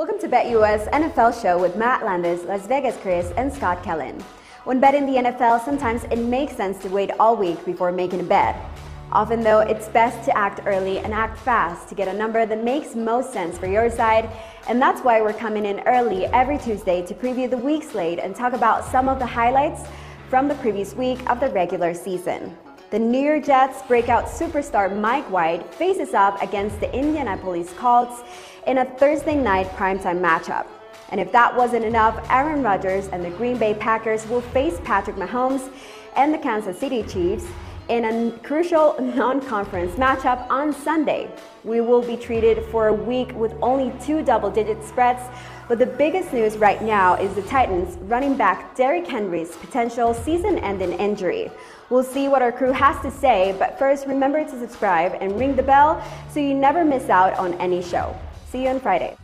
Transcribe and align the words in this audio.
Welcome 0.00 0.18
to 0.20 0.28
BetUS 0.28 0.90
NFL 0.92 1.42
show 1.42 1.60
with 1.60 1.76
Matt 1.76 2.06
Landis, 2.06 2.44
Las 2.44 2.66
Vegas 2.66 2.96
Chris, 3.02 3.32
and 3.36 3.52
Scott 3.52 3.82
Kellen. 3.82 4.18
When 4.64 4.80
betting 4.80 5.04
the 5.04 5.18
NFL, 5.18 5.62
sometimes 5.62 6.04
it 6.04 6.16
makes 6.16 6.56
sense 6.56 6.78
to 6.78 6.88
wait 6.88 7.10
all 7.20 7.36
week 7.36 7.62
before 7.66 7.92
making 7.92 8.20
a 8.20 8.22
bet. 8.22 8.56
Often, 9.12 9.42
though, 9.42 9.60
it's 9.60 9.88
best 9.88 10.24
to 10.24 10.34
act 10.34 10.60
early 10.64 11.00
and 11.00 11.12
act 11.12 11.38
fast 11.40 11.90
to 11.90 11.94
get 11.94 12.08
a 12.08 12.14
number 12.14 12.46
that 12.46 12.64
makes 12.64 12.94
most 12.94 13.30
sense 13.30 13.58
for 13.58 13.66
your 13.66 13.90
side. 13.90 14.30
And 14.68 14.80
that's 14.80 15.02
why 15.02 15.20
we're 15.20 15.34
coming 15.34 15.66
in 15.66 15.80
early 15.80 16.24
every 16.24 16.56
Tuesday 16.56 17.04
to 17.04 17.12
preview 17.12 17.50
the 17.50 17.58
week 17.58 17.82
slate 17.82 18.20
and 18.20 18.34
talk 18.34 18.54
about 18.54 18.86
some 18.86 19.06
of 19.06 19.18
the 19.18 19.26
highlights 19.26 19.82
from 20.30 20.48
the 20.48 20.54
previous 20.54 20.94
week 20.94 21.28
of 21.28 21.40
the 21.40 21.50
regular 21.50 21.92
season. 21.92 22.56
The 22.90 22.98
New 22.98 23.20
York 23.20 23.44
Jets 23.44 23.82
breakout 23.82 24.24
superstar 24.24 24.98
Mike 24.98 25.30
White 25.30 25.72
faces 25.74 26.12
up 26.12 26.42
against 26.42 26.80
the 26.80 26.92
Indianapolis 26.92 27.72
Colts 27.74 28.22
in 28.66 28.78
a 28.78 28.84
Thursday 28.84 29.34
night 29.34 29.68
primetime 29.70 30.20
matchup. 30.20 30.66
And 31.10 31.20
if 31.20 31.32
that 31.32 31.54
wasn't 31.56 31.84
enough, 31.84 32.24
Aaron 32.30 32.62
Rodgers 32.62 33.08
and 33.08 33.24
the 33.24 33.30
Green 33.30 33.58
Bay 33.58 33.74
Packers 33.74 34.26
will 34.28 34.40
face 34.40 34.80
Patrick 34.84 35.16
Mahomes 35.16 35.70
and 36.16 36.32
the 36.32 36.38
Kansas 36.38 36.78
City 36.78 37.02
Chiefs 37.02 37.46
in 37.88 38.04
a 38.04 38.38
crucial 38.38 38.96
non 39.00 39.40
conference 39.40 39.92
matchup 39.96 40.48
on 40.48 40.72
Sunday. 40.72 41.28
We 41.64 41.80
will 41.80 42.02
be 42.02 42.16
treated 42.16 42.64
for 42.66 42.88
a 42.88 42.92
week 42.92 43.32
with 43.34 43.52
only 43.60 43.92
two 44.00 44.22
double 44.22 44.50
digit 44.50 44.82
spreads. 44.84 45.22
But 45.68 45.78
the 45.78 45.86
biggest 45.86 46.32
news 46.32 46.56
right 46.56 46.82
now 46.82 47.14
is 47.14 47.34
the 47.34 47.42
Titans 47.42 47.96
running 48.02 48.36
back 48.36 48.74
Derrick 48.74 49.06
Henry's 49.06 49.56
potential 49.56 50.14
season 50.14 50.58
ending 50.58 50.92
injury. 50.94 51.50
We'll 51.90 52.04
see 52.04 52.28
what 52.28 52.42
our 52.42 52.52
crew 52.52 52.72
has 52.72 53.00
to 53.02 53.10
say, 53.10 53.54
but 53.58 53.78
first 53.78 54.06
remember 54.06 54.42
to 54.44 54.50
subscribe 54.50 55.16
and 55.20 55.38
ring 55.38 55.54
the 55.54 55.62
bell 55.62 56.02
so 56.30 56.40
you 56.40 56.54
never 56.54 56.84
miss 56.84 57.08
out 57.08 57.34
on 57.34 57.54
any 57.54 57.82
show. 57.82 58.16
See 58.50 58.64
you 58.64 58.68
on 58.68 58.80
Friday. 58.80 59.16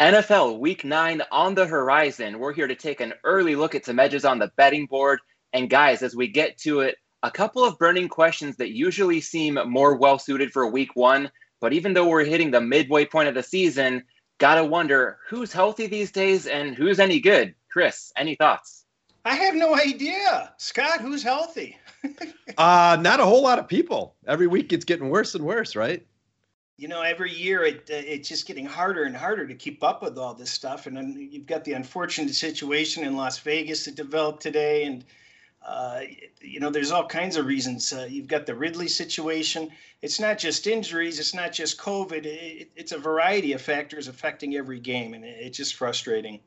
NFL 0.00 0.58
Week 0.58 0.84
9 0.84 1.22
on 1.30 1.54
the 1.54 1.66
horizon. 1.66 2.40
We're 2.40 2.52
here 2.52 2.66
to 2.66 2.74
take 2.74 3.00
an 3.00 3.12
early 3.22 3.54
look 3.54 3.76
at 3.76 3.84
some 3.84 4.00
edges 4.00 4.24
on 4.24 4.40
the 4.40 4.50
betting 4.56 4.86
board. 4.86 5.20
And 5.52 5.70
guys, 5.70 6.02
as 6.02 6.16
we 6.16 6.26
get 6.26 6.58
to 6.62 6.80
it, 6.80 6.96
a 7.22 7.30
couple 7.30 7.64
of 7.64 7.78
burning 7.78 8.08
questions 8.08 8.56
that 8.56 8.72
usually 8.72 9.20
seem 9.20 9.56
more 9.66 9.94
well 9.94 10.18
suited 10.18 10.50
for 10.50 10.66
Week 10.66 10.96
1. 10.96 11.30
But 11.60 11.74
even 11.74 11.94
though 11.94 12.08
we're 12.08 12.24
hitting 12.24 12.50
the 12.50 12.60
midway 12.60 13.04
point 13.04 13.28
of 13.28 13.36
the 13.36 13.42
season, 13.44 14.02
gotta 14.40 14.64
wonder 14.64 15.18
who's 15.28 15.52
healthy 15.52 15.86
these 15.86 16.10
days 16.10 16.48
and 16.48 16.74
who's 16.74 16.98
any 16.98 17.20
good. 17.20 17.54
Chris, 17.70 18.12
any 18.16 18.34
thoughts? 18.34 18.86
I 19.24 19.34
have 19.36 19.54
no 19.54 19.76
idea. 19.76 20.52
Scott, 20.56 21.00
who's 21.00 21.22
healthy? 21.22 21.76
uh, 22.58 22.96
not 23.00 23.20
a 23.20 23.24
whole 23.24 23.42
lot 23.42 23.58
of 23.58 23.68
people. 23.68 24.16
Every 24.26 24.46
week 24.46 24.72
it's 24.72 24.84
getting 24.84 25.10
worse 25.10 25.34
and 25.34 25.44
worse, 25.44 25.76
right? 25.76 26.04
You 26.78 26.88
know, 26.88 27.02
every 27.02 27.30
year 27.30 27.64
it 27.64 27.90
uh, 27.90 27.96
it's 27.96 28.28
just 28.28 28.46
getting 28.46 28.64
harder 28.64 29.04
and 29.04 29.14
harder 29.14 29.46
to 29.46 29.54
keep 29.54 29.84
up 29.84 30.02
with 30.02 30.16
all 30.16 30.32
this 30.32 30.50
stuff. 30.50 30.86
And 30.86 30.96
then 30.96 31.28
you've 31.30 31.46
got 31.46 31.62
the 31.64 31.74
unfortunate 31.74 32.34
situation 32.34 33.04
in 33.04 33.16
Las 33.16 33.38
Vegas 33.38 33.84
that 33.84 33.94
developed 33.94 34.42
today, 34.42 34.84
and 34.84 35.04
uh, 35.66 36.00
you 36.40 36.58
know, 36.58 36.70
there's 36.70 36.90
all 36.90 37.06
kinds 37.06 37.36
of 37.36 37.46
reasons. 37.46 37.92
Uh, 37.92 38.06
you've 38.08 38.26
got 38.26 38.46
the 38.46 38.54
Ridley 38.54 38.88
situation. 38.88 39.70
It's 40.02 40.18
not 40.18 40.38
just 40.38 40.66
injuries. 40.66 41.18
It's 41.18 41.34
not 41.34 41.52
just 41.52 41.78
COVID. 41.78 42.24
It, 42.24 42.70
it's 42.76 42.92
a 42.92 42.98
variety 42.98 43.52
of 43.52 43.60
factors 43.60 44.08
affecting 44.08 44.56
every 44.56 44.80
game, 44.80 45.14
and 45.14 45.24
it, 45.24 45.36
it's 45.40 45.58
just 45.58 45.74
frustrating. 45.74 46.40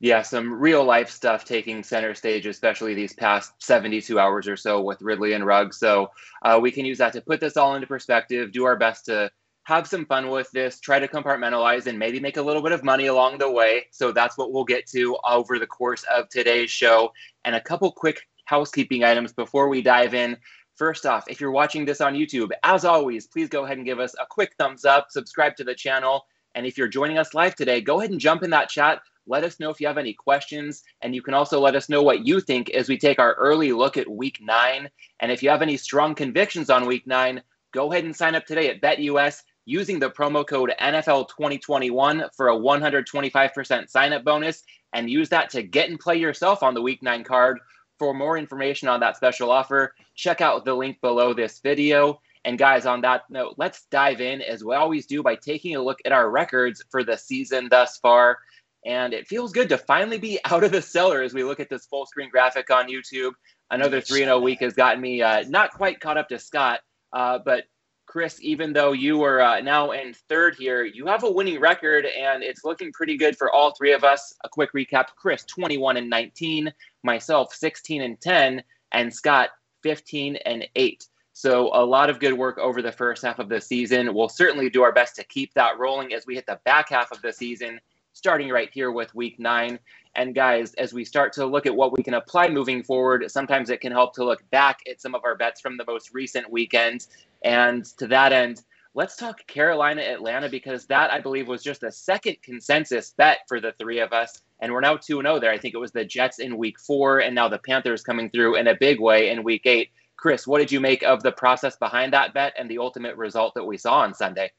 Yeah, 0.00 0.22
some 0.22 0.52
real 0.52 0.84
life 0.84 1.10
stuff 1.10 1.44
taking 1.44 1.82
center 1.82 2.14
stage, 2.14 2.46
especially 2.46 2.94
these 2.94 3.12
past 3.12 3.52
72 3.58 4.18
hours 4.18 4.46
or 4.46 4.56
so 4.56 4.80
with 4.80 5.02
Ridley 5.02 5.32
and 5.32 5.44
Ruggs. 5.44 5.76
So 5.78 6.12
uh, 6.42 6.58
we 6.62 6.70
can 6.70 6.86
use 6.86 6.98
that 6.98 7.12
to 7.14 7.20
put 7.20 7.40
this 7.40 7.56
all 7.56 7.74
into 7.74 7.88
perspective, 7.88 8.52
do 8.52 8.64
our 8.64 8.76
best 8.76 9.06
to 9.06 9.30
have 9.68 9.86
some 9.86 10.06
fun 10.06 10.30
with 10.30 10.50
this, 10.50 10.80
try 10.80 10.98
to 10.98 11.06
compartmentalize, 11.06 11.86
and 11.86 11.98
maybe 11.98 12.18
make 12.18 12.38
a 12.38 12.42
little 12.42 12.62
bit 12.62 12.72
of 12.72 12.82
money 12.82 13.08
along 13.08 13.36
the 13.36 13.50
way. 13.50 13.84
So 13.90 14.12
that's 14.12 14.38
what 14.38 14.50
we'll 14.50 14.64
get 14.64 14.86
to 14.92 15.18
over 15.28 15.58
the 15.58 15.66
course 15.66 16.06
of 16.10 16.26
today's 16.30 16.70
show. 16.70 17.12
And 17.44 17.54
a 17.54 17.60
couple 17.60 17.92
quick 17.92 18.26
housekeeping 18.46 19.04
items 19.04 19.34
before 19.34 19.68
we 19.68 19.82
dive 19.82 20.14
in. 20.14 20.38
First 20.76 21.04
off, 21.04 21.24
if 21.28 21.38
you're 21.38 21.50
watching 21.50 21.84
this 21.84 22.00
on 22.00 22.14
YouTube, 22.14 22.48
as 22.62 22.86
always, 22.86 23.26
please 23.26 23.50
go 23.50 23.66
ahead 23.66 23.76
and 23.76 23.84
give 23.84 24.00
us 24.00 24.14
a 24.18 24.24
quick 24.24 24.54
thumbs 24.56 24.86
up, 24.86 25.08
subscribe 25.10 25.54
to 25.56 25.64
the 25.64 25.74
channel. 25.74 26.24
And 26.54 26.64
if 26.64 26.78
you're 26.78 26.88
joining 26.88 27.18
us 27.18 27.34
live 27.34 27.54
today, 27.54 27.82
go 27.82 28.00
ahead 28.00 28.10
and 28.10 28.18
jump 28.18 28.42
in 28.42 28.48
that 28.48 28.70
chat. 28.70 29.02
Let 29.26 29.44
us 29.44 29.60
know 29.60 29.68
if 29.68 29.82
you 29.82 29.86
have 29.86 29.98
any 29.98 30.14
questions. 30.14 30.82
And 31.02 31.14
you 31.14 31.20
can 31.20 31.34
also 31.34 31.60
let 31.60 31.76
us 31.76 31.90
know 31.90 32.02
what 32.02 32.26
you 32.26 32.40
think 32.40 32.70
as 32.70 32.88
we 32.88 32.96
take 32.96 33.18
our 33.18 33.34
early 33.34 33.72
look 33.72 33.98
at 33.98 34.08
week 34.08 34.38
nine. 34.40 34.88
And 35.20 35.30
if 35.30 35.42
you 35.42 35.50
have 35.50 35.60
any 35.60 35.76
strong 35.76 36.14
convictions 36.14 36.70
on 36.70 36.86
week 36.86 37.06
nine, 37.06 37.42
go 37.72 37.92
ahead 37.92 38.04
and 38.04 38.16
sign 38.16 38.34
up 38.34 38.46
today 38.46 38.70
at 38.70 38.80
BetUS 38.80 39.42
using 39.68 39.98
the 39.98 40.08
promo 40.08 40.46
code 40.46 40.72
NFL 40.80 41.28
2021 41.28 42.24
for 42.34 42.48
a 42.48 42.56
125% 42.56 43.90
sign 43.90 44.14
up 44.14 44.24
bonus 44.24 44.64
and 44.94 45.10
use 45.10 45.28
that 45.28 45.50
to 45.50 45.62
get 45.62 45.90
and 45.90 46.00
play 46.00 46.16
yourself 46.16 46.62
on 46.62 46.72
the 46.72 46.80
week 46.80 47.02
nine 47.02 47.22
card. 47.22 47.60
For 47.98 48.14
more 48.14 48.38
information 48.38 48.88
on 48.88 48.98
that 49.00 49.16
special 49.16 49.50
offer, 49.50 49.94
check 50.14 50.40
out 50.40 50.64
the 50.64 50.72
link 50.72 50.98
below 51.02 51.34
this 51.34 51.58
video. 51.58 52.18
And 52.46 52.56
guys, 52.56 52.86
on 52.86 53.02
that 53.02 53.24
note, 53.28 53.56
let's 53.58 53.84
dive 53.90 54.22
in 54.22 54.40
as 54.40 54.64
we 54.64 54.74
always 54.74 55.04
do 55.04 55.22
by 55.22 55.34
taking 55.34 55.76
a 55.76 55.82
look 55.82 55.98
at 56.06 56.12
our 56.12 56.30
records 56.30 56.82
for 56.90 57.04
the 57.04 57.18
season 57.18 57.68
thus 57.68 57.98
far. 57.98 58.38
And 58.86 59.12
it 59.12 59.28
feels 59.28 59.52
good 59.52 59.68
to 59.68 59.76
finally 59.76 60.18
be 60.18 60.38
out 60.46 60.64
of 60.64 60.72
the 60.72 60.80
cellar 60.80 61.20
as 61.20 61.34
we 61.34 61.44
look 61.44 61.60
at 61.60 61.68
this 61.68 61.84
full 61.84 62.06
screen 62.06 62.30
graphic 62.30 62.70
on 62.70 62.88
YouTube. 62.88 63.32
Another 63.70 64.00
3 64.00 64.20
0 64.20 64.40
week 64.40 64.60
has 64.60 64.72
gotten 64.72 65.02
me 65.02 65.20
uh, 65.20 65.44
not 65.46 65.72
quite 65.72 66.00
caught 66.00 66.16
up 66.16 66.30
to 66.30 66.38
Scott, 66.38 66.80
uh, 67.12 67.38
but 67.44 67.64
Chris, 68.08 68.38
even 68.40 68.72
though 68.72 68.92
you 68.92 69.22
are 69.22 69.42
uh, 69.42 69.60
now 69.60 69.90
in 69.90 70.14
third 70.14 70.56
here, 70.56 70.82
you 70.82 71.06
have 71.06 71.24
a 71.24 71.30
winning 71.30 71.60
record 71.60 72.06
and 72.06 72.42
it's 72.42 72.64
looking 72.64 72.90
pretty 72.92 73.18
good 73.18 73.36
for 73.36 73.52
all 73.52 73.74
three 73.74 73.92
of 73.92 74.02
us. 74.02 74.32
A 74.44 74.48
quick 74.48 74.72
recap 74.72 75.08
Chris, 75.14 75.44
21 75.44 75.98
and 75.98 76.08
19, 76.08 76.72
myself, 77.02 77.52
16 77.52 78.00
and 78.00 78.18
10, 78.18 78.62
and 78.92 79.12
Scott, 79.12 79.50
15 79.82 80.36
and 80.46 80.66
8. 80.74 81.06
So, 81.34 81.70
a 81.74 81.84
lot 81.84 82.08
of 82.08 82.18
good 82.18 82.32
work 82.32 82.58
over 82.58 82.80
the 82.80 82.90
first 82.90 83.22
half 83.22 83.38
of 83.38 83.50
the 83.50 83.60
season. 83.60 84.14
We'll 84.14 84.30
certainly 84.30 84.70
do 84.70 84.82
our 84.82 84.90
best 84.90 85.14
to 85.16 85.24
keep 85.24 85.52
that 85.54 85.78
rolling 85.78 86.14
as 86.14 86.26
we 86.26 86.34
hit 86.34 86.46
the 86.46 86.58
back 86.64 86.88
half 86.88 87.12
of 87.12 87.22
the 87.22 87.32
season, 87.32 87.78
starting 88.14 88.48
right 88.48 88.70
here 88.72 88.90
with 88.90 89.14
week 89.14 89.38
nine. 89.38 89.78
And, 90.16 90.34
guys, 90.34 90.74
as 90.74 90.92
we 90.92 91.04
start 91.04 91.32
to 91.34 91.46
look 91.46 91.66
at 91.66 91.76
what 91.76 91.96
we 91.96 92.02
can 92.02 92.14
apply 92.14 92.48
moving 92.48 92.82
forward, 92.82 93.30
sometimes 93.30 93.70
it 93.70 93.80
can 93.80 93.92
help 93.92 94.14
to 94.14 94.24
look 94.24 94.42
back 94.50 94.80
at 94.90 95.00
some 95.00 95.14
of 95.14 95.24
our 95.24 95.36
bets 95.36 95.60
from 95.60 95.76
the 95.76 95.84
most 95.86 96.12
recent 96.12 96.50
weekends 96.50 97.08
and 97.42 97.84
to 97.98 98.06
that 98.08 98.32
end, 98.32 98.62
let's 98.94 99.16
talk 99.16 99.46
Carolina 99.46 100.02
Atlanta 100.02 100.48
because 100.48 100.86
that 100.86 101.12
I 101.12 101.20
believe 101.20 101.46
was 101.46 101.62
just 101.62 101.82
a 101.82 101.92
second 101.92 102.36
consensus 102.42 103.14
bet 103.16 103.38
for 103.46 103.60
the 103.60 103.72
three 103.78 104.00
of 104.00 104.12
us. 104.12 104.42
And 104.60 104.72
we're 104.72 104.80
now 104.80 104.96
2 104.96 105.22
0 105.22 105.38
there. 105.38 105.52
I 105.52 105.58
think 105.58 105.74
it 105.74 105.78
was 105.78 105.92
the 105.92 106.04
Jets 106.04 106.40
in 106.40 106.56
week 106.56 106.80
four, 106.80 107.20
and 107.20 107.34
now 107.34 107.48
the 107.48 107.58
Panthers 107.58 108.02
coming 108.02 108.28
through 108.30 108.56
in 108.56 108.66
a 108.66 108.74
big 108.74 109.00
way 109.00 109.30
in 109.30 109.44
week 109.44 109.66
eight. 109.66 109.90
Chris, 110.16 110.48
what 110.48 110.58
did 110.58 110.72
you 110.72 110.80
make 110.80 111.04
of 111.04 111.22
the 111.22 111.30
process 111.30 111.76
behind 111.76 112.12
that 112.12 112.34
bet 112.34 112.52
and 112.58 112.68
the 112.68 112.78
ultimate 112.78 113.16
result 113.16 113.54
that 113.54 113.64
we 113.64 113.78
saw 113.78 114.00
on 114.00 114.12
Sunday? 114.12 114.50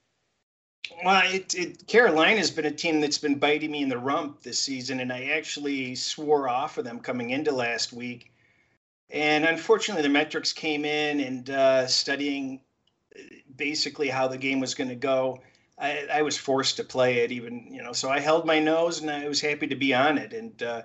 Well, 1.03 1.21
it, 1.25 1.53
it, 1.53 1.87
Carolina's 1.87 2.49
been 2.49 2.65
a 2.65 2.71
team 2.71 3.01
that's 3.01 3.17
been 3.17 3.37
biting 3.37 3.71
me 3.71 3.83
in 3.83 3.89
the 3.89 3.97
rump 3.97 4.41
this 4.41 4.57
season, 4.57 5.01
and 5.01 5.11
I 5.11 5.25
actually 5.25 5.95
swore 5.95 6.47
off 6.47 6.77
of 6.77 6.85
them 6.85 6.99
coming 6.99 7.31
into 7.31 7.51
last 7.51 7.91
week. 7.91 8.31
And 9.09 9.43
unfortunately, 9.43 10.03
the 10.03 10.09
metrics 10.09 10.53
came 10.53 10.85
in, 10.85 11.19
and 11.19 11.49
uh, 11.49 11.87
studying 11.87 12.61
basically 13.55 14.07
how 14.07 14.27
the 14.27 14.37
game 14.37 14.59
was 14.59 14.73
going 14.75 14.89
to 14.89 14.95
go. 14.95 15.39
I, 15.77 16.07
I, 16.11 16.21
was 16.23 16.37
forced 16.37 16.75
to 16.77 16.83
play 16.83 17.19
it, 17.19 17.31
even 17.31 17.67
you 17.71 17.81
know. 17.81 17.93
So 17.93 18.09
I 18.09 18.19
held 18.19 18.45
my 18.45 18.59
nose, 18.59 19.01
and 19.01 19.09
I 19.09 19.27
was 19.27 19.39
happy 19.39 19.67
to 19.67 19.75
be 19.75 19.93
on 19.93 20.17
it. 20.17 20.33
And 20.33 20.61
uh, 20.61 20.81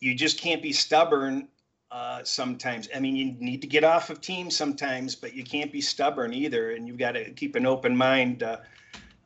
you 0.00 0.14
just 0.14 0.38
can't 0.38 0.62
be 0.62 0.72
stubborn 0.72 1.48
uh, 1.90 2.22
sometimes. 2.24 2.88
I 2.94 3.00
mean, 3.00 3.16
you 3.16 3.34
need 3.38 3.62
to 3.62 3.66
get 3.66 3.84
off 3.84 4.10
of 4.10 4.20
teams 4.20 4.54
sometimes, 4.54 5.14
but 5.14 5.34
you 5.34 5.44
can't 5.44 5.72
be 5.72 5.80
stubborn 5.80 6.34
either. 6.34 6.72
And 6.72 6.86
you've 6.86 6.98
got 6.98 7.12
to 7.12 7.30
keep 7.30 7.56
an 7.56 7.66
open 7.66 7.96
mind 7.96 8.42
uh, 8.42 8.58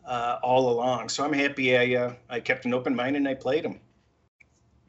uh 0.07 0.39
all 0.43 0.71
along. 0.71 1.09
So 1.09 1.25
I'm 1.25 1.33
happy 1.33 1.77
I 1.77 2.01
uh, 2.01 2.15
I 2.31 2.41
kept 2.41 2.65
an 2.65 2.75
open 2.75 2.95
mind 2.95 3.17
and 3.17 3.27
I 3.27 3.35
played 3.35 3.65
them. 3.65 3.81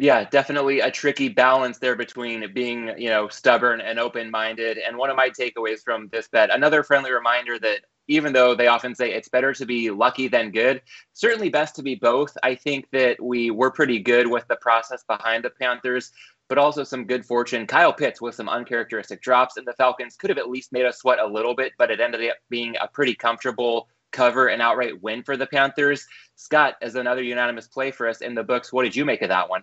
Yeah, 0.02 0.24
definitely 0.24 0.80
a 0.80 0.90
tricky 0.90 1.28
balance 1.28 1.78
there 1.78 1.98
between 1.98 2.54
being, 2.54 2.94
you 2.98 3.10
know, 3.10 3.28
stubborn 3.28 3.82
and 3.82 4.00
open-minded. 4.00 4.78
And 4.78 4.98
one 4.98 5.10
of 5.10 5.18
my 5.18 5.30
takeaways 5.30 5.84
from 5.84 6.08
this 6.08 6.30
bet, 6.30 6.56
another 6.56 6.84
friendly 6.84 7.12
reminder 7.12 7.60
that 7.60 7.82
even 8.08 8.32
though 8.32 8.56
they 8.56 8.68
often 8.68 8.96
say 8.96 9.12
it's 9.12 9.28
better 9.28 9.54
to 9.54 9.66
be 9.66 9.92
lucky 9.92 10.30
than 10.30 10.52
good, 10.52 10.82
certainly 11.12 11.50
best 11.50 11.76
to 11.76 11.84
be 11.84 11.96
both. 11.96 12.36
I 12.44 12.56
think 12.56 12.88
that 12.94 13.22
we 13.22 13.52
were 13.52 13.72
pretty 13.72 14.00
good 14.00 14.26
with 14.26 14.48
the 14.48 14.56
process 14.56 15.04
behind 15.04 15.44
the 15.44 15.50
Panthers, 15.50 16.14
but 16.48 16.58
also 16.58 16.86
some 16.86 17.04
good 17.04 17.26
fortune. 17.26 17.68
Kyle 17.68 17.92
Pitts 17.92 18.22
with 18.22 18.36
some 18.36 18.48
uncharacteristic 18.48 19.22
drops, 19.22 19.58
and 19.58 19.68
the 19.68 19.74
Falcons 19.74 20.16
could 20.16 20.30
have 20.30 20.40
at 20.40 20.50
least 20.50 20.72
made 20.72 20.86
us 20.86 21.00
sweat 21.00 21.20
a 21.20 21.28
little 21.28 21.54
bit, 21.54 21.74
but 21.78 21.92
it 21.92 22.00
ended 22.00 22.28
up 22.30 22.38
being 22.50 22.74
a 22.80 22.88
pretty 22.88 23.16
comfortable 23.16 23.90
cover 24.14 24.48
and 24.48 24.62
outright 24.62 25.02
win 25.04 25.24
for 25.24 25.36
the 25.36 25.46
Panthers. 25.46 26.08
Scott, 26.38 26.76
as 26.82 26.96
another 26.96 27.22
unanimous 27.22 27.68
play 27.68 27.92
for 27.92 28.08
us 28.08 28.22
in 28.22 28.34
the 28.34 28.44
books, 28.44 28.72
what 28.72 28.84
did 28.84 28.96
you 28.96 29.04
make 29.04 29.22
of 29.22 29.28
that 29.28 29.50
one? 29.50 29.62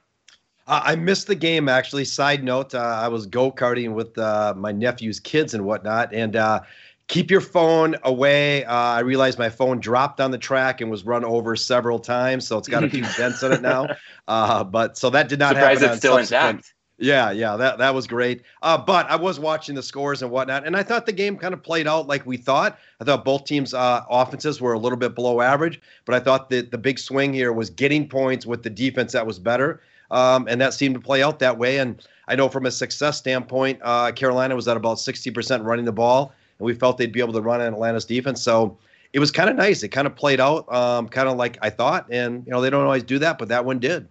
Uh, 0.67 0.81
I 0.85 0.97
missed 0.97 1.27
the 1.27 1.35
game 1.35 1.69
actually. 1.69 2.05
Side 2.05 2.43
note: 2.43 2.75
uh, 2.75 2.79
I 2.79 3.09
was 3.09 3.27
go 3.27 3.53
karting 3.53 3.95
with 3.95 4.17
uh, 4.19 4.55
my 4.57 4.73
nephew's 4.73 5.21
kids 5.21 5.55
and 5.55 5.65
whatnot, 5.65 6.13
and 6.13 6.37
uh, 6.37 6.61
keep 7.09 7.31
your 7.31 7.41
phone 7.41 7.97
away. 8.03 8.65
Uh, 8.65 8.75
I 8.75 9.01
realized 9.01 9.39
my 9.39 9.49
phone 9.49 9.79
dropped 9.79 10.21
on 10.21 10.31
the 10.31 10.39
track 10.39 10.81
and 10.81 10.91
was 10.91 11.05
run 11.05 11.25
over 11.25 11.55
several 11.57 11.99
times, 11.99 12.47
so 12.47 12.59
it's 12.59 12.69
got 12.69 12.85
a 12.85 12.91
few 12.91 13.03
dents 13.17 13.43
in 13.43 13.53
it 13.53 13.63
now. 13.63 13.89
Uh, 14.29 14.65
but 14.65 14.99
so 14.99 15.09
that 15.09 15.29
did 15.29 15.39
not 15.39 15.51
Surprised 15.55 15.83
happen. 15.83 15.93
it's 15.93 15.99
still 15.99 16.17
intact. 16.17 16.75
Yeah, 16.99 17.31
yeah, 17.31 17.57
that 17.57 17.79
that 17.79 17.95
was 17.95 18.09
great. 18.09 18.43
Uh, 18.63 18.77
but 18.77 19.09
I 19.09 19.15
was 19.15 19.39
watching 19.39 19.77
the 19.77 19.85
scores 19.85 20.21
and 20.21 20.33
whatnot, 20.33 20.67
and 20.67 20.77
I 20.77 20.83
thought 20.83 21.07
the 21.07 21.13
game 21.13 21.37
kind 21.37 21.55
of 21.55 21.63
played 21.63 21.87
out 21.87 22.09
like 22.09 22.27
we 22.27 22.37
thought. 22.37 22.77
I 23.01 23.05
thought 23.05 23.25
both 23.25 23.45
teams' 23.45 23.73
uh, 23.73 24.03
offenses 24.11 24.61
were 24.61 24.73
a 24.73 24.79
little 24.81 24.99
bit 24.99 25.15
below 25.15 25.41
average, 25.43 25.81
but 26.07 26.17
I 26.17 26.19
thought 26.19 26.51
that 26.51 26.73
the 26.73 26.79
big 26.79 26.99
swing 26.99 27.33
here 27.33 27.53
was 27.53 27.71
getting 27.71 28.09
points 28.09 28.47
with 28.47 28.65
the 28.65 28.71
defense 28.71 29.13
that 29.13 29.25
was 29.25 29.39
better, 29.39 29.81
um, 30.11 30.47
and 30.49 30.61
that 30.61 30.75
seemed 30.75 30.95
to 30.95 31.01
play 31.01 31.23
out 31.23 31.39
that 31.41 31.57
way. 31.59 31.79
And 31.79 32.07
I 32.29 32.37
know 32.37 32.49
from 32.49 32.67
a 32.67 32.71
success 32.71 33.19
standpoint, 33.19 33.81
uh, 33.83 34.13
Carolina 34.13 34.55
was 34.55 34.69
at 34.69 34.77
about 34.77 34.99
60% 34.99 35.65
running 35.65 35.85
the 35.85 35.93
ball, 35.93 36.33
and 36.59 36.67
we 36.67 36.75
felt 36.75 36.99
they'd 36.99 37.13
be 37.13 37.21
able 37.21 37.33
to 37.35 37.43
run 37.43 37.61
on 37.61 37.73
Atlanta's 37.73 38.05
defense. 38.05 38.43
So 38.43 38.79
it 39.13 39.19
was 39.19 39.31
kind 39.31 39.49
of 39.49 39.57
nice. 39.57 39.83
It 39.83 39.89
kind 39.89 40.07
of 40.07 40.15
played 40.15 40.41
out 40.41 40.73
um, 40.73 41.09
kind 41.09 41.29
of 41.29 41.37
like 41.37 41.59
I 41.63 41.71
thought, 41.71 42.07
and 42.11 42.45
you 42.47 42.53
know 42.53 42.61
they 42.61 42.71
don't 42.71 42.85
always 42.85 43.05
do 43.05 43.19
that, 43.21 43.39
but 43.39 43.49
that 43.49 43.65
one 43.65 43.79
did. 43.79 44.09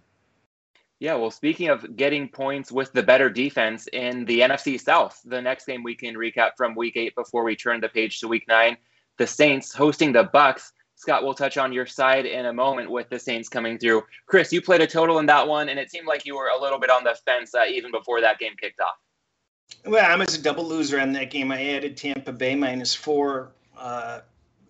Yeah, 0.98 1.14
well, 1.14 1.30
speaking 1.30 1.68
of 1.68 1.94
getting 1.96 2.26
points 2.26 2.72
with 2.72 2.90
the 2.92 3.02
better 3.02 3.28
defense 3.28 3.86
in 3.92 4.24
the 4.24 4.40
NFC 4.40 4.80
South, 4.80 5.20
the 5.26 5.42
next 5.42 5.66
game 5.66 5.82
we 5.82 5.94
can 5.94 6.14
recap 6.14 6.52
from 6.56 6.74
Week 6.74 6.96
Eight 6.96 7.14
before 7.14 7.44
we 7.44 7.54
turn 7.54 7.82
the 7.82 7.88
page 7.88 8.18
to 8.20 8.28
Week 8.28 8.48
Nine, 8.48 8.78
the 9.18 9.26
Saints 9.26 9.74
hosting 9.74 10.12
the 10.12 10.24
Bucs. 10.24 10.72
Scott, 10.96 11.22
we'll 11.22 11.34
touch 11.34 11.58
on 11.58 11.74
your 11.74 11.84
side 11.84 12.24
in 12.24 12.46
a 12.46 12.52
moment 12.52 12.90
with 12.90 13.10
the 13.10 13.18
Saints 13.18 13.50
coming 13.50 13.78
through. 13.78 14.02
Chris, 14.24 14.50
you 14.50 14.62
played 14.62 14.80
a 14.80 14.86
total 14.86 15.18
in 15.18 15.26
that 15.26 15.46
one, 15.46 15.68
and 15.68 15.78
it 15.78 15.90
seemed 15.90 16.06
like 16.06 16.24
you 16.24 16.34
were 16.34 16.48
a 16.48 16.60
little 16.60 16.78
bit 16.78 16.88
on 16.88 17.04
the 17.04 17.14
fence 17.26 17.54
uh, 17.54 17.64
even 17.68 17.90
before 17.90 18.22
that 18.22 18.38
game 18.38 18.52
kicked 18.58 18.80
off. 18.80 18.96
Well, 19.84 20.04
I 20.04 20.16
was 20.16 20.34
a 20.34 20.42
double 20.42 20.64
loser 20.64 20.98
on 20.98 21.12
that 21.12 21.30
game. 21.30 21.52
I 21.52 21.62
added 21.74 21.98
Tampa 21.98 22.32
Bay 22.32 22.54
minus 22.54 22.94
four 22.94 23.52
uh, 23.76 24.20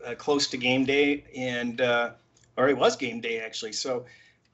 uh, 0.05 0.15
close 0.17 0.49
to 0.49 0.57
game 0.57 0.85
day, 0.85 1.25
and 1.37 1.81
uh, 1.81 2.11
or 2.57 2.69
it 2.69 2.77
was 2.77 2.97
game 2.97 3.21
day 3.21 3.39
actually. 3.39 3.73
So 3.73 4.05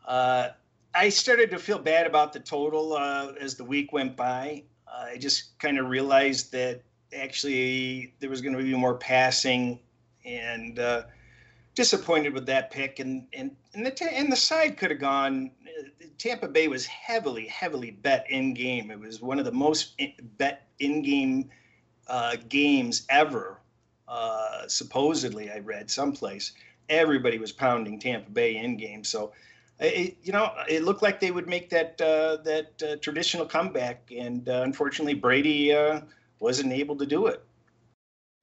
uh, 0.07 0.49
I 0.95 1.09
started 1.09 1.51
to 1.53 1.59
feel 1.59 1.79
bad 1.79 2.07
about 2.07 2.35
the 2.35 2.41
total 2.41 2.93
uh, 2.95 3.33
as 3.41 3.55
the 3.55 3.65
week 3.65 3.95
went 3.95 4.15
by. 4.15 4.63
I 4.87 5.17
just 5.17 5.59
kind 5.59 5.79
of 5.79 5.89
realized 5.89 6.53
that 6.53 6.83
actually 7.17 8.13
there 8.21 8.29
was 8.29 8.43
going 8.43 8.55
to 8.55 8.63
be 8.63 8.75
more 8.75 8.97
passing, 8.97 9.81
and 10.25 10.79
disappointed 11.75 12.35
with 12.35 12.47
that 12.47 12.71
pick. 12.71 12.99
And 12.99 13.27
and 13.33 13.57
and 13.75 13.87
the 13.87 14.09
and 14.13 14.31
the 14.31 14.37
side 14.37 14.77
could 14.77 14.91
have 14.91 15.01
gone. 15.01 15.51
Tampa 16.19 16.49
Bay 16.49 16.69
was 16.69 16.87
heavily 16.87 17.47
heavily 17.47 17.91
bet 17.91 18.27
in 18.31 18.55
game. 18.55 18.91
It 18.91 19.01
was 19.01 19.21
one 19.21 19.39
of 19.39 19.45
the 19.45 19.53
most 19.53 20.01
bet 20.39 20.69
in 20.79 21.03
game 21.03 21.51
uh, 22.09 22.37
games 22.49 23.07
ever. 23.09 23.59
Uh, 24.07 24.67
supposedly, 24.69 25.51
I 25.51 25.59
read 25.61 25.91
someplace 25.91 26.53
everybody 26.89 27.39
was 27.39 27.53
pounding 27.53 27.99
Tampa 27.99 28.31
Bay 28.31 28.57
in 28.57 28.77
game. 28.77 29.05
So 29.05 29.33
it, 29.79 30.17
you 30.23 30.33
know, 30.33 30.53
it 30.69 30.83
looked 30.83 31.03
like 31.03 31.21
they 31.21 31.31
would 31.31 31.49
make 31.49 31.71
that 31.71 32.01
uh, 32.01 32.37
that 32.45 32.83
uh, 32.83 32.97
traditional 32.97 33.47
comeback, 33.47 34.13
and 34.17 34.49
uh, 34.49 34.63
unfortunately, 34.63 35.15
Brady 35.15 35.73
uh, 35.73 36.03
wasn't 36.39 36.73
able 36.73 36.97
to 36.97 37.07
do 37.07 37.27
it. 37.27 37.43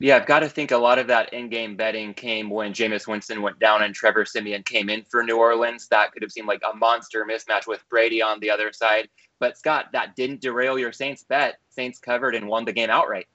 Yeah, 0.02 0.16
I've 0.16 0.26
got 0.26 0.40
to 0.40 0.50
think 0.50 0.72
a 0.72 0.78
lot 0.78 0.98
of 0.98 1.08
that 1.08 1.34
in-game 1.34 1.76
betting 1.76 2.14
came 2.14 2.50
when 2.50 2.74
Jameis 2.74 3.06
Winston 3.06 3.42
went 3.42 3.60
down 3.60 3.84
and 3.84 3.94
Trevor 3.94 4.24
Siemian 4.24 4.64
came 4.64 4.90
in 4.90 5.04
for 5.04 5.24
New 5.24 5.38
Orleans. 5.38 5.88
That 5.90 6.14
could 6.14 6.24
have 6.24 6.32
seemed 6.32 6.48
like 6.48 6.62
a 6.64 6.76
monster 6.76 7.26
mismatch 7.30 7.68
with 7.68 7.84
Brady 7.90 8.22
on 8.22 8.40
the 8.40 8.50
other 8.50 8.72
side. 8.72 9.10
But 9.40 9.58
Scott, 9.58 9.88
that 9.92 10.16
didn't 10.16 10.40
derail 10.40 10.80
your 10.80 10.94
Saints 10.94 11.24
bet. 11.24 11.58
Saints 11.70 12.00
covered 12.00 12.34
and 12.34 12.48
won 12.48 12.64
the 12.64 12.72
game 12.72 12.90
outright. 12.90 13.28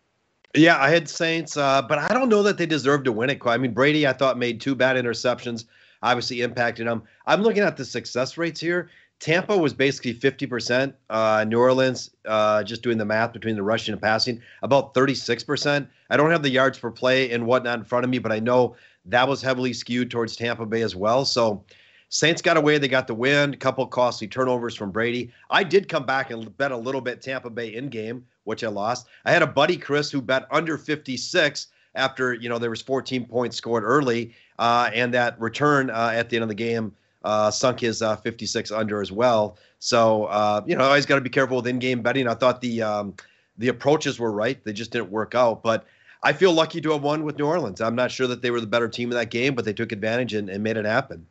Yeah, 0.54 0.78
I 0.80 0.88
had 0.88 1.08
Saints, 1.08 1.56
uh, 1.56 1.82
but 1.82 1.98
I 1.98 2.08
don't 2.08 2.28
know 2.30 2.42
that 2.44 2.56
they 2.56 2.66
deserved 2.66 3.04
to 3.06 3.12
win 3.12 3.28
it. 3.28 3.40
I 3.44 3.58
mean, 3.58 3.74
Brady, 3.74 4.06
I 4.06 4.14
thought 4.14 4.38
made 4.38 4.60
two 4.60 4.74
bad 4.74 4.96
interceptions 4.96 5.66
obviously 6.04 6.42
impacted 6.42 6.86
them. 6.86 7.02
I'm 7.26 7.42
looking 7.42 7.62
at 7.62 7.76
the 7.76 7.84
success 7.84 8.36
rates 8.36 8.60
here. 8.60 8.90
Tampa 9.20 9.56
was 9.56 9.72
basically 9.72 10.14
50%. 10.14 10.92
Uh, 11.08 11.44
New 11.48 11.58
Orleans, 11.58 12.10
uh, 12.26 12.62
just 12.62 12.82
doing 12.82 12.98
the 12.98 13.04
math 13.04 13.32
between 13.32 13.56
the 13.56 13.62
rushing 13.62 13.92
and 13.92 14.02
passing, 14.02 14.40
about 14.62 14.92
36%. 14.94 15.86
I 16.10 16.16
don't 16.16 16.30
have 16.30 16.42
the 16.42 16.50
yards 16.50 16.78
per 16.78 16.90
play 16.90 17.30
and 17.30 17.46
whatnot 17.46 17.78
in 17.78 17.84
front 17.84 18.04
of 18.04 18.10
me, 18.10 18.18
but 18.18 18.32
I 18.32 18.40
know 18.40 18.76
that 19.06 19.26
was 19.26 19.40
heavily 19.40 19.72
skewed 19.72 20.10
towards 20.10 20.36
Tampa 20.36 20.66
Bay 20.66 20.82
as 20.82 20.94
well. 20.94 21.24
So 21.24 21.64
Saints 22.08 22.42
got 22.42 22.56
away. 22.56 22.78
They 22.78 22.88
got 22.88 23.06
the 23.06 23.14
win. 23.14 23.54
A 23.54 23.56
couple 23.56 23.86
costly 23.86 24.28
turnovers 24.28 24.76
from 24.76 24.90
Brady. 24.90 25.32
I 25.50 25.64
did 25.64 25.88
come 25.88 26.06
back 26.06 26.30
and 26.30 26.56
bet 26.56 26.70
a 26.70 26.76
little 26.76 27.00
bit 27.00 27.20
Tampa 27.20 27.50
Bay 27.50 27.74
in 27.74 27.88
game, 27.88 28.24
which 28.44 28.62
I 28.62 28.68
lost. 28.68 29.08
I 29.24 29.32
had 29.32 29.42
a 29.42 29.46
buddy, 29.46 29.76
Chris, 29.76 30.10
who 30.10 30.22
bet 30.22 30.46
under 30.50 30.78
56 30.78 31.68
after, 31.94 32.34
you 32.34 32.48
know, 32.48 32.58
there 32.58 32.70
was 32.70 32.82
14 32.82 33.26
points 33.26 33.56
scored 33.56 33.84
early 33.84 34.34
uh, 34.58 34.90
and 34.92 35.12
that 35.14 35.40
return 35.40 35.90
uh, 35.90 36.12
at 36.14 36.28
the 36.28 36.36
end 36.36 36.42
of 36.42 36.48
the 36.48 36.54
game 36.54 36.94
uh, 37.24 37.50
sunk 37.50 37.80
his 37.80 38.02
uh, 38.02 38.16
56 38.16 38.70
under 38.70 39.00
as 39.00 39.10
well. 39.10 39.56
So 39.78 40.26
uh, 40.26 40.62
you 40.66 40.76
know, 40.76 40.84
always 40.84 41.06
got 41.06 41.16
to 41.16 41.20
be 41.20 41.30
careful 41.30 41.56
with 41.56 41.66
in-game 41.66 42.02
betting. 42.02 42.28
I 42.28 42.34
thought 42.34 42.60
the 42.60 42.82
um, 42.82 43.14
the 43.58 43.68
approaches 43.68 44.18
were 44.18 44.32
right; 44.32 44.62
they 44.64 44.72
just 44.72 44.92
didn't 44.92 45.10
work 45.10 45.34
out. 45.34 45.62
But 45.62 45.86
I 46.22 46.32
feel 46.32 46.52
lucky 46.52 46.80
to 46.80 46.92
have 46.92 47.02
won 47.02 47.24
with 47.24 47.38
New 47.38 47.46
Orleans. 47.46 47.80
I'm 47.80 47.94
not 47.94 48.10
sure 48.10 48.26
that 48.26 48.42
they 48.42 48.50
were 48.50 48.60
the 48.60 48.66
better 48.66 48.88
team 48.88 49.10
in 49.10 49.18
that 49.18 49.30
game, 49.30 49.54
but 49.54 49.64
they 49.64 49.72
took 49.72 49.92
advantage 49.92 50.34
and, 50.34 50.48
and 50.48 50.62
made 50.62 50.76
it 50.76 50.86
happen. 50.86 51.26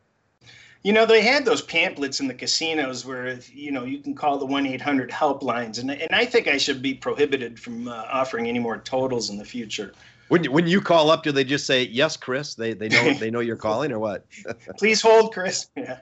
You 0.84 0.92
know, 0.92 1.06
they 1.06 1.22
had 1.22 1.46
those 1.46 1.62
pamphlets 1.62 2.20
in 2.20 2.28
the 2.28 2.34
casinos 2.34 3.06
where 3.06 3.38
you 3.52 3.72
know 3.72 3.84
you 3.84 3.98
can 4.00 4.14
call 4.14 4.38
the 4.38 4.46
one 4.46 4.66
eight 4.66 4.82
hundred 4.82 5.10
helplines, 5.10 5.78
and 5.78 5.90
and 5.90 6.14
I 6.14 6.24
think 6.26 6.46
I 6.46 6.58
should 6.58 6.82
be 6.82 6.94
prohibited 6.94 7.58
from 7.58 7.88
uh, 7.88 8.04
offering 8.12 8.48
any 8.48 8.58
more 8.58 8.78
totals 8.78 9.30
in 9.30 9.38
the 9.38 9.44
future. 9.44 9.94
When 10.28 10.44
you, 10.44 10.50
when 10.50 10.66
you 10.66 10.80
call 10.80 11.10
up, 11.10 11.22
do 11.22 11.32
they 11.32 11.44
just 11.44 11.66
say 11.66 11.84
yes, 11.84 12.16
Chris? 12.16 12.54
They 12.54 12.74
they 12.74 12.88
know 12.88 13.14
they 13.14 13.30
know 13.30 13.40
you're 13.40 13.56
calling 13.68 13.92
or 13.92 13.98
what? 13.98 14.26
Please 14.78 15.02
hold, 15.02 15.32
Chris. 15.32 15.68
Yeah. 15.76 15.98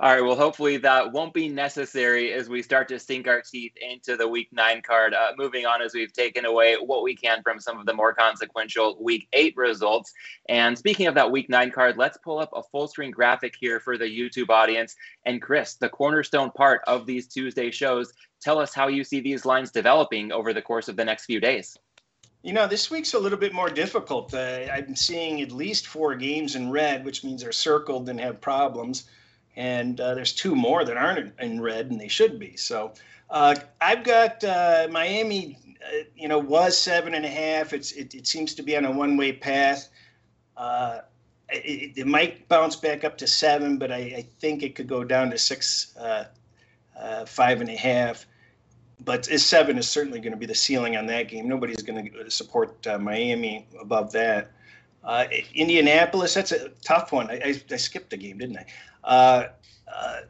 All 0.00 0.14
right. 0.14 0.20
Well, 0.20 0.36
hopefully 0.36 0.76
that 0.78 1.12
won't 1.12 1.32
be 1.32 1.48
necessary 1.48 2.32
as 2.32 2.48
we 2.48 2.62
start 2.62 2.88
to 2.88 2.98
sink 2.98 3.26
our 3.26 3.40
teeth 3.40 3.72
into 3.80 4.16
the 4.16 4.28
week 4.28 4.48
nine 4.52 4.82
card. 4.82 5.14
Uh, 5.14 5.32
moving 5.38 5.66
on, 5.66 5.80
as 5.80 5.94
we've 5.94 6.12
taken 6.12 6.44
away 6.44 6.76
what 6.76 7.02
we 7.02 7.14
can 7.14 7.42
from 7.42 7.60
some 7.60 7.78
of 7.78 7.86
the 7.86 7.94
more 7.94 8.12
consequential 8.12 9.02
week 9.02 9.28
eight 9.32 9.56
results. 9.56 10.12
And 10.48 10.76
speaking 10.76 11.06
of 11.06 11.14
that 11.14 11.30
week 11.30 11.48
nine 11.48 11.70
card, 11.70 11.96
let's 11.96 12.18
pull 12.18 12.38
up 12.38 12.50
a 12.52 12.62
full 12.62 12.88
screen 12.88 13.10
graphic 13.10 13.54
here 13.58 13.80
for 13.80 13.96
the 13.96 14.04
YouTube 14.04 14.50
audience. 14.50 14.94
And 15.24 15.40
Chris, 15.40 15.76
the 15.76 15.88
cornerstone 15.88 16.50
part 16.50 16.82
of 16.86 17.06
these 17.06 17.28
Tuesday 17.28 17.70
shows, 17.70 18.12
tell 18.40 18.58
us 18.58 18.74
how 18.74 18.88
you 18.88 19.04
see 19.04 19.20
these 19.20 19.46
lines 19.46 19.70
developing 19.70 20.32
over 20.32 20.52
the 20.52 20.62
course 20.62 20.88
of 20.88 20.96
the 20.96 21.04
next 21.04 21.24
few 21.24 21.40
days. 21.40 21.78
You 22.42 22.54
know, 22.54 22.66
this 22.66 22.90
week's 22.90 23.12
a 23.12 23.18
little 23.18 23.38
bit 23.38 23.52
more 23.52 23.68
difficult. 23.68 24.32
Uh, 24.32 24.66
I'm 24.72 24.96
seeing 24.96 25.42
at 25.42 25.52
least 25.52 25.86
four 25.86 26.14
games 26.14 26.56
in 26.56 26.70
red, 26.70 27.04
which 27.04 27.22
means 27.22 27.42
they're 27.42 27.52
circled 27.52 28.08
and 28.08 28.18
have 28.18 28.40
problems. 28.40 29.04
And 29.56 30.00
uh, 30.00 30.14
there's 30.14 30.32
two 30.32 30.54
more 30.54 30.84
that 30.84 30.96
aren't 30.96 31.38
in 31.38 31.60
red, 31.60 31.90
and 31.90 32.00
they 32.00 32.08
should 32.08 32.38
be. 32.38 32.56
So 32.56 32.94
uh, 33.28 33.56
I've 33.80 34.04
got 34.04 34.42
uh, 34.42 34.88
Miami. 34.90 35.58
Uh, 35.84 36.04
you 36.14 36.28
know, 36.28 36.38
was 36.38 36.76
seven 36.76 37.14
and 37.14 37.24
a 37.24 37.28
half. 37.28 37.72
It's 37.72 37.92
it, 37.92 38.14
it 38.14 38.26
seems 38.26 38.54
to 38.54 38.62
be 38.62 38.76
on 38.76 38.84
a 38.84 38.90
one-way 38.90 39.32
path. 39.32 39.88
Uh, 40.56 41.00
it, 41.48 41.92
it, 41.96 42.06
might 42.06 42.46
bounce 42.48 42.76
back 42.76 43.02
up 43.02 43.16
to 43.18 43.26
seven, 43.26 43.78
but 43.78 43.90
I, 43.90 43.96
I 43.96 44.26
think 44.40 44.62
it 44.62 44.74
could 44.74 44.86
go 44.86 45.04
down 45.04 45.30
to 45.30 45.38
six, 45.38 45.94
five 47.26 47.60
and 47.60 47.70
a 47.70 47.76
half 47.76 48.26
but 49.04 49.24
seven 49.24 49.78
is 49.78 49.88
certainly 49.88 50.20
going 50.20 50.32
to 50.32 50.38
be 50.38 50.46
the 50.46 50.54
ceiling 50.54 50.96
on 50.96 51.06
that 51.06 51.28
game. 51.28 51.48
Nobody's 51.48 51.82
going 51.82 52.10
to 52.10 52.30
support 52.30 52.86
uh, 52.86 52.98
Miami 52.98 53.66
above 53.80 54.12
that. 54.12 54.52
Uh, 55.02 55.26
Indianapolis, 55.54 56.34
that's 56.34 56.52
a 56.52 56.68
tough 56.84 57.12
one. 57.12 57.30
I, 57.30 57.40
I, 57.44 57.62
I, 57.70 57.76
skipped 57.76 58.12
a 58.12 58.16
game, 58.16 58.38
didn't 58.38 58.58
I? 58.58 58.66
Uh, 59.02 59.48
uh 59.92 60.20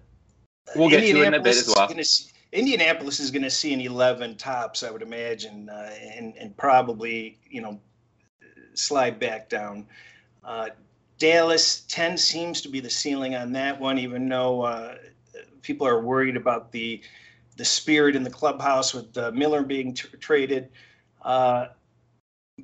we'll 0.77 0.89
get 0.89 1.00
to 1.00 1.07
it 1.07 1.27
in 1.27 1.35
a 1.35 1.41
bit 1.41 1.57
as 1.57 1.73
well. 1.75 1.89
See, 1.89 2.31
Indianapolis 2.53 3.19
is 3.19 3.31
going 3.31 3.43
to 3.43 3.50
see 3.50 3.73
an 3.73 3.81
11 3.81 4.37
tops, 4.37 4.83
I 4.85 4.91
would 4.91 5.03
imagine, 5.03 5.69
uh, 5.69 5.91
and, 6.17 6.37
and 6.37 6.57
probably, 6.57 7.39
you 7.49 7.61
know, 7.61 7.81
slide 8.75 9.19
back 9.19 9.49
down. 9.49 9.87
Uh, 10.45 10.69
Dallas 11.19 11.81
10 11.89 12.17
seems 12.17 12.61
to 12.62 12.69
be 12.69 12.79
the 12.79 12.91
ceiling 12.91 13.35
on 13.35 13.53
that 13.53 13.79
one, 13.79 13.99
even 13.99 14.29
though 14.29 14.97
people 15.62 15.87
are 15.87 16.00
worried 16.00 16.37
about 16.37 16.71
the– 16.71 17.00
the 17.61 17.64
spirit 17.67 18.17
in 18.17 18.23
the 18.23 18.31
clubhouse 18.31 18.95
with 18.95 19.19
uh, 19.19 19.31
Miller 19.33 19.62
being 19.62 19.93
t- 19.93 20.09
traded. 20.19 20.71
Uh, 21.21 21.67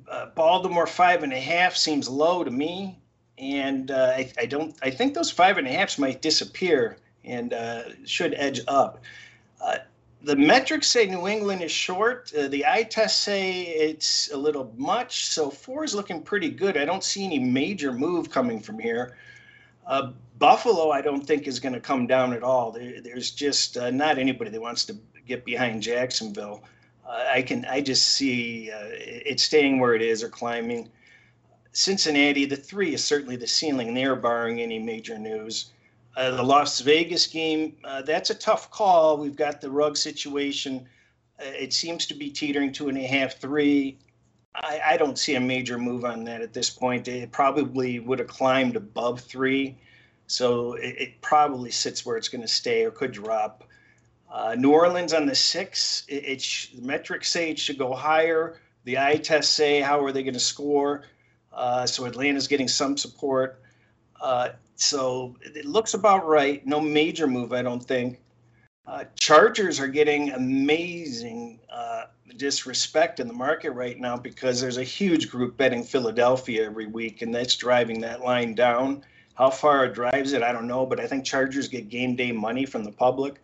uh, 0.09 0.25
Baltimore 0.33 0.87
five 0.87 1.21
and 1.21 1.31
a 1.31 1.39
half 1.39 1.75
seems 1.75 2.09
low 2.09 2.43
to 2.43 2.49
me, 2.49 2.97
and 3.37 3.91
uh, 3.91 4.13
I, 4.15 4.31
I, 4.39 4.47
don't. 4.47 4.75
I 4.81 4.89
think 4.89 5.13
those 5.13 5.29
five 5.29 5.59
and 5.59 5.67
a 5.67 5.69
halfs 5.71 5.99
might 5.99 6.23
disappear 6.23 6.97
and 7.23 7.53
uh, 7.53 7.83
should 8.05 8.33
edge 8.39 8.61
up. 8.67 9.03
Uh, 9.63 9.77
the 10.23 10.35
metrics 10.35 10.87
say 10.87 11.05
New 11.05 11.27
England 11.27 11.61
is 11.61 11.71
short. 11.71 12.31
the 12.35 12.65
eye 12.65 12.81
tests 12.81 13.21
say 13.21 13.65
it's 13.65 14.31
a 14.31 14.37
little 14.37 14.73
much. 14.77 15.27
So 15.27 15.51
four 15.51 15.83
is 15.83 15.93
looking 15.93 16.23
pretty 16.23 16.49
good. 16.49 16.75
I 16.75 16.85
don't 16.85 17.03
see 17.03 17.23
any 17.23 17.37
major 17.37 17.93
move 17.93 18.31
coming 18.31 18.59
from 18.59 18.79
here. 18.79 19.15
Buffalo, 20.39 20.91
I 20.91 21.01
don't 21.01 21.25
think 21.25 21.47
is 21.47 21.59
going 21.59 21.73
to 21.73 21.79
come 21.79 22.07
down 22.07 22.33
at 22.33 22.43
all. 22.43 22.71
There, 22.71 23.01
there's 23.01 23.31
just 23.31 23.77
uh, 23.77 23.89
not 23.89 24.17
anybody 24.17 24.51
that 24.51 24.61
wants 24.61 24.85
to 24.85 24.97
get 25.25 25.45
behind 25.45 25.81
Jacksonville. 25.81 26.63
Uh, 27.07 27.25
I 27.31 27.41
can, 27.41 27.65
I 27.65 27.81
just 27.81 28.07
see 28.09 28.71
uh, 28.71 28.89
it 28.91 29.39
staying 29.39 29.79
where 29.79 29.95
it 29.95 30.01
is 30.01 30.23
or 30.23 30.29
climbing. 30.29 30.89
Cincinnati, 31.71 32.45
the 32.45 32.55
three 32.55 32.93
is 32.93 33.03
certainly 33.03 33.35
the 33.35 33.47
ceiling 33.47 33.93
there, 33.93 34.15
barring 34.15 34.61
any 34.61 34.79
major 34.79 35.17
news. 35.17 35.71
Uh, 36.15 36.31
the 36.31 36.43
Las 36.43 36.79
Vegas 36.79 37.27
game, 37.27 37.77
uh, 37.83 38.01
that's 38.01 38.31
a 38.31 38.35
tough 38.35 38.71
call. 38.71 39.17
We've 39.17 39.35
got 39.35 39.61
the 39.61 39.69
Ruggs 39.69 40.01
situation. 40.01 40.87
Uh, 41.39 41.45
it 41.45 41.73
seems 41.73 42.07
to 42.07 42.15
be 42.15 42.31
teetering 42.31 42.71
two 42.71 42.89
and 42.89 42.97
a 42.97 43.05
half, 43.05 43.37
three. 43.37 43.99
I, 44.55 44.81
I, 44.85 44.97
don't 44.97 45.19
see 45.19 45.35
a 45.35 45.39
major 45.39 45.77
move 45.77 46.03
on 46.03 46.23
that 46.23 46.41
at 46.41 46.53
this 46.53 46.71
point. 46.71 47.07
It 47.07 47.31
probably 47.31 47.99
would 47.99 48.17
have 48.17 48.27
climbed 48.27 48.75
above 48.75 49.19
three. 49.19 49.77
So 50.27 50.73
it, 50.73 50.95
it 50.97 51.21
probably 51.21 51.71
sits 51.71 52.05
where 52.05 52.17
it's 52.17 52.27
going 52.27 52.41
to 52.41 52.47
stay 52.47 52.83
or 52.85 52.91
could 52.91 53.11
drop. 53.11 53.63
Uh, 54.31 54.55
New 54.57 54.71
Orleans 54.71 55.13
on 55.13 55.25
the 55.25 55.35
six, 55.35 56.03
it, 56.07 56.25
it 56.25 56.41
sh- 56.41 56.73
the 56.75 56.81
metrics 56.81 57.29
say 57.29 57.49
it 57.49 57.57
should 57.57 57.77
go 57.77 57.93
higher. 57.93 58.59
The 58.83 58.99
eye 58.99 59.17
tests 59.17 59.53
say 59.53 59.79
how 59.79 60.03
are 60.03 60.11
they 60.11 60.23
going 60.23 60.33
to 60.33 60.39
score. 60.39 61.03
Uh, 61.53 61.85
so 61.85 62.05
Atlanta's 62.05 62.47
getting 62.47 62.67
some 62.67 62.97
support. 62.97 63.61
Uh, 64.21 64.49
so 64.75 65.35
it 65.41 65.65
looks 65.65 65.93
about 65.93 66.27
right. 66.27 66.65
No 66.65 66.79
major 66.79 67.25
move, 67.25 67.53
I 67.53 67.61
don't 67.61 67.83
think. 67.83 68.19
Uh, 68.85 69.05
Chargers 69.19 69.79
are 69.79 69.87
getting 69.87 70.31
amazing 70.31 71.59
uh, 71.69 72.03
disrespect 72.37 73.19
in 73.19 73.27
the 73.27 73.33
market 73.33 73.71
right 73.71 73.99
now 73.99 74.15
because 74.15 74.61
there's 74.61 74.77
a 74.77 74.83
huge 74.83 75.29
group 75.29 75.57
betting 75.57 75.83
Philadelphia 75.83 76.65
every 76.65 76.85
week, 76.85 77.21
and 77.21 77.33
that's 77.33 77.55
driving 77.55 77.99
that 78.01 78.21
line 78.21 78.53
down. 78.55 79.03
How 79.37 79.51
far 79.51 79.85
it 79.85 79.93
drives 79.93 80.33
it, 80.33 80.41
I 80.41 80.51
don't 80.51 80.65
know, 80.65 80.83
but 80.83 80.99
I 80.99 81.05
think 81.05 81.23
Chargers 81.23 81.67
get 81.67 81.89
game 81.89 82.15
day 82.15 82.31
money 82.31 82.65
from 82.65 82.83
the 82.83 82.91
public. 82.91 83.35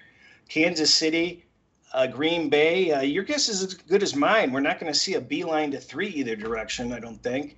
Kansas 0.49 0.91
City, 0.91 1.45
uh, 1.93 2.07
Green 2.07 2.49
Bay, 2.49 2.91
uh, 2.91 3.01
your 3.01 3.23
guess 3.23 3.47
is 3.47 3.61
as 3.61 3.75
good 3.75 4.01
as 4.01 4.15
mine. 4.15 4.51
We're 4.51 4.61
not 4.61 4.79
going 4.79 4.91
to 4.91 4.97
see 4.97 5.13
a 5.13 5.21
beeline 5.21 5.69
to 5.69 5.79
three 5.79 6.07
either 6.07 6.35
direction, 6.35 6.93
I 6.93 6.99
don't 6.99 7.21
think. 7.21 7.57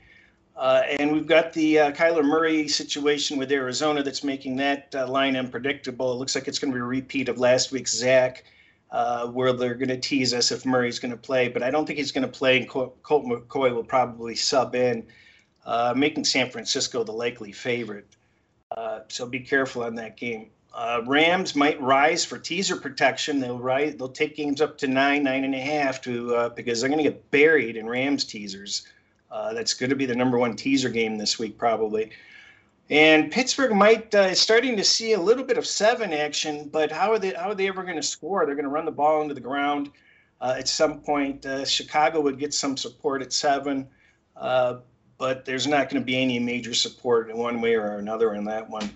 Uh, 0.57 0.83
and 0.99 1.13
we've 1.13 1.27
got 1.27 1.53
the 1.53 1.79
uh, 1.79 1.91
Kyler 1.93 2.25
Murray 2.25 2.67
situation 2.67 3.37
with 3.37 3.53
Arizona 3.53 4.03
that's 4.03 4.21
making 4.21 4.57
that 4.57 4.93
uh, 4.93 5.07
line 5.07 5.37
unpredictable. 5.37 6.11
It 6.11 6.15
looks 6.15 6.35
like 6.35 6.49
it's 6.49 6.59
going 6.59 6.73
to 6.73 6.75
be 6.75 6.81
a 6.81 6.83
repeat 6.83 7.29
of 7.29 7.37
last 7.37 7.71
week's 7.71 7.95
Zach, 7.95 8.43
uh, 8.91 9.27
where 9.27 9.53
they're 9.53 9.75
going 9.75 9.87
to 9.87 9.97
tease 9.97 10.33
us 10.33 10.51
if 10.51 10.65
Murray's 10.65 10.99
going 10.99 11.11
to 11.11 11.17
play. 11.17 11.47
But 11.47 11.63
I 11.63 11.71
don't 11.71 11.85
think 11.85 11.99
he's 11.99 12.11
going 12.11 12.29
to 12.29 12.37
play, 12.37 12.57
and 12.57 12.67
Colt 12.67 13.01
McCoy 13.03 13.73
will 13.73 13.83
probably 13.85 14.35
sub 14.35 14.75
in, 14.75 15.07
uh, 15.65 15.93
making 15.95 16.25
San 16.25 16.49
Francisco 16.49 17.05
the 17.05 17.13
likely 17.13 17.53
favorite. 17.53 18.07
Uh, 18.75 18.99
so 19.07 19.25
be 19.25 19.39
careful 19.39 19.83
on 19.83 19.95
that 19.95 20.17
game. 20.17 20.49
Rams 21.05 21.55
might 21.55 21.81
rise 21.81 22.25
for 22.25 22.37
teaser 22.37 22.75
protection. 22.75 23.39
They'll 23.39 23.57
rise. 23.57 23.95
They'll 23.95 24.09
take 24.09 24.35
games 24.35 24.59
up 24.59 24.77
to 24.79 24.87
nine, 24.87 25.23
nine 25.23 25.45
and 25.45 25.55
a 25.55 25.59
half 25.59 26.01
to 26.01 26.51
because 26.55 26.81
they're 26.81 26.89
going 26.89 27.03
to 27.03 27.09
get 27.09 27.31
buried 27.31 27.77
in 27.77 27.87
Rams 27.87 28.25
teasers. 28.25 28.85
Uh, 29.31 29.53
that's 29.53 29.73
going 29.73 29.89
to 29.89 29.95
be 29.95 30.05
the 30.05 30.15
number 30.15 30.37
one 30.37 30.55
teaser 30.55 30.89
game 30.89 31.17
this 31.17 31.37
week, 31.37 31.57
probably. 31.57 32.11
And 32.89 33.31
Pittsburgh 33.31 33.73
might 33.73 34.13
uh, 34.15 34.33
starting 34.35 34.77
to 34.77 34.83
see 34.83 35.13
a 35.13 35.19
little 35.19 35.43
bit 35.43 35.57
of 35.57 35.65
seven 35.65 36.13
action, 36.13 36.69
but 36.71 36.91
how 36.91 37.11
are 37.11 37.19
they? 37.19 37.33
How 37.33 37.49
are 37.49 37.55
they 37.55 37.67
ever 37.67 37.83
going 37.83 37.95
to 37.95 38.03
score? 38.03 38.45
They're 38.45 38.55
going 38.55 38.65
to 38.65 38.71
run 38.71 38.85
the 38.85 38.91
ball 38.91 39.23
into 39.23 39.33
the 39.33 39.41
ground 39.41 39.91
uh, 40.39 40.55
at 40.57 40.67
some 40.67 41.01
point. 41.01 41.45
Uh, 41.45 41.65
Chicago 41.65 42.21
would 42.21 42.37
get 42.37 42.53
some 42.53 42.77
support 42.77 43.23
at 43.23 43.33
seven, 43.33 43.87
uh, 44.37 44.77
but 45.17 45.45
there's 45.45 45.67
not 45.67 45.89
going 45.89 46.01
to 46.01 46.05
be 46.05 46.21
any 46.21 46.39
major 46.39 46.73
support 46.73 47.29
in 47.29 47.37
one 47.37 47.61
way 47.61 47.75
or 47.75 47.97
another 47.97 48.33
in 48.33 48.45
that 48.45 48.69
one. 48.69 48.89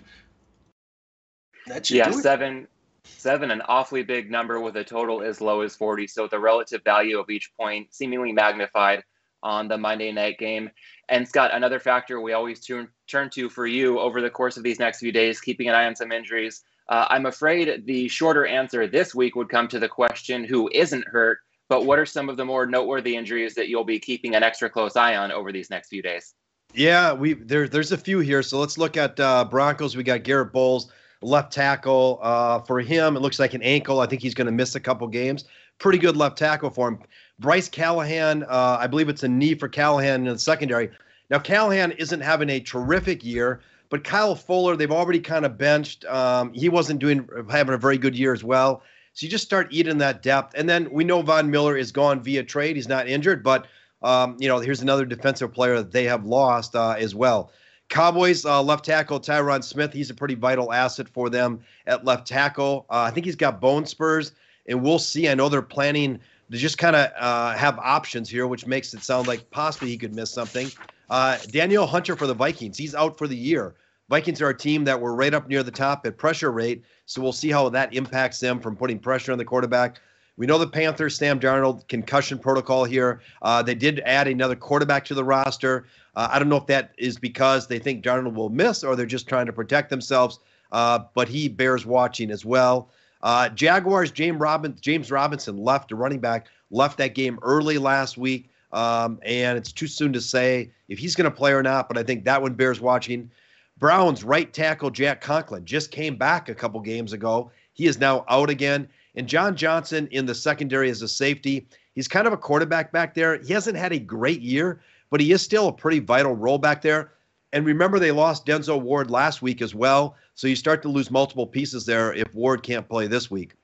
That's 1.66 1.90
yeah, 1.90 2.10
seven. 2.10 2.66
Seven, 3.04 3.50
an 3.50 3.62
awfully 3.62 4.02
big 4.02 4.30
number 4.30 4.60
with 4.60 4.76
a 4.76 4.84
total 4.84 5.22
as 5.22 5.40
low 5.40 5.62
as 5.62 5.74
40. 5.74 6.06
So 6.06 6.26
the 6.26 6.38
relative 6.38 6.82
value 6.84 7.18
of 7.18 7.30
each 7.30 7.50
point 7.56 7.92
seemingly 7.94 8.32
magnified 8.32 9.02
on 9.42 9.68
the 9.68 9.78
Monday 9.78 10.12
night 10.12 10.38
game. 10.38 10.70
And 11.08 11.26
Scott, 11.26 11.50
another 11.52 11.80
factor 11.80 12.20
we 12.20 12.32
always 12.32 12.60
turn 12.60 12.88
turn 13.08 13.30
to 13.30 13.48
for 13.48 13.66
you 13.66 13.98
over 13.98 14.20
the 14.20 14.30
course 14.30 14.56
of 14.56 14.62
these 14.62 14.78
next 14.78 15.00
few 15.00 15.12
days, 15.12 15.40
keeping 15.40 15.68
an 15.68 15.74
eye 15.74 15.86
on 15.86 15.96
some 15.96 16.12
injuries. 16.12 16.62
Uh, 16.88 17.06
I'm 17.08 17.26
afraid 17.26 17.86
the 17.86 18.08
shorter 18.08 18.46
answer 18.46 18.86
this 18.86 19.14
week 19.14 19.34
would 19.36 19.48
come 19.48 19.68
to 19.68 19.78
the 19.78 19.88
question 19.88 20.44
who 20.44 20.68
isn't 20.72 21.06
hurt, 21.06 21.38
but 21.70 21.86
what 21.86 22.00
are 22.00 22.04
some 22.04 22.28
of 22.28 22.36
the 22.36 22.44
more 22.44 22.66
noteworthy 22.66 23.16
injuries 23.16 23.54
that 23.54 23.68
you'll 23.68 23.84
be 23.84 23.98
keeping 23.98 24.34
an 24.34 24.42
extra 24.42 24.68
close 24.68 24.96
eye 24.96 25.14
on 25.16 25.30
over 25.30 25.52
these 25.52 25.70
next 25.70 25.88
few 25.88 26.02
days? 26.02 26.34
Yeah, 26.74 27.12
we 27.12 27.34
there 27.34 27.68
there's 27.68 27.92
a 27.92 27.96
few 27.96 28.18
here. 28.18 28.42
So 28.42 28.58
let's 28.58 28.76
look 28.76 28.96
at 28.96 29.18
uh, 29.18 29.44
Broncos. 29.44 29.96
We 29.96 30.02
got 30.02 30.24
Garrett 30.24 30.52
Bolles, 30.52 30.92
left 31.22 31.52
tackle. 31.52 32.18
Uh, 32.22 32.60
for 32.60 32.80
him, 32.80 33.16
it 33.16 33.20
looks 33.20 33.38
like 33.38 33.54
an 33.54 33.62
ankle. 33.62 34.00
I 34.00 34.06
think 34.06 34.20
he's 34.20 34.34
going 34.34 34.46
to 34.46 34.52
miss 34.52 34.74
a 34.74 34.80
couple 34.80 35.06
games. 35.06 35.44
Pretty 35.78 35.98
good 35.98 36.16
left 36.16 36.36
tackle 36.36 36.70
for 36.70 36.88
him. 36.88 36.98
Bryce 37.38 37.68
Callahan, 37.68 38.42
uh, 38.42 38.76
I 38.78 38.86
believe 38.86 39.08
it's 39.08 39.22
a 39.22 39.28
knee 39.28 39.54
for 39.54 39.68
Callahan 39.68 40.26
in 40.26 40.32
the 40.32 40.38
secondary. 40.38 40.90
Now, 41.30 41.38
Callahan 41.38 41.92
isn't 41.92 42.20
having 42.20 42.50
a 42.50 42.60
terrific 42.60 43.24
year, 43.24 43.60
but 43.88 44.04
Kyle 44.04 44.34
Fuller, 44.34 44.76
they've 44.76 44.90
already 44.90 45.20
kind 45.20 45.46
of 45.46 45.56
benched. 45.56 46.04
Um, 46.04 46.52
he 46.52 46.68
wasn't 46.68 46.98
doing 46.98 47.28
having 47.48 47.74
a 47.74 47.78
very 47.78 47.96
good 47.96 48.18
year 48.18 48.32
as 48.32 48.44
well. 48.44 48.82
So 49.12 49.26
you 49.26 49.30
just 49.30 49.44
start 49.44 49.68
eating 49.70 49.98
that 49.98 50.22
depth. 50.22 50.54
And 50.56 50.68
then 50.68 50.90
we 50.90 51.04
know 51.04 51.22
Von 51.22 51.50
Miller 51.50 51.76
is 51.76 51.92
gone 51.92 52.22
via 52.22 52.42
trade. 52.42 52.76
He's 52.76 52.88
not 52.88 53.08
injured, 53.08 53.42
but 53.42 53.66
um, 54.02 54.36
you 54.38 54.48
know, 54.48 54.58
here's 54.58 54.80
another 54.80 55.04
defensive 55.04 55.52
player 55.52 55.76
that 55.76 55.92
they 55.92 56.04
have 56.04 56.24
lost 56.24 56.74
uh, 56.74 56.94
as 56.98 57.14
well. 57.14 57.50
Cowboys 57.90 58.44
uh, 58.44 58.62
left 58.62 58.84
tackle 58.84 59.20
Tyron 59.20 59.62
Smith. 59.62 59.92
He's 59.92 60.10
a 60.10 60.14
pretty 60.14 60.36
vital 60.36 60.72
asset 60.72 61.08
for 61.08 61.28
them 61.28 61.60
at 61.86 62.04
left 62.04 62.26
tackle. 62.26 62.86
Uh, 62.88 63.00
I 63.00 63.10
think 63.10 63.26
he's 63.26 63.36
got 63.36 63.60
bone 63.60 63.84
spurs, 63.84 64.32
and 64.68 64.80
we'll 64.80 65.00
see. 65.00 65.28
I 65.28 65.34
know 65.34 65.48
they're 65.48 65.60
planning 65.60 66.20
to 66.50 66.56
just 66.56 66.78
kind 66.78 66.94
of 66.94 67.10
uh, 67.18 67.56
have 67.56 67.78
options 67.78 68.30
here, 68.30 68.46
which 68.46 68.66
makes 68.66 68.94
it 68.94 69.02
sound 69.02 69.26
like 69.26 69.50
possibly 69.50 69.88
he 69.88 69.98
could 69.98 70.14
miss 70.14 70.30
something. 70.30 70.70
Uh, 71.10 71.36
Danielle 71.48 71.86
Hunter 71.86 72.14
for 72.14 72.28
the 72.28 72.34
Vikings, 72.34 72.78
he's 72.78 72.94
out 72.94 73.18
for 73.18 73.26
the 73.26 73.36
year. 73.36 73.74
Vikings 74.10 74.42
are 74.42 74.48
a 74.48 74.56
team 74.56 74.82
that 74.82 75.00
were 75.00 75.14
right 75.14 75.32
up 75.32 75.48
near 75.48 75.62
the 75.62 75.70
top 75.70 76.04
at 76.04 76.18
pressure 76.18 76.50
rate, 76.50 76.82
so 77.06 77.22
we'll 77.22 77.32
see 77.32 77.48
how 77.48 77.68
that 77.68 77.94
impacts 77.94 78.40
them 78.40 78.58
from 78.58 78.74
putting 78.74 78.98
pressure 78.98 79.30
on 79.30 79.38
the 79.38 79.44
quarterback. 79.44 80.00
We 80.36 80.46
know 80.46 80.58
the 80.58 80.66
Panthers, 80.66 81.16
Sam 81.16 81.38
Darnold, 81.38 81.86
concussion 81.86 82.36
protocol 82.36 82.82
here. 82.82 83.20
Uh, 83.40 83.62
they 83.62 83.76
did 83.76 84.00
add 84.00 84.26
another 84.26 84.56
quarterback 84.56 85.04
to 85.04 85.14
the 85.14 85.22
roster. 85.22 85.86
Uh, 86.16 86.26
I 86.28 86.40
don't 86.40 86.48
know 86.48 86.56
if 86.56 86.66
that 86.66 86.90
is 86.98 87.18
because 87.20 87.68
they 87.68 87.78
think 87.78 88.02
Darnold 88.02 88.34
will 88.34 88.48
miss 88.48 88.82
or 88.82 88.96
they're 88.96 89.06
just 89.06 89.28
trying 89.28 89.46
to 89.46 89.52
protect 89.52 89.90
themselves, 89.90 90.40
uh, 90.72 90.98
but 91.14 91.28
he 91.28 91.48
bears 91.48 91.86
watching 91.86 92.32
as 92.32 92.44
well. 92.44 92.90
Uh, 93.22 93.48
Jaguars, 93.50 94.10
James, 94.10 94.40
Robin, 94.40 94.76
James 94.80 95.12
Robinson 95.12 95.56
left, 95.56 95.92
a 95.92 95.96
running 95.96 96.18
back, 96.18 96.48
left 96.72 96.98
that 96.98 97.14
game 97.14 97.38
early 97.42 97.78
last 97.78 98.18
week. 98.18 98.50
Um, 98.72 99.20
and 99.24 99.56
it's 99.56 99.72
too 99.72 99.86
soon 99.86 100.12
to 100.14 100.20
say 100.20 100.70
if 100.88 100.98
he's 100.98 101.14
going 101.14 101.30
to 101.30 101.36
play 101.36 101.52
or 101.52 101.62
not, 101.62 101.86
but 101.86 101.96
I 101.96 102.02
think 102.02 102.24
that 102.24 102.42
one 102.42 102.54
bears 102.54 102.80
watching. 102.80 103.30
Browns 103.80 104.22
right 104.22 104.52
tackle 104.52 104.90
Jack 104.90 105.22
Conklin 105.22 105.64
just 105.64 105.90
came 105.90 106.16
back 106.16 106.50
a 106.50 106.54
couple 106.54 106.78
games 106.80 107.14
ago. 107.14 107.50
He 107.72 107.86
is 107.86 107.98
now 107.98 108.26
out 108.28 108.50
again. 108.50 108.86
And 109.16 109.26
John 109.26 109.56
Johnson 109.56 110.06
in 110.12 110.26
the 110.26 110.34
secondary 110.34 110.90
as 110.90 111.02
a 111.02 111.08
safety. 111.08 111.66
He's 111.94 112.06
kind 112.06 112.26
of 112.26 112.32
a 112.32 112.36
quarterback 112.36 112.92
back 112.92 113.14
there. 113.14 113.42
He 113.42 113.52
hasn't 113.52 113.76
had 113.76 113.92
a 113.92 113.98
great 113.98 114.42
year, 114.42 114.82
but 115.10 115.20
he 115.20 115.32
is 115.32 115.42
still 115.42 115.68
a 115.68 115.72
pretty 115.72 115.98
vital 115.98 116.36
role 116.36 116.58
back 116.58 116.82
there. 116.82 117.12
And 117.52 117.66
remember, 117.66 117.98
they 117.98 118.12
lost 118.12 118.46
Denzel 118.46 118.80
Ward 118.80 119.10
last 119.10 119.42
week 119.42 119.60
as 119.62 119.74
well. 119.74 120.14
So 120.34 120.46
you 120.46 120.54
start 120.54 120.82
to 120.82 120.88
lose 120.88 121.10
multiple 121.10 121.46
pieces 121.46 121.84
there 121.84 122.12
if 122.12 122.32
Ward 122.34 122.62
can't 122.62 122.88
play 122.88 123.06
this 123.08 123.30
week. 123.30 123.54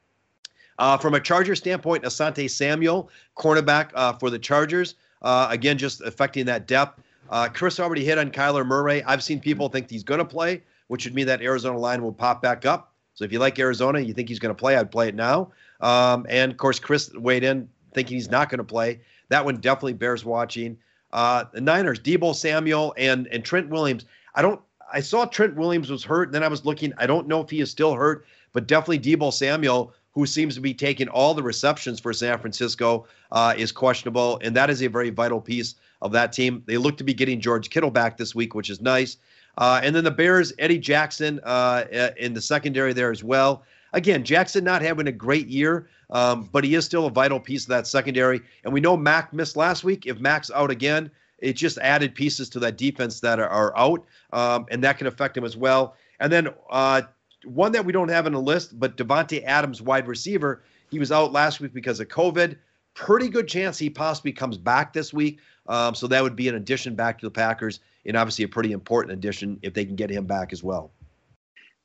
Uh, 0.79 0.97
from 0.97 1.15
a 1.15 1.21
Charger 1.21 1.55
standpoint, 1.55 2.05
Asante 2.05 2.51
Samuel, 2.51 3.11
cornerback 3.37 3.91
uh, 3.95 4.15
for 4.15 4.31
the 4.31 4.39
Chargers, 4.39 4.97
uh, 5.23 5.47
again, 5.51 5.79
just 5.79 6.01
affecting 6.03 6.45
that 6.47 6.67
depth. 6.67 7.01
Uh, 7.31 7.49
Chris 7.49 7.81
already 7.81 8.05
hit 8.05 8.19
on 8.19 8.31
Kyler 8.31 8.67
Murray. 8.67 9.03
I've 9.05 9.23
seen 9.23 9.41
people 9.41 9.69
think 9.69 9.91
he's 9.91 10.05
going 10.05 10.19
to 10.19 10.25
play, 10.25 10.63
which 10.89 11.05
would 11.05 11.15
mean 11.15 11.27
that 11.27 11.43
Arizona 11.43 11.79
line 11.79 12.03
will 12.03 12.13
pop 12.13 12.43
back 12.43 12.65
up. 12.65 12.93
So 13.15 13.25
if 13.25 13.33
you 13.33 13.39
like 13.39 13.59
Arizona, 13.59 14.01
you 14.01 14.13
think 14.13 14.29
he's 14.29 14.39
going 14.39 14.55
to 14.55 14.59
play, 14.59 14.77
I'd 14.77 14.91
play 14.91 15.09
it 15.09 15.15
now. 15.15 15.51
Um, 15.81 16.27
and 16.29 16.53
of 16.53 16.59
course, 16.59 16.79
Chris 16.79 17.13
weighed 17.15 17.45
in 17.45 17.69
thinking 17.95 18.17
he's 18.17 18.31
not 18.31 18.51
going 18.51 18.59
to 18.59 18.65
play. 18.65 19.01
That 19.29 19.45
one 19.45 19.57
definitely 19.57 19.95
bears 19.95 20.25
watching. 20.25 20.79
Uh, 21.13 21.45
the 21.53 21.61
Niners, 21.61 21.99
Deebo 21.99 22.35
Samuel 22.35 22.95
and 22.97 23.27
and 23.29 23.45
Trent 23.45 23.69
Williams. 23.69 24.05
I 24.35 24.43
don't. 24.43 24.61
I 24.93 25.01
saw 25.01 25.25
Trent 25.25 25.57
Williams 25.57 25.91
was 25.91 26.05
hurt. 26.05 26.31
Then 26.31 26.43
I 26.43 26.49
was 26.49 26.65
looking. 26.65 26.93
I 26.99 27.07
don't 27.07 27.27
know 27.27 27.41
if 27.41 27.51
he 27.51 27.61
is 27.61 27.71
still 27.71 27.95
hurt, 27.95 28.27
but 28.53 28.67
definitely 28.67 28.99
Deebo 28.99 29.33
Samuel, 29.33 29.95
who 30.13 30.27
seems 30.27 30.55
to 30.55 30.61
be 30.61 30.75
taking 30.75 31.09
all 31.09 31.35
the 31.35 31.43
receptions 31.43 32.01
for 32.01 32.13
San 32.13 32.39
Francisco, 32.39 33.07
uh, 33.33 33.55
is 33.57 33.73
questionable, 33.73 34.39
and 34.43 34.55
that 34.55 34.69
is 34.69 34.83
a 34.83 34.89
very 34.89 35.11
vital 35.11 35.41
piece 35.41 35.77
of 36.03 36.13
that 36.13 36.33
team. 36.33 36.63
They 36.67 36.77
look 36.77 36.97
to 36.99 37.05
be 37.05 37.15
getting 37.15 37.41
George 37.41 37.71
Kittle 37.71 37.91
back 37.91 38.17
this 38.17 38.35
week, 38.35 38.55
which 38.55 38.71
is 38.71 38.81
nice. 38.81 39.17
Uh, 39.59 39.81
and 39.83 39.95
then 39.95 40.05
the 40.05 40.11
Bears, 40.11 40.53
Eddie 40.59 40.79
Jackson 40.79 41.41
uh, 41.45 41.85
in 42.19 42.35
the 42.35 42.41
secondary 42.41 42.93
there 42.93 43.11
as 43.11 43.25
well. 43.25 43.63
Again, 43.93 44.25
Jackson 44.25 44.65
not 44.65 44.83
having 44.83 45.09
a 45.09 45.13
great 45.13 45.47
year, 45.47 45.89
um, 46.11 46.49
but 46.53 46.65
he 46.65 46.75
is 46.75 46.85
still 46.85 47.07
a 47.07 47.11
vital 47.11 47.41
piece 47.41 47.63
of 47.63 47.69
that 47.69 47.87
secondary. 47.87 48.43
And 48.65 48.73
we 48.73 48.81
know 48.81 48.97
Mack 48.97 49.33
missed 49.33 49.57
last 49.57 49.85
week. 49.85 50.07
If 50.07 50.19
Mack's 50.19 50.51
out 50.51 50.71
again, 50.71 51.11
it 51.39 51.55
just 51.55 51.79
added 51.79 52.15
pieces 52.15 52.49
to 52.51 52.59
that 52.61 52.77
defense 52.77 53.21
that 53.21 53.39
are, 53.39 53.49
are 53.49 53.77
out, 53.77 54.05
um, 54.33 54.67
and 54.71 54.83
that 54.85 54.99
can 54.99 55.07
affect 55.07 55.37
him 55.37 55.45
as 55.45 55.57
well. 55.57 55.95
And 56.21 56.33
then 56.33 56.49
uh, 56.71 57.03
one 57.45 57.73
that 57.73 57.85
we 57.85 57.93
don't 57.93 58.09
have 58.09 58.27
in 58.27 58.33
the 58.33 58.41
list, 58.41 58.79
but 58.79 58.97
Davante 58.97 59.43
Adams, 59.45 59.81
wide 59.81 60.09
receiver, 60.09 60.63
he 60.91 60.99
was 60.99 61.13
out 61.13 61.33
last 61.33 61.61
week 61.61 61.73
because 61.73 62.01
of 62.01 62.09
COVID. 62.09 62.57
Pretty 62.95 63.29
good 63.29 63.49
chance 63.49 63.79
he 63.79 63.91
possibly 63.91 64.33
comes 64.33 64.57
back 64.57 64.93
this 64.93 65.13
week. 65.13 65.39
Um, 65.69 65.95
so 65.95 66.07
that 66.09 66.23
would 66.23 66.37
be 66.37 66.49
an 66.49 66.55
addition 66.55 66.95
back 66.95 67.19
to 67.19 67.27
the 67.27 67.31
Packers, 67.31 67.81
and 68.05 68.17
obviously 68.17 68.45
a 68.45 68.49
pretty 68.49 68.73
important 68.73 69.13
addition 69.13 69.59
if 69.63 69.75
they 69.75 69.85
can 69.85 69.97
get 69.97 70.11
him 70.11 70.27
back 70.27 70.53
as 70.53 70.63
well. 70.63 70.91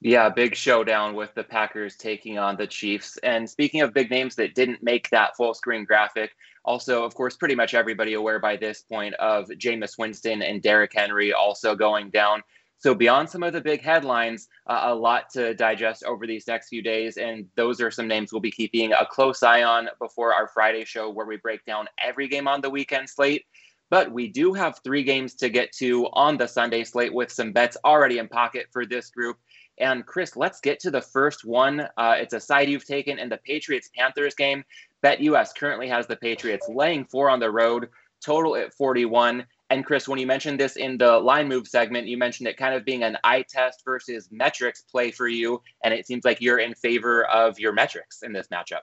Yeah, 0.04 0.30
big 0.30 0.56
showdown 0.56 1.14
with 1.14 1.34
the 1.36 1.44
Packers 1.44 1.96
taking 1.96 2.40
on 2.40 2.58
the 2.58 2.66
Chiefs. 2.66 3.18
And 3.18 3.48
speaking 3.48 3.82
of 3.82 3.94
big 3.94 4.10
names 4.10 4.36
that 4.36 4.56
didn't 4.56 4.82
make 4.82 5.08
that 5.12 5.36
full 5.38 5.54
screen 5.54 5.86
graphic, 5.86 6.32
also, 6.66 7.04
of 7.04 7.14
course, 7.14 7.36
pretty 7.36 7.56
much 7.56 7.76
everybody 7.76 8.14
aware 8.14 8.40
by 8.40 8.56
this 8.56 8.82
point 8.82 9.14
of 9.16 9.48
Jameis 9.50 9.98
Winston 9.98 10.42
and 10.42 10.62
Derrick 10.62 10.92
Henry 10.96 11.34
also 11.34 11.76
going 11.76 12.10
down. 12.10 12.42
So, 12.78 12.96
beyond 12.96 13.30
some 13.30 13.44
of 13.44 13.54
the 13.54 13.62
big 13.62 13.82
headlines, 13.82 14.48
uh, 14.66 14.82
a 14.86 14.96
lot 14.96 15.30
to 15.34 15.54
digest 15.54 16.04
over 16.04 16.26
these 16.26 16.48
next 16.48 16.70
few 16.70 16.82
days. 16.82 17.18
And 17.18 17.48
those 17.56 17.80
are 17.80 17.92
some 17.92 18.08
names 18.08 18.32
we'll 18.32 18.42
be 18.42 18.50
keeping 18.50 18.94
a 18.94 19.06
close 19.06 19.44
eye 19.44 19.62
on 19.62 19.88
before 20.00 20.34
our 20.34 20.48
Friday 20.48 20.84
show, 20.84 21.12
where 21.12 21.28
we 21.28 21.38
break 21.38 21.64
down 21.66 21.88
every 22.04 22.28
game 22.28 22.48
on 22.48 22.62
the 22.62 22.72
weekend 22.72 23.08
slate. 23.08 23.46
But 23.92 24.10
we 24.10 24.30
do 24.30 24.54
have 24.54 24.80
three 24.84 25.04
games 25.04 25.36
to 25.36 25.50
get 25.50 25.74
to 25.74 26.08
on 26.14 26.38
the 26.38 26.48
Sunday 26.48 26.86
slate 26.86 27.14
with 27.14 27.30
some 27.30 27.52
bets 27.52 27.76
already 27.84 28.20
in 28.20 28.30
pocket 28.30 28.68
for 28.72 28.86
this 28.86 29.10
group. 29.10 29.38
And 29.78 30.06
Chris, 30.06 30.38
let's 30.38 30.62
get 30.62 30.80
to 30.80 30.92
the 30.92 31.02
first 31.02 31.44
one. 31.44 31.82
Uh, 31.98 32.16
it's 32.18 32.34
a 32.34 32.40
side 32.40 32.70
you've 32.70 32.86
taken 32.86 33.20
in 33.20 33.28
the 33.28 33.38
Patriots 33.38 33.90
Panthers 33.94 34.34
game. 34.34 34.64
BetUS 35.04 35.54
currently 35.56 35.90
has 35.90 36.08
the 36.08 36.16
Patriots 36.16 36.70
laying 36.70 37.04
four 37.04 37.30
on 37.30 37.42
the 37.42 37.52
road, 37.52 37.90
total 38.24 38.56
at 38.56 38.74
41. 38.74 39.46
And 39.72 39.86
Chris, 39.86 40.08
when 40.08 40.20
you 40.20 40.28
mentioned 40.28 40.58
this 40.58 40.78
in 40.78 40.98
the 40.98 41.20
line 41.20 41.50
move 41.50 41.68
segment, 41.68 42.08
you 42.08 42.18
mentioned 42.18 42.48
it 42.48 42.56
kind 42.56 42.74
of 42.74 42.86
being 42.86 43.04
an 43.04 43.18
eye 43.26 43.44
test 43.50 43.84
versus 43.84 44.30
metrics 44.32 44.84
play 44.84 45.12
for 45.12 45.28
you. 45.28 45.62
And 45.84 45.94
it 45.94 46.08
seems 46.08 46.24
like 46.24 46.40
you're 46.40 46.60
in 46.60 46.76
favor 46.76 47.26
of 47.26 47.60
your 47.60 47.74
metrics 47.74 48.24
in 48.24 48.32
this 48.32 48.48
matchup. 48.48 48.82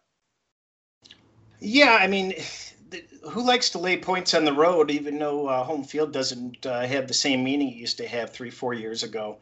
Yeah, 1.60 1.98
I 2.00 2.06
mean, 2.06 2.34
who 3.30 3.42
likes 3.42 3.70
to 3.70 3.78
lay 3.78 3.96
points 3.96 4.34
on 4.34 4.44
the 4.44 4.52
road, 4.52 4.90
even 4.90 5.18
though 5.18 5.46
uh, 5.46 5.64
home 5.64 5.84
field 5.84 6.12
doesn't 6.12 6.64
uh, 6.66 6.86
have 6.86 7.08
the 7.08 7.14
same 7.14 7.44
meaning 7.44 7.68
it 7.68 7.74
used 7.74 7.96
to 7.98 8.06
have 8.06 8.30
three, 8.30 8.50
four 8.50 8.74
years 8.74 9.02
ago? 9.02 9.38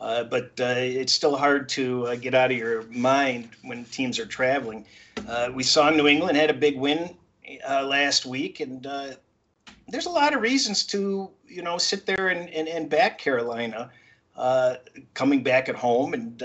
Uh, 0.00 0.24
but 0.24 0.52
uh, 0.60 0.74
it's 0.76 1.12
still 1.12 1.36
hard 1.36 1.68
to 1.68 2.06
uh, 2.06 2.14
get 2.14 2.34
out 2.34 2.50
of 2.50 2.56
your 2.56 2.82
mind 2.84 3.50
when 3.62 3.84
teams 3.86 4.18
are 4.18 4.26
traveling. 4.26 4.86
Uh, 5.28 5.50
we 5.52 5.62
saw 5.62 5.90
New 5.90 6.06
England 6.06 6.36
had 6.36 6.48
a 6.48 6.54
big 6.54 6.78
win 6.78 7.14
last 7.68 8.24
week, 8.24 8.60
and 8.60 8.86
there's 9.88 10.06
a 10.06 10.10
lot 10.10 10.34
of 10.34 10.40
reasons 10.40 10.84
to 10.86 11.30
you 11.46 11.62
know 11.62 11.76
sit 11.76 12.06
there 12.06 12.28
and, 12.28 12.48
and, 12.50 12.68
and 12.68 12.88
back 12.88 13.18
Carolina 13.18 13.90
coming 15.12 15.42
back 15.42 15.68
at 15.68 15.74
home, 15.74 16.14
and 16.14 16.42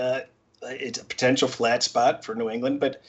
it's 0.62 0.98
a 0.98 1.04
potential 1.04 1.48
flat 1.48 1.82
spot 1.82 2.24
for 2.24 2.34
New 2.34 2.50
England, 2.50 2.78
but 2.80 3.02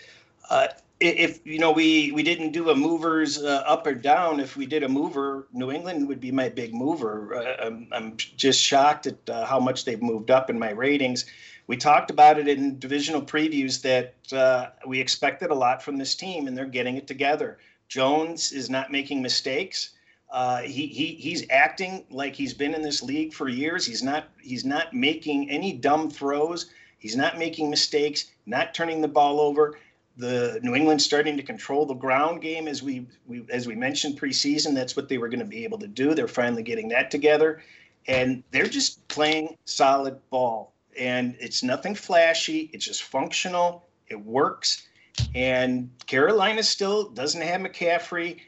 if 1.00 1.46
you 1.46 1.60
know 1.60 1.72
we 1.72 2.12
we 2.12 2.24
didn't 2.24 2.51
do 2.51 2.70
a 2.70 2.75
movers 2.75 3.42
uh, 3.42 3.63
up 3.66 3.86
or 3.86 3.94
down 3.94 4.39
if 4.39 4.58
we 4.58 4.66
did 4.66 4.84
a 4.84 4.89
mover 4.89 5.48
new 5.54 5.72
england 5.72 6.08
would 6.08 6.20
be 6.20 6.32
my 6.32 6.50
big 6.50 6.74
mover. 6.74 7.36
Uh, 7.36 7.66
I'm, 7.66 7.88
I'm 7.92 8.18
just 8.18 8.60
shocked 8.60 9.06
at 9.06 9.30
uh, 9.30 9.46
how 9.46 9.60
much 9.60 9.86
they've 9.86 10.01
moved 10.01 10.32
up 10.32 10.50
in 10.50 10.58
my 10.58 10.72
ratings. 10.72 11.25
We 11.68 11.77
talked 11.77 12.10
about 12.10 12.39
it 12.39 12.48
in 12.48 12.80
divisional 12.80 13.22
previews 13.22 13.82
that 13.82 14.16
uh, 14.34 14.70
we 14.88 15.00
expected 15.00 15.51
a 15.51 15.56
lot 15.56 15.84
from 15.84 15.98
this 15.98 16.16
team 16.16 16.48
and 16.48 16.58
they're 16.58 16.66
getting 16.66 16.96
it 16.96 17.08
together. 17.08 17.60
Jones 17.89 18.51
is 18.51 18.70
not 18.70 18.92
making 18.92 19.22
mistakes. 19.22 19.92
Uh, 20.32 20.62
he, 20.62 20.88
he 20.88 21.16
he's 21.16 21.46
acting 21.50 22.06
like 22.10 22.36
he's 22.36 22.54
been 22.54 22.74
in 22.74 22.82
this 22.82 23.04
league 23.04 23.34
for 23.34 23.50
years. 23.50 23.86
He's 23.86 24.01
not 24.01 24.30
he's 24.42 24.66
not 24.66 24.94
making 24.94 25.50
any 25.50 25.74
dumb 25.74 26.10
throws. 26.10 26.72
He's 26.98 27.16
not 27.16 27.38
making 27.38 27.70
mistakes 27.70 28.32
not 28.48 28.74
turning 28.74 29.01
the 29.01 29.08
ball 29.08 29.40
over 29.40 29.75
the 30.18 30.60
New 30.64 30.75
England 30.75 31.01
starting 31.01 31.38
to 31.38 31.44
control 31.44 31.86
the 31.86 31.94
ground 31.94 32.42
game 32.42 32.68
as 32.68 32.82
we, 32.82 33.08
we 33.27 33.46
as 33.50 33.68
we 33.68 33.75
mentioned 33.75 34.20
preseason. 34.20 34.74
That's 34.74 34.96
what 34.96 35.08
they 35.08 35.18
were 35.18 35.30
going 35.30 35.40
to 35.40 35.46
be 35.46 35.64
able 35.64 35.77
to 35.80 35.88
do. 35.88 36.14
They're 36.14 36.27
finally 36.27 36.64
getting 36.64 36.90
that 36.90 37.12
together, 37.12 37.62
and 38.08 38.44
they're 38.51 38.68
just 38.68 39.08
playing 39.08 39.56
solid 39.66 40.20
ball. 40.30 40.74
And 41.00 41.36
it's 41.40 41.62
nothing 41.62 41.94
flashy. 41.94 42.72
It's 42.74 42.86
just 42.86 43.03
functional. 43.03 43.88
It 44.08 44.20
works. 44.20 44.88
And 45.36 45.90
Carolina 46.08 46.64
still 46.64 47.10
doesn't 47.10 47.42
have 47.42 47.62
McCaffrey. 47.62 48.40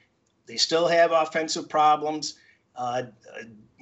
They 0.48 0.58
still 0.58 0.88
have 0.88 1.12
offensive 1.12 1.70
problems. 1.70 2.36
Uh, 2.76 3.04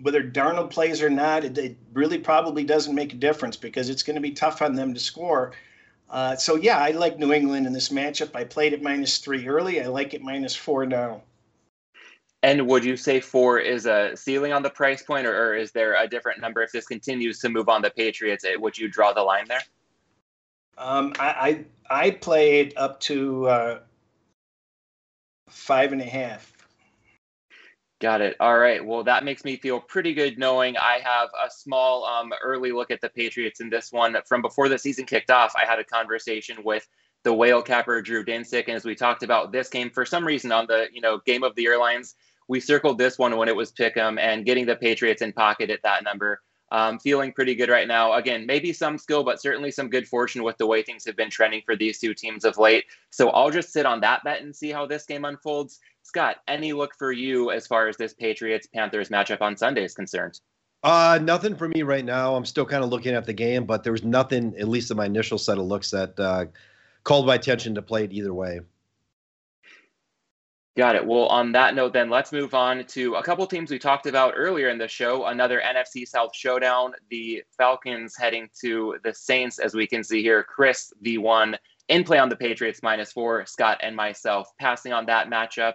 whether 0.02 0.24
Darnold 0.24 0.70
plays 0.70 1.02
or 1.02 1.10
not, 1.10 1.44
it, 1.44 1.58
it, 1.58 1.78
really 1.94 2.18
probably 2.18 2.64
doesn't 2.64 2.94
make 2.94 3.14
a 3.14 3.16
difference 3.16 3.56
because 3.56 3.90
it's 3.90 4.04
going 4.04 4.16
to 4.16 4.22
be 4.22 4.32
tough 4.32 4.62
on 4.62 4.76
them 4.76 4.94
to 4.94 5.00
score. 5.00 5.54
Uh, 6.10 6.36
so 6.36 6.56
yeah, 6.56 6.78
I 6.78 6.92
like 6.92 7.20
New 7.20 7.34
England 7.34 7.68
in 7.68 7.74
this 7.74 7.90
matchup. 7.90 8.36
I 8.36 8.44
played 8.44 8.74
at 8.74 8.82
minus 8.82 9.18
three 9.18 9.48
early. 9.48 9.82
I 9.82 9.88
like 9.88 10.14
it 10.14 10.22
minus 10.22 10.56
four 10.56 10.86
now. 10.86 11.22
And 12.44 12.68
would 12.68 12.86
you 12.86 12.96
say 12.96 13.20
four 13.20 13.60
is 13.60 13.88
a 13.88 14.16
ceiling 14.16 14.54
on 14.54 14.62
the 14.62 14.70
price 14.70 15.02
point, 15.02 15.26
or, 15.26 15.36
or 15.36 15.56
is 15.56 15.72
there 15.72 16.02
a 16.02 16.08
different 16.08 16.40
number 16.40 16.62
if 16.62 16.72
this 16.72 16.86
continues 16.86 17.40
to 17.40 17.50
move 17.50 17.68
on 17.68 17.82
the 17.82 17.90
Patriots? 17.90 18.46
Eh, 18.46 18.56
would 18.56 18.78
you 18.78 18.88
draw 18.88 19.12
the 19.12 19.24
line 19.24 19.48
there? 19.48 19.64
Um, 20.78 21.14
I, 21.20 21.66
I 21.90 22.06
I 22.06 22.12
played 22.12 22.74
up 22.78 23.00
to 23.02 23.48
uh, 23.48 23.80
five 25.50 25.92
and 25.92 26.02
a 26.02 26.06
half. 26.06 26.57
Got 28.00 28.22
it. 28.22 28.36
All 28.40 28.60
right. 28.60 28.86
Well, 28.86 29.04
that 29.06 29.24
makes 29.24 29.44
me 29.44 29.58
feel 29.58 29.80
pretty 29.80 30.14
good 30.14 30.38
knowing 30.38 30.78
I 30.78 31.00
have 31.04 31.30
a 31.44 31.50
small 31.50 32.06
um, 32.06 32.32
early 32.44 32.72
look 32.72 32.92
at 32.92 33.02
the 33.02 33.10
Patriots 33.10 33.60
in 33.60 33.70
this 33.72 33.92
one. 33.92 34.16
From 34.28 34.44
before 34.44 34.70
the 34.70 34.78
season 34.78 35.06
kicked 35.06 35.32
off, 35.32 35.56
I 35.56 35.66
had 35.66 35.80
a 35.80 35.84
conversation 35.84 36.58
with 36.64 36.88
the 37.24 37.34
whale 37.34 37.62
capper 37.62 38.00
Drew 38.04 38.24
Dinsick, 38.24 38.66
and 38.68 38.76
as 38.76 38.86
we 38.86 38.94
talked 38.94 39.24
about 39.24 39.52
this 39.52 39.68
game, 39.68 39.90
for 39.90 40.06
some 40.06 40.26
reason 40.26 40.52
on 40.52 40.68
the 40.68 40.88
you 40.94 41.02
know 41.02 41.20
game 41.26 41.42
of 41.44 41.56
the 41.56 41.66
airlines, 41.66 42.14
we 42.48 42.60
circled 42.60 43.00
this 43.00 43.18
one 43.18 43.36
when 43.36 43.50
it 43.50 43.56
was 43.56 43.72
pick'em 43.72 44.20
and 44.20 44.46
getting 44.46 44.68
the 44.68 44.76
Patriots 44.76 45.24
in 45.24 45.34
pocket 45.34 45.72
at 45.72 45.82
that 45.82 46.04
number. 46.04 46.42
Um, 46.70 47.00
feeling 47.00 47.32
pretty 47.32 47.56
good 47.56 47.70
right 47.70 47.88
now. 47.88 48.14
Again, 48.14 48.46
maybe 48.46 48.74
some 48.74 48.98
skill, 48.98 49.24
but 49.24 49.42
certainly 49.42 49.72
some 49.72 49.90
good 49.90 50.08
fortune 50.08 50.44
with 50.44 50.58
the 50.58 50.68
way 50.68 50.84
things 50.84 51.06
have 51.06 51.16
been 51.16 51.30
trending 51.30 51.62
for 51.66 51.78
these 51.78 51.98
two 51.98 52.14
teams 52.14 52.44
of 52.44 52.58
late. 52.58 52.84
So 53.10 53.30
I'll 53.30 53.50
just 53.50 53.72
sit 53.72 53.86
on 53.86 54.02
that 54.02 54.24
bet 54.26 54.42
and 54.42 54.54
see 54.54 54.70
how 54.70 54.86
this 54.86 55.06
game 55.06 55.24
unfolds. 55.24 55.80
Scott, 56.08 56.38
any 56.48 56.72
look 56.72 56.96
for 56.98 57.12
you 57.12 57.52
as 57.52 57.68
far 57.68 57.90
as 57.90 57.98
this 57.98 58.14
Patriots 58.14 58.66
Panthers 58.74 59.10
matchup 59.10 59.42
on 59.42 59.58
Sunday 59.58 59.84
is 59.84 59.94
concerned? 59.94 60.40
Uh, 60.82 61.20
nothing 61.22 61.54
for 61.54 61.68
me 61.68 61.84
right 61.84 62.06
now. 62.06 62.34
I'm 62.34 62.46
still 62.46 62.66
kind 62.66 62.82
of 62.82 62.90
looking 62.90 63.14
at 63.14 63.26
the 63.26 63.34
game, 63.34 63.66
but 63.66 63.84
there 63.84 63.92
was 63.92 64.06
nothing, 64.06 64.56
at 64.58 64.70
least 64.70 64.90
in 64.90 64.96
my 64.96 65.06
initial 65.06 65.38
set 65.38 65.58
of 65.58 65.66
looks, 65.66 65.92
that 65.92 66.18
uh, 66.18 66.46
called 67.04 67.28
my 67.28 67.36
attention 67.36 67.76
to 67.76 67.82
play 67.82 68.06
it 68.06 68.14
either 68.14 68.34
way. 68.34 68.62
Got 70.78 70.96
it. 70.96 71.06
Well, 71.06 71.26
on 71.26 71.52
that 71.52 71.76
note, 71.76 71.92
then 71.92 72.10
let's 72.10 72.32
move 72.32 72.54
on 72.54 72.86
to 72.86 73.16
a 73.16 73.24
couple 73.24 73.46
teams 73.46 73.70
we 73.70 73.78
talked 73.78 74.06
about 74.06 74.36
earlier 74.38 74.70
in 74.70 74.78
the 74.78 74.88
show. 74.88 75.26
Another 75.26 75.62
NFC 75.62 76.08
South 76.08 76.34
showdown. 76.34 76.94
The 77.10 77.44
Falcons 77.58 78.16
heading 78.16 78.50
to 78.62 78.96
the 79.04 79.14
Saints, 79.14 79.60
as 79.60 79.74
we 79.74 79.86
can 79.88 80.06
see 80.06 80.22
here. 80.22 80.42
Chris, 80.42 80.94
the 81.02 81.18
one 81.18 81.58
in 81.90 82.06
play 82.06 82.18
on 82.18 82.30
the 82.30 82.36
Patriots 82.38 82.80
minus 82.82 83.12
four. 83.12 83.46
Scott 83.46 83.80
and 83.82 83.94
myself 83.94 84.48
passing 84.58 84.94
on 84.94 85.06
that 85.08 85.30
matchup. 85.30 85.74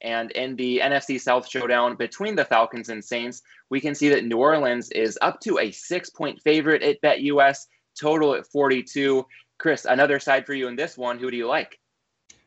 And 0.00 0.30
in 0.32 0.56
the 0.56 0.80
NFC 0.82 1.20
South 1.20 1.48
showdown 1.48 1.96
between 1.96 2.36
the 2.36 2.44
Falcons 2.44 2.88
and 2.88 3.04
Saints, 3.04 3.42
we 3.70 3.80
can 3.80 3.94
see 3.94 4.08
that 4.10 4.24
New 4.24 4.38
Orleans 4.38 4.90
is 4.90 5.18
up 5.22 5.40
to 5.40 5.58
a 5.58 5.70
six 5.70 6.10
point 6.10 6.40
favorite 6.42 6.82
at 6.82 7.00
BetUS, 7.00 7.66
total 7.98 8.34
at 8.34 8.46
42. 8.46 9.24
Chris, 9.58 9.84
another 9.84 10.18
side 10.18 10.44
for 10.44 10.52
you 10.52 10.68
in 10.68 10.76
this 10.76 10.98
one. 10.98 11.18
Who 11.18 11.30
do 11.30 11.36
you 11.36 11.46
like? 11.46 11.78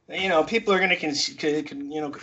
You 0.10 0.30
know, 0.30 0.44
people 0.44 0.74
are 0.74 0.80
going 0.80 0.98
to, 0.98 1.76
you 1.76 2.02
know, 2.02 2.14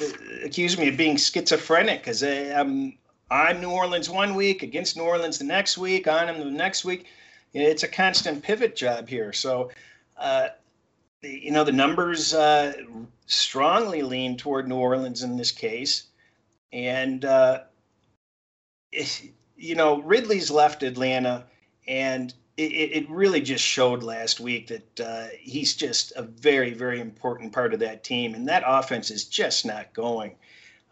accuse 0.42 0.78
me 0.78 0.88
of 0.88 0.96
being 0.96 1.16
schizophrenic 1.16 2.00
because 2.00 2.22
I'm 2.22 2.96
I'm 3.30 3.60
New 3.60 3.70
Orleans 3.70 4.08
one 4.08 4.34
week 4.34 4.62
against 4.62 4.96
New 4.96 5.02
Orleans 5.02 5.38
the 5.38 5.44
next 5.44 5.76
week, 5.76 6.06
on 6.06 6.26
them 6.26 6.38
the 6.38 6.44
next 6.50 6.84
week. 6.84 7.06
It's 7.52 7.82
a 7.82 7.88
constant 7.88 8.42
pivot 8.42 8.76
job 8.76 9.08
here. 9.08 9.32
So, 9.32 9.70
uh, 10.16 10.48
you 11.24 11.50
know, 11.50 11.64
the 11.64 11.72
numbers 11.72 12.34
uh, 12.34 12.74
strongly 13.26 14.02
lean 14.02 14.36
toward 14.36 14.68
New 14.68 14.76
Orleans 14.76 15.22
in 15.22 15.36
this 15.36 15.50
case. 15.50 16.04
And, 16.72 17.24
uh, 17.24 17.62
you 19.56 19.74
know, 19.74 20.02
Ridley's 20.02 20.50
left 20.50 20.82
Atlanta, 20.82 21.44
and 21.86 22.34
it, 22.56 22.62
it, 22.62 23.10
really 23.10 23.40
just 23.40 23.64
showed 23.64 24.02
last 24.02 24.38
week 24.40 24.68
that 24.68 25.00
uh, 25.00 25.26
he's 25.40 25.74
just 25.74 26.12
a 26.16 26.22
very, 26.22 26.72
very 26.72 27.00
important 27.00 27.52
part 27.52 27.74
of 27.74 27.80
that 27.80 28.04
team. 28.04 28.34
And 28.34 28.48
that 28.48 28.62
offense 28.66 29.10
is 29.10 29.24
just 29.24 29.66
not 29.66 29.92
going. 29.92 30.36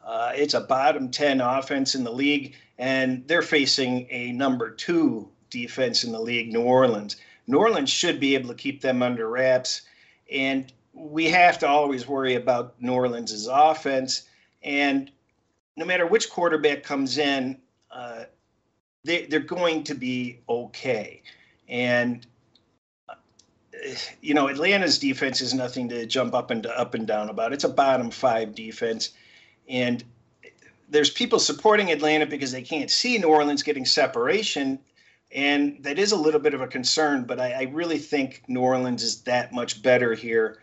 Uh, 0.04 0.32
it's 0.34 0.54
a 0.54 0.60
bottom 0.60 1.10
10 1.10 1.40
offense 1.40 1.94
in 1.94 2.02
the 2.02 2.12
league, 2.12 2.54
and 2.78 3.26
they're 3.28 3.42
facing 3.42 4.08
a 4.10 4.32
number 4.32 4.70
two 4.70 5.28
defense 5.50 6.02
in 6.02 6.10
the 6.10 6.20
league, 6.20 6.52
New 6.52 6.62
Orleans. 6.62 7.16
New 7.46 7.58
Orleans 7.58 7.90
should 7.90 8.18
be 8.18 8.34
able 8.34 8.48
to 8.48 8.54
keep 8.54 8.80
them 8.80 9.02
under 9.02 9.28
wraps. 9.28 9.82
And 10.32 10.72
we 10.92 11.26
have 11.26 11.58
to 11.60 11.68
always 11.68 12.06
worry 12.06 12.34
about 12.34 12.80
New 12.80 12.92
Orleans' 12.92 13.46
offense. 13.46 14.22
And 14.62 15.10
no 15.76 15.84
matter 15.84 16.06
which 16.06 16.30
quarterback 16.30 16.82
comes 16.82 17.18
in, 17.18 17.58
uh, 17.90 18.24
they, 19.04 19.26
they're 19.26 19.40
going 19.40 19.84
to 19.84 19.94
be 19.94 20.38
okay. 20.48 21.22
And 21.68 22.26
you 24.20 24.34
know, 24.34 24.48
Atlanta's 24.48 24.98
defense 24.98 25.40
is 25.40 25.54
nothing 25.54 25.88
to 25.88 26.06
jump 26.06 26.34
up 26.34 26.50
and 26.50 26.64
up 26.66 26.94
and 26.94 27.06
down 27.06 27.28
about. 27.28 27.52
It's 27.52 27.64
a 27.64 27.68
bottom 27.68 28.10
five 28.10 28.54
defense, 28.54 29.10
and 29.68 30.04
there's 30.88 31.10
people 31.10 31.38
supporting 31.38 31.90
Atlanta 31.90 32.26
because 32.26 32.52
they 32.52 32.62
can't 32.62 32.90
see 32.90 33.18
New 33.18 33.28
Orleans 33.28 33.62
getting 33.62 33.84
separation, 33.84 34.78
and 35.34 35.82
that 35.82 35.98
is 35.98 36.12
a 36.12 36.16
little 36.16 36.40
bit 36.40 36.54
of 36.54 36.60
a 36.60 36.66
concern. 36.66 37.24
But 37.24 37.40
I, 37.40 37.52
I 37.52 37.62
really 37.72 37.98
think 37.98 38.42
New 38.48 38.60
Orleans 38.60 39.02
is 39.02 39.22
that 39.22 39.52
much 39.52 39.82
better 39.82 40.14
here, 40.14 40.58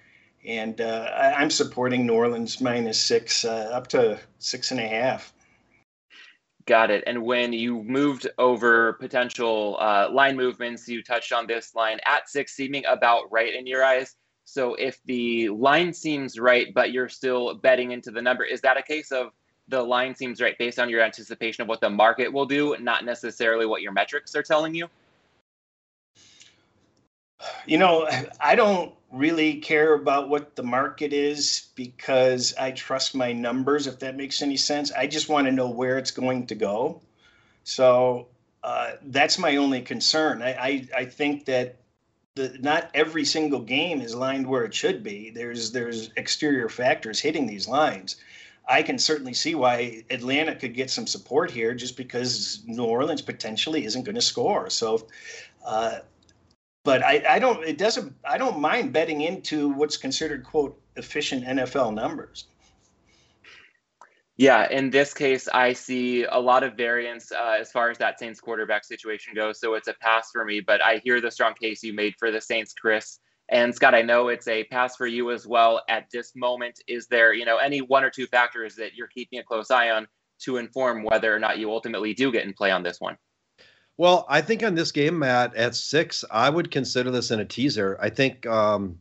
and 0.46 0.80
uh, 0.80 1.12
I, 1.16 1.42
am 1.42 1.50
supporting 1.50 2.06
New 2.06 2.14
Orleans 2.14 2.62
minus 2.62 3.00
six 3.00 3.46
uh, 3.46 3.70
up 3.74 3.88
to 3.88 4.20
six 4.40 4.72
and 4.72 4.80
a 4.80 4.88
half. 4.88 5.34
Got 6.66 6.92
it. 6.92 7.04
And 7.08 7.24
when 7.24 7.52
you 7.52 7.82
moved 7.84 8.28
over 8.38 8.94
potential 8.94 9.78
uh, 9.80 10.10
line 10.12 10.38
movements, 10.38 10.88
you 10.88 11.02
touched 11.02 11.34
on 11.34 11.48
this 11.48 11.74
line 11.74 12.00
at 12.06 12.30
six 12.30 12.56
seeming 12.56 12.86
about 12.86 13.32
right 13.32 13.54
in 13.56 13.66
your 13.66 13.84
eyes. 13.84 14.16
So 14.44 14.76
if 14.76 15.00
the 15.06 15.50
line 15.50 15.94
seems 15.94 16.40
right, 16.40 16.74
but 16.74 16.92
you're 16.92 17.10
still 17.10 17.56
betting 17.56 17.92
into 17.92 18.12
the 18.12 18.22
number, 18.22 18.44
is 18.44 18.62
that 18.62 18.78
a 18.78 18.84
case 18.84 19.12
of 19.12 19.32
the 19.70 19.82
line 19.82 20.16
seems 20.16 20.42
right 20.42 20.58
based 20.58 20.80
on 20.80 20.90
your 20.90 21.02
anticipation 21.02 21.62
of 21.62 21.68
what 21.68 21.82
the 21.82 21.90
market 21.90 22.32
will 22.32 22.46
do, 22.46 22.76
not 22.80 23.06
necessarily 23.06 23.66
what 23.66 23.82
your 23.82 23.92
metrics 23.92 24.36
are 24.36 24.44
telling 24.44 24.74
you? 24.74 24.88
You 27.66 27.78
know, 27.78 28.10
I 28.42 28.56
don't 28.56 28.94
really 29.12 29.56
care 29.56 29.94
about 29.94 30.30
what 30.30 30.56
the 30.56 30.64
market 30.64 31.14
is 31.14 31.70
because 31.76 32.54
I 32.60 32.72
trust 32.72 33.16
my 33.16 33.32
numbers, 33.32 33.88
if 33.88 34.00
that 34.00 34.18
makes 34.18 34.42
any 34.42 34.58
sense. 34.58 34.92
I 34.92 35.08
just 35.08 35.30
want 35.30 35.48
to 35.48 35.52
know 35.52 35.70
where 35.70 35.98
it's 35.98 36.12
going 36.12 36.48
to 36.48 36.56
go. 36.56 37.02
So 37.64 38.28
uh, 38.64 38.94
that's 39.04 39.40
my 39.40 39.56
only 39.56 39.82
concern. 39.82 40.42
I, 40.42 40.54
I, 40.54 40.88
I 40.98 41.06
think 41.06 41.46
that 41.46 41.78
the, 42.36 42.58
not 42.60 42.90
every 42.94 43.26
single 43.26 43.62
game 43.62 44.02
is 44.02 44.16
lined 44.16 44.48
where 44.48 44.64
it 44.64 44.74
should 44.74 45.04
be. 45.04 45.30
There's 45.30 45.72
there's 45.72 46.12
exterior 46.16 46.70
factors 46.70 47.20
hitting 47.20 47.48
these 47.48 47.68
lines. 47.68 48.18
I 48.70 48.84
can 48.84 49.00
certainly 49.00 49.34
see 49.34 49.56
why 49.56 50.04
Atlanta 50.12 50.56
could 50.56 50.76
get 50.76 50.92
some 50.92 51.08
support 51.08 51.50
here 51.50 51.74
just 51.74 51.98
because 51.98 52.62
New 52.68 52.86
Orleans 52.86 53.22
potentially 53.22 53.84
isn't 53.84 54.04
going 54.04 54.16
to 54.16 54.22
score. 54.22 54.70
So 54.70 55.08
uh, 55.66 56.00
but 56.84 57.04
I, 57.04 57.24
I 57.30 57.40
don't 57.40 57.64
it 57.64 57.78
doesn't 57.78 58.16
I 58.24 58.38
don't 58.38 58.60
mind 58.60 58.94
betting 58.94 59.22
into 59.22 59.70
what's 59.70 59.98
considered 59.98 60.44
quote 60.44 60.80
efficient 60.96 61.46
NFL 61.46 61.94
numbers. 61.94 62.46
Yeah, 64.38 64.72
in 64.72 64.90
this 64.90 65.14
case, 65.14 65.50
I 65.50 65.74
see 65.74 66.24
a 66.24 66.40
lot 66.40 66.64
of 66.64 66.76
variance 66.76 67.30
uh, 67.32 67.58
as 67.60 67.74
far 67.74 67.90
as 67.90 67.98
that 67.98 68.20
Saints 68.20 68.40
quarterback 68.40 68.86
situation 68.86 69.34
goes. 69.36 69.60
So 69.60 69.74
it's 69.74 69.90
a 69.90 69.94
pass 69.96 70.32
for 70.32 70.46
me, 70.46 70.62
but 70.62 70.82
I 70.82 71.02
hear 71.04 71.20
the 71.20 71.30
strong 71.30 71.56
case 71.56 71.84
you 71.84 71.92
made 71.92 72.16
for 72.18 72.32
the 72.32 72.40
Saints, 72.40 72.74
Chris. 72.74 73.20
And 73.52 73.74
Scott, 73.74 73.96
I 73.96 74.04
know 74.04 74.28
it's 74.28 74.48
a 74.48 74.64
pass 74.66 74.96
for 74.96 75.08
you 75.08 75.32
as 75.32 75.48
well 75.48 75.82
at 75.90 76.06
this 76.12 76.36
moment. 76.36 76.82
Is 76.88 77.08
there, 77.08 77.34
you 77.34 77.46
know, 77.46 77.58
any 77.58 77.82
one 77.82 78.04
or 78.04 78.10
two 78.10 78.28
factors 78.28 78.76
that 78.76 78.94
you're 78.94 79.08
keeping 79.08 79.40
a 79.40 79.44
close 79.44 79.72
eye 79.72 79.90
on 79.90 80.08
to 80.42 80.58
inform 80.58 81.04
whether 81.04 81.36
or 81.36 81.40
not 81.40 81.58
you 81.58 81.72
ultimately 81.72 82.14
do 82.14 82.32
get 82.32 82.46
in 82.46 82.54
play 82.54 82.72
on 82.72 82.84
this 82.84 83.02
one? 83.02 83.18
Well, 83.98 84.26
I 84.30 84.42
think 84.42 84.64
on 84.64 84.76
this 84.76 84.92
game, 84.92 85.20
Matt, 85.20 85.56
at 85.56 85.76
six, 85.76 86.24
I 86.32 86.50
would 86.50 86.72
consider 86.72 87.12
this 87.12 87.32
in 87.32 87.42
a 87.42 87.46
teaser. 87.46 87.98
I 88.00 88.10
think 88.10 88.46
um, 88.46 88.98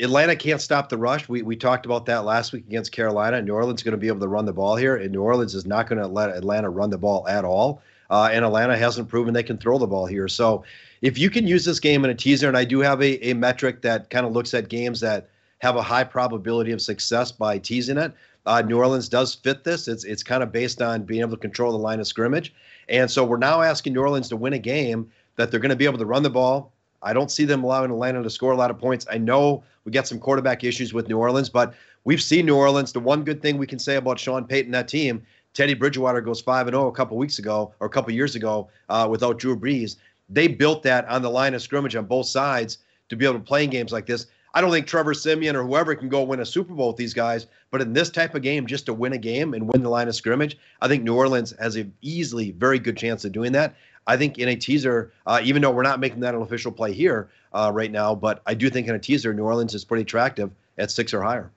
Atlanta 0.00 0.34
can't 0.36 0.60
stop 0.60 0.88
the 0.88 0.96
rush. 0.96 1.28
We, 1.28 1.42
we 1.42 1.56
talked 1.56 1.84
about 1.84 2.06
that 2.06 2.24
last 2.24 2.52
week 2.52 2.66
against 2.66 2.92
Carolina. 2.92 3.42
New 3.42 3.52
Orleans 3.52 3.80
is 3.80 3.84
going 3.84 3.92
to 3.92 3.98
be 3.98 4.08
able 4.08 4.20
to 4.20 4.28
run 4.28 4.46
the 4.46 4.52
ball 4.52 4.76
here, 4.76 4.96
and 4.96 5.12
New 5.12 5.20
Orleans 5.20 5.54
is 5.54 5.66
not 5.66 5.88
going 5.88 5.98
to 5.98 6.06
let 6.06 6.30
Atlanta 6.30 6.70
run 6.70 6.88
the 6.88 6.96
ball 6.96 7.26
at 7.28 7.44
all. 7.44 7.82
Uh, 8.08 8.30
and 8.32 8.44
Atlanta 8.44 8.76
hasn't 8.76 9.08
proven 9.08 9.34
they 9.34 9.42
can 9.42 9.58
throw 9.58 9.78
the 9.78 9.86
ball 9.86 10.06
here. 10.06 10.28
So 10.28 10.64
if 11.06 11.16
you 11.16 11.30
can 11.30 11.46
use 11.46 11.64
this 11.64 11.78
game 11.78 12.04
in 12.04 12.10
a 12.10 12.14
teaser, 12.16 12.48
and 12.48 12.56
I 12.56 12.64
do 12.64 12.80
have 12.80 13.00
a, 13.00 13.24
a 13.28 13.32
metric 13.32 13.80
that 13.82 14.10
kind 14.10 14.26
of 14.26 14.32
looks 14.32 14.54
at 14.54 14.68
games 14.68 14.98
that 15.00 15.28
have 15.58 15.76
a 15.76 15.82
high 15.82 16.02
probability 16.02 16.72
of 16.72 16.82
success 16.82 17.30
by 17.30 17.58
teasing 17.58 17.96
it. 17.96 18.12
Uh, 18.44 18.60
New 18.60 18.76
Orleans 18.76 19.08
does 19.08 19.32
fit 19.32 19.62
this. 19.62 19.86
It's 19.86 20.02
it's 20.02 20.24
kind 20.24 20.42
of 20.42 20.50
based 20.50 20.82
on 20.82 21.04
being 21.04 21.20
able 21.20 21.30
to 21.30 21.36
control 21.36 21.70
the 21.70 21.78
line 21.78 22.00
of 22.00 22.08
scrimmage. 22.08 22.52
And 22.88 23.08
so 23.08 23.24
we're 23.24 23.36
now 23.36 23.62
asking 23.62 23.92
New 23.92 24.00
Orleans 24.00 24.28
to 24.30 24.36
win 24.36 24.54
a 24.54 24.58
game 24.58 25.08
that 25.36 25.52
they're 25.52 25.60
going 25.60 25.70
to 25.70 25.76
be 25.76 25.84
able 25.84 25.98
to 25.98 26.06
run 26.06 26.24
the 26.24 26.30
ball. 26.30 26.72
I 27.02 27.12
don't 27.12 27.30
see 27.30 27.44
them 27.44 27.62
allowing 27.62 27.92
Atlanta 27.92 28.24
to 28.24 28.30
score 28.30 28.50
a 28.50 28.56
lot 28.56 28.72
of 28.72 28.78
points. 28.78 29.06
I 29.08 29.16
know 29.16 29.62
we 29.84 29.92
got 29.92 30.08
some 30.08 30.18
quarterback 30.18 30.64
issues 30.64 30.92
with 30.92 31.06
New 31.08 31.18
Orleans, 31.18 31.48
but 31.48 31.74
we've 32.02 32.22
seen 32.22 32.46
New 32.46 32.56
Orleans. 32.56 32.92
The 32.92 32.98
one 32.98 33.22
good 33.22 33.42
thing 33.42 33.58
we 33.58 33.66
can 33.68 33.78
say 33.78 33.94
about 33.94 34.18
Sean 34.18 34.44
Payton, 34.44 34.72
that 34.72 34.88
team, 34.88 35.22
Teddy 35.56 35.74
Bridgewater 35.74 36.20
goes 36.20 36.40
5 36.40 36.66
and 36.66 36.74
0 36.74 36.88
a 36.88 36.92
couple 36.92 37.16
weeks 37.16 37.38
ago 37.38 37.72
or 37.80 37.86
a 37.86 37.90
couple 37.90 38.12
years 38.12 38.34
ago 38.34 38.68
uh, 38.88 39.06
without 39.10 39.38
Drew 39.38 39.56
Brees. 39.56 39.96
They 40.28 40.48
built 40.48 40.82
that 40.84 41.08
on 41.08 41.22
the 41.22 41.30
line 41.30 41.54
of 41.54 41.62
scrimmage 41.62 41.96
on 41.96 42.06
both 42.06 42.26
sides 42.26 42.78
to 43.08 43.16
be 43.16 43.24
able 43.24 43.38
to 43.38 43.44
play 43.44 43.64
in 43.64 43.70
games 43.70 43.92
like 43.92 44.06
this. 44.06 44.26
I 44.54 44.60
don't 44.62 44.70
think 44.70 44.86
Trevor 44.86 45.12
Siemian 45.12 45.54
or 45.54 45.64
whoever 45.64 45.94
can 45.94 46.08
go 46.08 46.22
win 46.22 46.40
a 46.40 46.46
Super 46.46 46.72
Bowl 46.72 46.88
with 46.88 46.96
these 46.96 47.12
guys, 47.12 47.46
but 47.70 47.82
in 47.82 47.92
this 47.92 48.08
type 48.08 48.34
of 48.34 48.40
game, 48.40 48.66
just 48.66 48.86
to 48.86 48.94
win 48.94 49.12
a 49.12 49.18
game 49.18 49.52
and 49.52 49.70
win 49.70 49.82
the 49.82 49.90
line 49.90 50.08
of 50.08 50.14
scrimmage, 50.14 50.56
I 50.80 50.88
think 50.88 51.04
New 51.04 51.14
Orleans 51.14 51.52
has 51.60 51.76
a 51.76 51.86
easily 52.00 52.52
very 52.52 52.78
good 52.78 52.96
chance 52.96 53.24
of 53.26 53.32
doing 53.32 53.52
that. 53.52 53.74
I 54.06 54.16
think 54.16 54.38
in 54.38 54.48
a 54.48 54.56
teaser, 54.56 55.12
uh, 55.26 55.40
even 55.42 55.60
though 55.62 55.72
we're 55.72 55.82
not 55.82 56.00
making 56.00 56.20
that 56.20 56.34
an 56.34 56.40
official 56.40 56.72
play 56.72 56.92
here 56.92 57.28
uh, 57.52 57.70
right 57.74 57.90
now, 57.90 58.14
but 58.14 58.40
I 58.46 58.54
do 58.54 58.70
think 58.70 58.88
in 58.88 58.94
a 58.94 58.98
teaser, 58.98 59.34
New 59.34 59.44
Orleans 59.44 59.74
is 59.74 59.84
pretty 59.84 60.02
attractive 60.02 60.50
at 60.78 60.90
six 60.90 61.12
or 61.12 61.22
higher. 61.22 61.50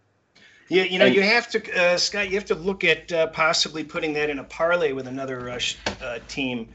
Yeah, 0.67 0.83
you 0.83 0.99
know, 0.99 1.05
you 1.05 1.21
have 1.23 1.49
to, 1.49 1.81
uh, 1.81 1.97
Scott. 1.97 2.29
You 2.29 2.35
have 2.35 2.45
to 2.45 2.55
look 2.55 2.83
at 2.83 3.11
uh, 3.11 3.27
possibly 3.27 3.83
putting 3.83 4.13
that 4.13 4.29
in 4.29 4.37
a 4.37 4.43
parlay 4.43 4.91
with 4.91 5.07
another 5.07 5.49
uh, 5.49 5.59
uh, 6.01 6.19
team 6.27 6.69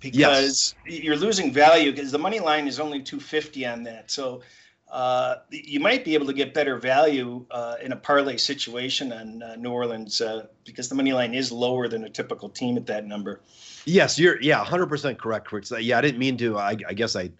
because 0.00 0.74
yes. 0.86 1.02
you're 1.02 1.16
losing 1.16 1.52
value 1.52 1.92
because 1.92 2.12
the 2.12 2.18
money 2.18 2.40
line 2.40 2.66
is 2.66 2.78
only 2.78 3.02
250 3.02 3.66
on 3.66 3.82
that. 3.84 4.10
So 4.10 4.42
uh, 4.90 5.36
you 5.50 5.80
might 5.80 6.04
be 6.04 6.14
able 6.14 6.26
to 6.26 6.32
get 6.32 6.54
better 6.54 6.76
value 6.76 7.44
uh, 7.50 7.76
in 7.82 7.92
a 7.92 7.96
parlay 7.96 8.36
situation 8.36 9.12
on 9.12 9.42
uh, 9.42 9.56
New 9.56 9.70
Orleans 9.70 10.20
uh, 10.20 10.46
because 10.64 10.88
the 10.88 10.94
money 10.94 11.12
line 11.12 11.34
is 11.34 11.52
lower 11.52 11.88
than 11.88 12.04
a 12.04 12.08
typical 12.08 12.48
team 12.48 12.76
at 12.76 12.86
that 12.86 13.06
number. 13.06 13.40
Yes, 13.84 14.18
you're 14.18 14.40
yeah, 14.40 14.64
100% 14.64 15.18
correct, 15.18 15.46
Chris. 15.46 15.72
Yeah, 15.78 15.98
I 15.98 16.00
didn't 16.00 16.18
mean 16.18 16.36
to. 16.38 16.58
I, 16.58 16.76
I, 16.88 16.94
guess 16.94 17.16
I 17.16 17.30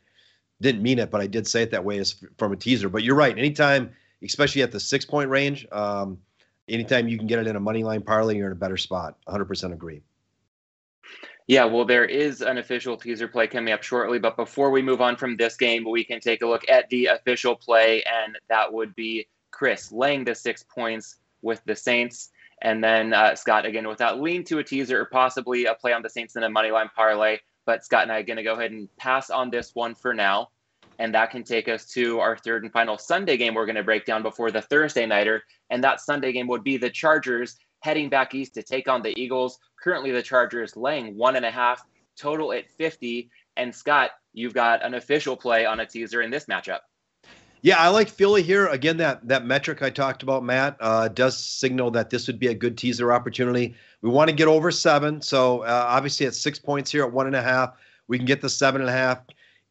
didn't 0.60 0.82
mean 0.82 0.98
it, 0.98 1.10
but 1.10 1.20
I 1.20 1.26
did 1.26 1.46
say 1.46 1.62
it 1.62 1.70
that 1.70 1.84
way 1.84 1.98
as 1.98 2.22
from 2.36 2.52
a 2.52 2.56
teaser. 2.56 2.88
But 2.88 3.02
you're 3.02 3.16
right. 3.16 3.36
Anytime, 3.36 3.90
especially 4.22 4.62
at 4.62 4.72
the 4.72 4.80
six 4.80 5.04
point 5.04 5.30
range, 5.30 5.66
um, 5.72 6.18
anytime 6.68 7.08
you 7.08 7.16
can 7.16 7.26
get 7.26 7.38
it 7.38 7.46
in 7.46 7.56
a 7.56 7.60
money 7.60 7.82
line 7.82 8.02
parlay, 8.02 8.36
you're 8.36 8.46
in 8.46 8.52
a 8.52 8.56
better 8.56 8.76
spot. 8.76 9.16
100% 9.26 9.72
agree. 9.72 10.02
Yeah, 11.48 11.64
well, 11.64 11.86
there 11.86 12.04
is 12.04 12.42
an 12.42 12.58
official 12.58 12.98
teaser 12.98 13.26
play 13.26 13.46
coming 13.46 13.72
up 13.72 13.82
shortly. 13.82 14.18
But 14.18 14.36
before 14.36 14.70
we 14.70 14.82
move 14.82 15.00
on 15.00 15.16
from 15.16 15.34
this 15.34 15.56
game, 15.56 15.82
we 15.88 16.04
can 16.04 16.20
take 16.20 16.42
a 16.42 16.46
look 16.46 16.68
at 16.68 16.88
the 16.90 17.06
official 17.06 17.56
play, 17.56 18.02
and 18.02 18.38
that 18.50 18.70
would 18.70 18.94
be 18.94 19.26
Chris 19.50 19.90
laying 19.90 20.24
the 20.24 20.34
six 20.34 20.62
points 20.62 21.16
with 21.40 21.62
the 21.64 21.74
Saints. 21.74 22.30
And 22.60 22.84
then 22.84 23.14
uh, 23.14 23.34
Scott, 23.34 23.64
again, 23.64 23.88
without 23.88 24.20
lean 24.20 24.44
to 24.44 24.58
a 24.58 24.64
teaser 24.64 25.00
or 25.00 25.06
possibly 25.06 25.64
a 25.64 25.74
play 25.74 25.94
on 25.94 26.02
the 26.02 26.10
Saints 26.10 26.36
in 26.36 26.42
a 26.42 26.50
money 26.50 26.70
line 26.70 26.90
parlay. 26.94 27.38
But 27.64 27.82
Scott 27.82 28.02
and 28.02 28.12
I 28.12 28.18
are 28.18 28.22
going 28.22 28.36
to 28.36 28.42
go 28.42 28.52
ahead 28.52 28.72
and 28.72 28.94
pass 28.96 29.30
on 29.30 29.48
this 29.48 29.74
one 29.74 29.94
for 29.94 30.12
now. 30.12 30.50
And 30.98 31.14
that 31.14 31.30
can 31.30 31.44
take 31.44 31.68
us 31.68 31.86
to 31.92 32.18
our 32.18 32.36
third 32.36 32.64
and 32.64 32.72
final 32.72 32.98
Sunday 32.98 33.36
game 33.38 33.54
we're 33.54 33.66
going 33.66 33.76
to 33.76 33.82
break 33.82 34.04
down 34.04 34.22
before 34.22 34.50
the 34.50 34.60
Thursday 34.60 35.06
Nighter. 35.06 35.44
And 35.70 35.82
that 35.82 36.00
Sunday 36.00 36.32
game 36.32 36.48
would 36.48 36.64
be 36.64 36.76
the 36.76 36.90
Chargers 36.90 37.56
heading 37.80 38.08
back 38.08 38.34
east 38.34 38.54
to 38.54 38.62
take 38.62 38.88
on 38.88 39.02
the 39.02 39.18
Eagles. 39.18 39.58
Currently, 39.82 40.10
the 40.10 40.22
Chargers 40.22 40.76
laying 40.76 41.16
one 41.16 41.36
and 41.36 41.44
a 41.44 41.50
half, 41.50 41.84
total 42.16 42.52
at 42.52 42.70
50. 42.70 43.30
And 43.56 43.74
Scott, 43.74 44.10
you've 44.32 44.54
got 44.54 44.84
an 44.84 44.94
official 44.94 45.36
play 45.36 45.66
on 45.66 45.80
a 45.80 45.86
teaser 45.86 46.22
in 46.22 46.30
this 46.30 46.46
matchup. 46.46 46.80
Yeah, 47.60 47.78
I 47.78 47.88
like 47.88 48.08
Philly 48.08 48.42
here. 48.42 48.68
Again, 48.68 48.98
that 48.98 49.26
that 49.26 49.44
metric 49.44 49.82
I 49.82 49.90
talked 49.90 50.22
about, 50.22 50.44
Matt, 50.44 50.76
uh, 50.78 51.08
does 51.08 51.36
signal 51.36 51.90
that 51.90 52.08
this 52.08 52.28
would 52.28 52.38
be 52.38 52.46
a 52.46 52.54
good 52.54 52.78
teaser 52.78 53.12
opportunity. 53.12 53.74
We 54.00 54.10
want 54.10 54.30
to 54.30 54.36
get 54.36 54.46
over 54.46 54.70
seven, 54.70 55.20
so 55.20 55.62
uh, 55.62 55.86
obviously 55.88 56.26
at 56.26 56.34
six 56.34 56.60
points 56.60 56.92
here 56.92 57.02
at 57.02 57.12
one 57.12 57.26
and 57.26 57.34
a 57.34 57.42
half, 57.42 57.74
we 58.06 58.16
can 58.16 58.26
get 58.26 58.40
the 58.40 58.48
seven 58.48 58.80
and 58.80 58.88
a 58.88 58.92
half. 58.92 59.22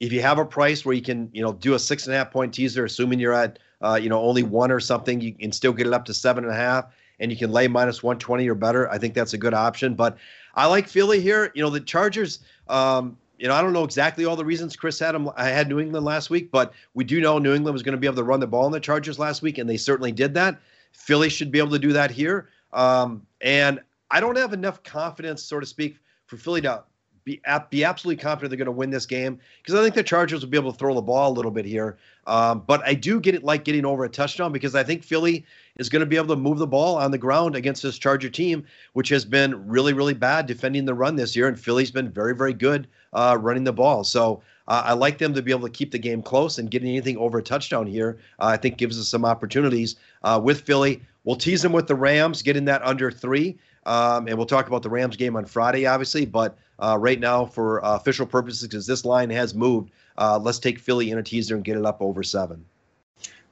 If 0.02 0.12
you 0.12 0.22
have 0.22 0.38
a 0.38 0.46
price 0.46 0.84
where 0.84 0.96
you 0.96 1.02
can, 1.02 1.30
you 1.32 1.42
know, 1.42 1.54
do 1.54 1.76
a 1.76 1.80
six 1.80 2.06
and 2.06 2.14
a 2.14 2.18
half 2.18 2.30
point 2.30 2.54
teaser, 2.54 2.84
assuming 2.84 3.20
you're 3.20 3.34
at, 3.34 3.58
uh, 3.82 3.98
you 4.02 4.10
know, 4.10 4.22
only 4.22 4.44
one 4.44 4.70
or 4.70 4.82
something, 4.82 5.22
you 5.22 5.34
can 5.34 5.54
still 5.54 5.72
get 5.72 5.88
it 5.88 5.94
up 5.94 6.04
to 6.06 6.14
seven 6.14 6.44
and 6.44 6.52
a 6.52 6.58
half 6.58 6.88
and 7.20 7.32
you 7.32 7.38
can 7.38 7.52
lay 7.52 7.68
minus 7.68 8.04
120 8.04 8.48
or 8.48 8.56
better, 8.56 8.90
I 8.90 8.98
think 8.98 9.14
that's 9.14 9.34
a 9.34 9.38
good 9.38 9.54
option. 9.54 9.96
But 9.96 10.18
I 10.56 10.66
like 10.66 10.88
Philly 10.88 11.22
here. 11.22 11.52
You 11.56 11.64
know, 11.64 11.70
the 11.70 11.80
Chargers, 11.80 12.40
um, 12.68 13.18
you 13.38 13.48
know, 13.48 13.54
I 13.54 13.62
don't 13.62 13.74
know 13.74 13.84
exactly 13.84 14.26
all 14.26 14.36
the 14.36 14.46
reasons 14.46 14.76
Chris 14.76 15.00
had 15.00 15.14
them. 15.14 15.30
I 15.36 15.50
had 15.50 15.70
New 15.70 15.80
England 15.80 16.06
last 16.06 16.30
week, 16.30 16.52
but 16.52 16.74
we 16.94 17.04
do 17.04 17.22
know 17.22 17.38
New 17.38 17.54
England 17.54 17.74
was 17.74 17.84
going 17.84 17.94
to 17.94 18.00
be 18.00 18.08
able 18.08 18.18
to 18.18 18.24
run 18.24 18.40
the 18.40 18.48
ball 18.48 18.66
in 18.66 18.72
the 18.72 18.80
Chargers 18.80 19.20
last 19.20 19.42
week, 19.42 19.58
and 19.58 19.70
they 19.70 19.78
certainly 19.78 20.12
did 20.12 20.34
that. 20.34 20.60
Philly 20.94 21.30
should 21.30 21.52
be 21.52 21.60
able 21.60 21.72
to 21.72 21.80
do 21.80 21.94
that 21.94 22.12
here. 22.12 22.50
Um, 22.74 23.26
and 23.42 23.80
I 24.10 24.20
don't 24.20 24.38
have 24.38 24.54
enough 24.54 24.84
confidence, 24.84 25.44
so 25.44 25.60
to 25.60 25.66
speak, 25.66 25.98
for 26.26 26.38
Philly 26.38 26.62
to 26.62 26.84
be 27.28 27.42
be 27.70 27.84
absolutely 27.84 28.22
confident 28.22 28.50
they're 28.50 28.58
going 28.58 28.66
to 28.66 28.72
win 28.72 28.90
this 28.90 29.06
game 29.06 29.38
because 29.62 29.76
I 29.76 29.84
think 29.84 29.96
the 29.96 30.04
Chargers 30.04 30.42
will 30.42 30.50
be 30.50 30.58
able 30.58 30.72
to 30.72 30.78
throw 30.78 30.94
the 30.94 31.02
ball 31.02 31.32
a 31.32 31.36
little 31.36 31.52
bit 31.52 31.66
here. 31.66 31.98
Um, 32.26 32.64
but 32.66 32.82
I 32.86 32.94
do 32.94 33.20
get 33.20 33.36
it 33.36 33.44
like 33.44 33.66
getting 33.66 33.86
over 33.86 34.06
a 34.06 34.10
touchdown 34.10 34.52
because 34.52 34.76
I 34.76 34.84
think 34.84 35.04
Philly 35.04 35.46
is 35.78 35.90
going 35.90 36.00
to 36.00 36.06
be 36.06 36.16
able 36.16 36.34
to 36.36 36.42
move 36.42 36.58
the 36.58 36.68
ball 36.68 36.96
on 36.96 37.12
the 37.12 37.18
ground 37.18 37.56
against 37.56 37.84
this 37.84 37.98
Charger 37.98 38.30
team, 38.30 38.66
which 38.94 39.10
has 39.10 39.26
been 39.26 39.68
really 39.68 39.94
really 39.94 40.14
bad 40.14 40.46
defending 40.46 40.86
the 40.86 40.94
run 40.94 41.18
this 41.18 41.36
year, 41.36 41.48
and 41.48 41.60
Philly's 41.60 41.92
been 41.92 42.10
very 42.10 42.34
very 42.34 42.54
good 42.54 42.88
uh, 43.14 43.38
running 43.40 43.66
the 43.66 43.74
ball. 43.74 44.04
So. 44.04 44.42
Uh, 44.70 44.84
I 44.88 44.92
like 44.92 45.18
them 45.18 45.34
to 45.34 45.42
be 45.42 45.52
able 45.52 45.66
to 45.66 45.72
keep 45.72 45.92
the 45.92 45.98
game 45.98 46.22
close 46.22 46.58
and 46.58 46.70
getting 46.70 46.90
anything 46.90 47.16
over 47.16 47.38
a 47.38 47.42
touchdown 47.42 47.88
here. 47.88 48.18
Uh, 48.38 48.48
I 48.48 48.58
think 48.58 48.76
gives 48.76 49.00
us 49.00 49.08
some 49.08 49.24
opportunities 49.24 49.96
uh, 50.24 50.42
with 50.44 50.60
Philly. 50.60 51.02
We'll 51.24 51.38
tease 51.38 51.62
them 51.62 51.72
with 51.72 51.88
the 51.88 51.96
Rams, 51.96 52.42
getting 52.42 52.66
that 52.66 52.84
under 52.84 53.10
three. 53.10 53.58
Um, 53.88 54.28
and 54.28 54.38
we'll 54.38 54.46
talk 54.46 54.68
about 54.68 54.84
the 54.84 54.90
Rams 54.90 55.16
game 55.16 55.36
on 55.36 55.46
Friday, 55.46 55.86
obviously. 55.86 56.26
But 56.26 56.58
uh, 56.78 56.98
right 57.00 57.20
now, 57.20 57.46
for 57.46 57.84
uh, 57.84 57.96
official 57.96 58.26
purposes, 58.26 58.68
because 58.68 58.86
this 58.86 59.06
line 59.06 59.30
has 59.30 59.56
moved, 59.56 59.92
uh, 60.18 60.38
let's 60.42 60.60
take 60.60 60.78
Philly 60.78 61.10
in 61.10 61.18
a 61.18 61.24
teaser 61.24 61.56
and 61.56 61.64
get 61.64 61.78
it 61.78 61.86
up 61.86 62.02
over 62.02 62.22
seven. 62.22 62.66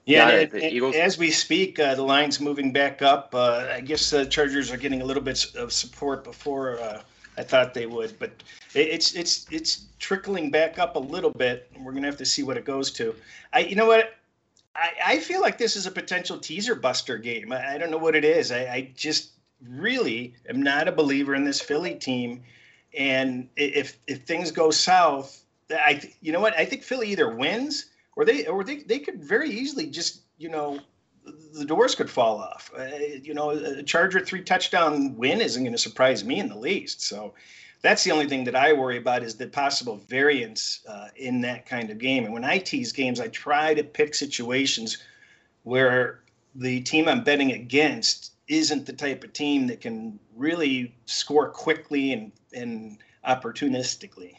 Yeah, 0.05 0.29
and, 0.29 0.53
and, 0.53 0.95
as 0.95 1.17
we 1.17 1.31
speak, 1.31 1.79
uh, 1.79 1.95
the 1.95 2.03
line's 2.03 2.39
moving 2.39 2.71
back 2.71 3.01
up. 3.01 3.33
Uh, 3.33 3.67
I 3.71 3.81
guess 3.81 4.11
the 4.11 4.25
Chargers 4.25 4.71
are 4.71 4.77
getting 4.77 5.01
a 5.01 5.05
little 5.05 5.23
bit 5.23 5.55
of 5.55 5.73
support 5.73 6.23
before 6.23 6.79
uh, 6.79 7.01
I 7.37 7.43
thought 7.43 7.73
they 7.73 7.87
would, 7.87 8.17
but 8.19 8.31
it's 8.75 9.15
it's 9.15 9.47
it's 9.51 9.85
trickling 9.97 10.51
back 10.51 10.77
up 10.77 10.95
a 10.95 10.99
little 10.99 11.31
bit. 11.31 11.71
We're 11.79 11.91
gonna 11.91 12.05
have 12.05 12.17
to 12.17 12.25
see 12.25 12.43
what 12.43 12.55
it 12.55 12.65
goes 12.65 12.91
to. 12.91 13.15
I, 13.51 13.59
you 13.59 13.75
know 13.75 13.87
what, 13.87 14.15
I, 14.75 14.89
I 15.05 15.19
feel 15.19 15.41
like 15.41 15.57
this 15.57 15.75
is 15.75 15.87
a 15.87 15.91
potential 15.91 16.37
teaser 16.37 16.75
buster 16.75 17.17
game. 17.17 17.51
I, 17.51 17.73
I 17.73 17.77
don't 17.79 17.89
know 17.89 17.97
what 17.97 18.15
it 18.15 18.23
is. 18.23 18.51
I, 18.51 18.59
I 18.59 18.91
just 18.95 19.31
really 19.61 20.35
am 20.49 20.61
not 20.61 20.87
a 20.87 20.91
believer 20.91 21.35
in 21.35 21.43
this 21.43 21.61
Philly 21.61 21.95
team. 21.95 22.43
And 22.97 23.49
if 23.55 23.97
if 24.07 24.23
things 24.23 24.51
go 24.51 24.71
south, 24.71 25.43
I 25.69 26.01
you 26.21 26.31
know 26.31 26.39
what 26.39 26.57
I 26.57 26.65
think 26.65 26.83
Philly 26.83 27.09
either 27.09 27.29
wins 27.29 27.87
or 28.15 28.25
they 28.25 28.45
or 28.47 28.63
they 28.63 28.77
they 28.77 28.99
could 28.99 29.23
very 29.23 29.49
easily 29.49 29.87
just 29.87 30.21
you 30.37 30.49
know 30.49 30.79
the 31.53 31.65
doors 31.65 31.95
could 31.95 32.09
fall 32.09 32.37
off. 32.37 32.71
Uh, 32.77 32.85
you 33.21 33.33
know, 33.33 33.51
a 33.51 33.83
Charger 33.83 34.19
three 34.19 34.41
touchdown 34.41 35.15
win 35.15 35.41
isn't 35.41 35.63
going 35.63 35.73
to 35.73 35.77
surprise 35.77 36.23
me 36.23 36.39
in 36.39 36.49
the 36.49 36.57
least. 36.57 37.01
So 37.01 37.33
that's 37.81 38.03
the 38.03 38.11
only 38.11 38.27
thing 38.27 38.43
that 38.45 38.55
I 38.55 38.73
worry 38.73 38.97
about 38.97 39.23
is 39.23 39.35
the 39.35 39.47
possible 39.47 39.97
variance 40.07 40.81
uh, 40.87 41.09
in 41.15 41.41
that 41.41 41.65
kind 41.65 41.89
of 41.89 41.97
game. 41.97 42.25
And 42.25 42.33
when 42.33 42.43
I 42.43 42.57
tease 42.57 42.91
games, 42.91 43.19
I 43.19 43.27
try 43.29 43.73
to 43.73 43.83
pick 43.83 44.15
situations 44.15 44.97
where 45.63 46.19
the 46.53 46.81
team 46.81 47.07
I'm 47.07 47.23
betting 47.23 47.51
against 47.51 48.31
isn't 48.47 48.85
the 48.85 48.93
type 48.93 49.23
of 49.23 49.33
team 49.33 49.67
that 49.67 49.81
can 49.81 50.19
really 50.35 50.95
score 51.05 51.49
quickly 51.49 52.13
and, 52.13 52.31
and 52.53 52.97
opportunistically. 53.27 54.33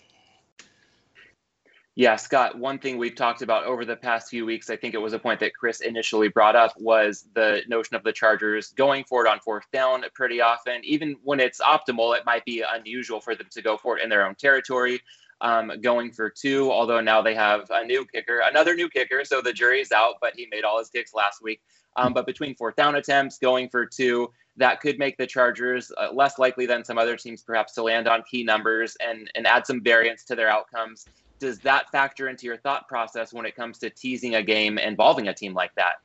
Yeah, 1.98 2.16
Scott, 2.16 2.58
one 2.58 2.78
thing 2.78 2.98
we've 2.98 3.14
talked 3.14 3.40
about 3.40 3.64
over 3.64 3.86
the 3.86 3.96
past 3.96 4.28
few 4.28 4.44
weeks, 4.44 4.68
I 4.68 4.76
think 4.76 4.92
it 4.92 4.98
was 4.98 5.14
a 5.14 5.18
point 5.18 5.40
that 5.40 5.54
Chris 5.54 5.80
initially 5.80 6.28
brought 6.28 6.54
up, 6.54 6.74
was 6.78 7.24
the 7.34 7.62
notion 7.68 7.96
of 7.96 8.04
the 8.04 8.12
Chargers 8.12 8.68
going 8.72 9.04
for 9.04 9.24
it 9.24 9.28
on 9.30 9.40
fourth 9.40 9.64
down 9.72 10.04
pretty 10.14 10.42
often. 10.42 10.84
Even 10.84 11.16
when 11.24 11.40
it's 11.40 11.58
optimal, 11.58 12.14
it 12.14 12.26
might 12.26 12.44
be 12.44 12.62
unusual 12.70 13.18
for 13.18 13.34
them 13.34 13.46
to 13.50 13.62
go 13.62 13.78
for 13.78 13.96
it 13.96 14.04
in 14.04 14.10
their 14.10 14.26
own 14.26 14.34
territory. 14.34 15.00
Um, 15.42 15.70
going 15.82 16.12
for 16.12 16.30
two, 16.30 16.72
although 16.72 17.02
now 17.02 17.20
they 17.20 17.34
have 17.34 17.68
a 17.70 17.84
new 17.84 18.06
kicker, 18.06 18.40
another 18.44 18.74
new 18.74 18.88
kicker, 18.88 19.22
so 19.22 19.42
the 19.42 19.52
jury's 19.52 19.92
out, 19.92 20.14
but 20.22 20.32
he 20.34 20.48
made 20.50 20.64
all 20.64 20.78
his 20.78 20.88
kicks 20.88 21.12
last 21.12 21.42
week. 21.42 21.60
Um, 21.96 22.12
but 22.12 22.26
between 22.26 22.54
fourth 22.54 22.76
down 22.76 22.94
attempts, 22.94 23.38
going 23.38 23.68
for 23.68 23.84
two, 23.84 24.30
that 24.56 24.80
could 24.80 24.98
make 24.98 25.16
the 25.18 25.26
Chargers 25.26 25.92
uh, 25.98 26.10
less 26.12 26.38
likely 26.38 26.66
than 26.66 26.84
some 26.84 26.98
other 26.98 27.16
teams 27.16 27.42
perhaps 27.42 27.74
to 27.74 27.82
land 27.82 28.08
on 28.08 28.22
key 28.30 28.44
numbers 28.44 28.96
and, 29.06 29.30
and 29.34 29.46
add 29.46 29.66
some 29.66 29.82
variance 29.82 30.24
to 30.24 30.34
their 30.34 30.48
outcomes. 30.48 31.06
Does 31.38 31.58
that 31.60 31.90
factor 31.90 32.28
into 32.28 32.46
your 32.46 32.56
thought 32.56 32.88
process 32.88 33.32
when 33.32 33.44
it 33.44 33.54
comes 33.54 33.78
to 33.78 33.90
teasing 33.90 34.36
a 34.36 34.42
game 34.42 34.78
involving 34.78 35.28
a 35.28 35.34
team 35.34 35.52
like 35.52 35.74
that? 35.74 35.96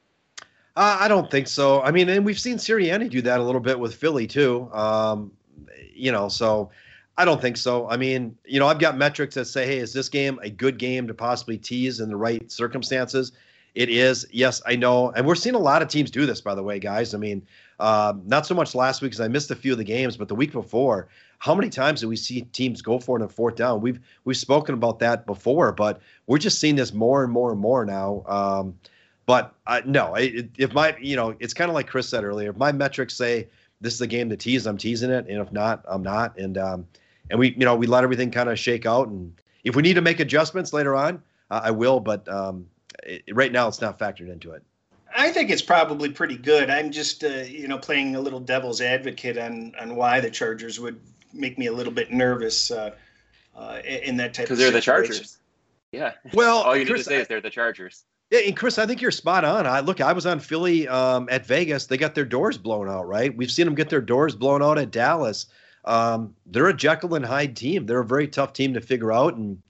Uh, 0.76 0.98
I 1.00 1.08
don't 1.08 1.30
think 1.30 1.48
so. 1.48 1.82
I 1.82 1.91
mean, 1.91 2.10
and 2.10 2.26
we've 2.26 2.39
seen 2.39 2.58
Sirianni 2.58 3.10
do 3.10 3.22
that 3.24 3.39
a 3.39 3.44
little 3.44 3.62
bit 3.62 3.80
with 3.80 3.96
Philly 3.96 4.28
too. 4.28 4.70
Um, 4.74 5.32
you 5.94 6.12
know, 6.12 6.30
so 6.30 6.72
I 7.22 7.26
don't 7.26 7.40
think 7.40 7.56
so. 7.56 7.88
I 7.88 7.98
mean, 7.98 8.36
you 8.46 8.60
know, 8.60 8.66
I've 8.66 8.80
got 8.80 8.98
metrics 8.98 9.36
that 9.36 9.46
say, 9.46 9.68
hey, 9.68 9.78
is 9.78 9.94
this 9.94 10.10
game 10.10 10.40
a 10.42 10.50
good 10.50 10.80
game 10.80 11.06
to 11.06 11.14
possibly 11.14 11.56
tease 11.56 12.00
in 12.00 12.10
the 12.10 12.16
right 12.16 12.52
circumstances? 12.52 13.32
It 13.76 13.90
is. 13.90 14.26
Yes, 14.32 14.60
I 14.66 14.76
know. 14.76 15.12
And 15.12 15.28
we're 15.28 15.36
seeing 15.36 15.54
a 15.54 15.60
lot 15.60 15.84
of 15.84 15.88
teams 15.88 16.10
do 16.10 16.26
this, 16.26 16.42
by 16.42 16.56
the 16.56 16.64
way, 16.64 16.80
guys. 16.80 17.14
I 17.14 17.20
mean, 17.20 17.46
uh, 17.80 18.14
not 18.26 18.48
so 18.48 18.56
much 18.56 18.74
last 18.74 19.04
week 19.04 19.12
because 19.12 19.22
I 19.22 19.28
missed 19.28 19.52
a 19.52 19.56
few 19.56 19.72
of 19.72 19.78
the 19.78 19.84
games, 19.84 20.18
but 20.18 20.30
the 20.30 20.34
week 20.34 20.52
before, 20.52 21.10
how 21.38 21.54
many 21.54 21.70
times 21.70 22.02
do 22.02 22.08
we 22.08 22.16
see 22.16 22.42
teams 22.42 22.82
go 22.82 22.98
for 22.98 23.20
it 23.20 23.22
on 23.22 23.30
fourth 23.30 23.56
down? 23.56 23.82
We've 23.82 24.00
we've 24.24 24.36
spoken 24.36 24.74
about 24.74 24.98
that 25.00 25.28
before, 25.28 25.72
but 25.74 26.02
we're 26.26 26.40
just 26.40 26.58
seeing 26.58 26.76
this 26.76 26.92
more 26.92 27.24
and 27.24 27.32
more 27.32 27.52
and 27.52 27.62
more 27.62 27.86
now. 27.86 28.24
Um, 28.26 28.80
but 29.28 29.54
no, 29.86 30.16
if 30.18 30.74
my 30.74 30.98
you 31.00 31.16
know, 31.16 31.36
it's 31.40 31.54
kind 31.54 31.70
of 31.70 31.76
like 31.76 31.86
Chris 31.86 32.10
said 32.10 32.24
earlier. 32.24 32.50
If 32.50 32.58
my 32.58 32.72
metrics 32.72 33.14
say 33.14 33.48
this 33.80 33.94
is 33.94 34.02
a 34.02 34.08
game 34.08 34.28
to 34.30 34.38
tease, 34.38 34.66
I'm 34.66 34.80
teasing 34.80 35.12
it, 35.12 35.28
and 35.28 35.40
if 35.40 35.52
not, 35.52 35.86
I'm 35.88 36.02
not. 36.02 36.36
And 36.40 36.58
um, 36.58 36.88
and 37.32 37.39
we 37.39 37.54
you 37.54 37.65
know 37.65 37.76
we 37.76 37.88
let 37.88 38.04
everything 38.04 38.30
kind 38.30 38.50
of 38.50 38.60
shake 38.60 38.86
out, 38.86 39.08
and 39.08 39.34
if 39.63 39.76
we 39.76 39.82
need 39.82 39.96
to 39.96 40.02
make 40.02 40.20
adjustments 40.20 40.74
later 40.74 40.96
on, 40.96 41.24
uh, 41.50 41.62
I 41.63 41.72
will. 41.72 42.00
But 42.00 42.28
um, 42.30 42.67
it, 43.04 43.24
right 43.34 43.52
now 43.52 43.67
it's 43.67 43.82
not 43.82 43.98
factored 43.98 44.30
into 44.32 44.52
it. 44.52 44.63
I 45.15 45.32
think 45.32 45.50
it's 45.50 45.62
probably 45.62 46.10
pretty 46.10 46.38
good. 46.38 46.70
I'm 46.70 46.91
just, 46.91 47.24
uh, 47.24 47.28
you 47.28 47.67
know, 47.67 47.78
playing 47.78 48.15
a 48.15 48.22
little 48.22 48.39
devil's 48.39 48.82
advocate 48.82 49.38
on 49.38 49.74
on 49.80 49.96
why 49.96 50.20
the 50.20 50.30
Chargers 50.30 50.80
would 50.80 51.00
make 51.34 51.58
me 51.58 51.67
a 51.67 51.74
little 51.74 51.94
bit 51.94 52.12
nervous 52.12 52.72
uh, 52.72 52.91
uh, 53.56 53.80
in 53.86 54.17
that 54.17 54.34
type. 54.34 54.46
Because 54.46 54.60
they're 54.60 54.72
the 54.72 54.82
Chargers. 54.82 55.38
Yeah. 55.91 56.13
Well, 56.34 56.60
all 56.60 56.76
you 56.76 56.86
Chris, 56.86 57.00
need 57.00 57.04
to 57.04 57.10
say 57.10 57.17
I, 57.17 57.22
is 57.22 57.28
they're 57.28 57.41
the 57.41 57.50
Chargers. 57.50 58.04
Yeah, 58.30 58.39
and 58.39 58.56
Chris, 58.56 58.80
I 58.80 58.86
think 58.86 59.02
you're 59.02 59.12
spot 59.12 59.44
on. 59.44 59.67
I 59.67 59.82
look, 59.82 60.00
I 60.00 60.13
was 60.13 60.26
on 60.26 60.39
Philly 60.39 60.88
um, 60.88 61.28
at 61.30 61.46
Vegas. 61.46 61.88
They 61.88 61.98
got 61.98 62.15
their 62.15 62.26
doors 62.26 62.58
blown 62.58 62.89
out, 62.89 63.06
right? 63.08 63.36
We've 63.36 63.52
seen 63.52 63.65
them 63.65 63.76
get 63.76 63.89
their 63.89 64.02
doors 64.02 64.36
blown 64.36 64.63
out 64.63 64.78
at 64.78 64.91
Dallas. 64.91 65.48
Um, 65.86 66.36
they're 66.46 66.67
a 66.67 66.74
Jekyll 66.74 67.15
and 67.15 67.26
Hyde 67.26 67.56
team. 67.56 67.86
They're 67.86 68.02
a 68.02 68.06
very 68.06 68.28
tough 68.28 68.54
team 68.54 68.74
to 68.74 68.82
figure 68.82 69.12
out, 69.12 69.36
and 69.36 69.62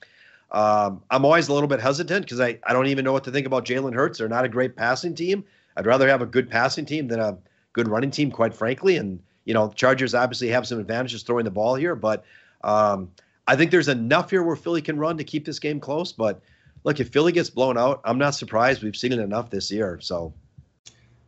um, 0.52 1.02
I'm 1.10 1.24
always 1.24 1.48
a 1.48 1.54
little 1.54 1.70
bit 1.70 1.80
hesitant 1.80 2.26
because 2.26 2.40
I, 2.40 2.60
I 2.66 2.74
don't 2.74 2.88
even 2.88 3.06
know 3.06 3.14
what 3.14 3.24
to 3.24 3.32
think 3.32 3.48
about 3.48 3.66
Jalen 3.66 3.94
Hurts. 3.94 4.18
They're 4.20 4.28
not 4.28 4.44
a 4.44 4.50
great 4.50 4.76
passing 4.76 5.16
team. 5.16 5.46
I'd 5.78 5.86
rather 5.86 6.08
have 6.10 6.22
a 6.22 6.26
good 6.26 6.50
passing 6.50 6.86
team 6.86 7.08
than 7.08 7.20
a 7.20 7.38
good 7.74 7.88
running 7.88 8.12
team, 8.12 8.32
quite 8.32 8.54
frankly. 8.54 8.98
And, 8.98 9.22
you 9.46 9.54
know, 9.54 9.70
Chargers 9.70 10.14
obviously 10.14 10.50
have 10.50 10.68
some 10.68 10.80
advantages 10.80 11.24
throwing 11.24 11.46
the 11.46 11.52
ball 11.52 11.76
here, 11.76 11.96
but 11.96 12.26
um, 12.64 13.10
I 13.48 13.56
think 13.56 13.72
there's 13.72 13.88
enough 13.88 14.30
here 14.30 14.44
where 14.44 14.58
Philly 14.58 14.82
can 14.82 14.98
run 14.98 15.18
to 15.18 15.24
keep 15.24 15.46
this 15.46 15.60
game 15.60 15.80
close. 15.80 16.12
But 16.12 16.42
look, 16.84 17.00
if 17.00 17.10
Philly 17.10 17.32
gets 17.32 17.50
blown 17.50 17.78
out, 17.78 18.02
I'm 18.04 18.18
not 18.18 18.36
surprised. 18.36 18.84
We've 18.84 18.96
seen 18.96 19.14
it 19.14 19.20
enough 19.20 19.50
this 19.50 19.72
year. 19.72 20.00
So 20.02 20.34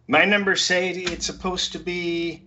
my 0.07 0.25
numbers 0.25 0.61
say 0.61 0.89
it's 0.89 1.25
supposed 1.25 1.71
to 1.71 1.79
be 1.79 2.43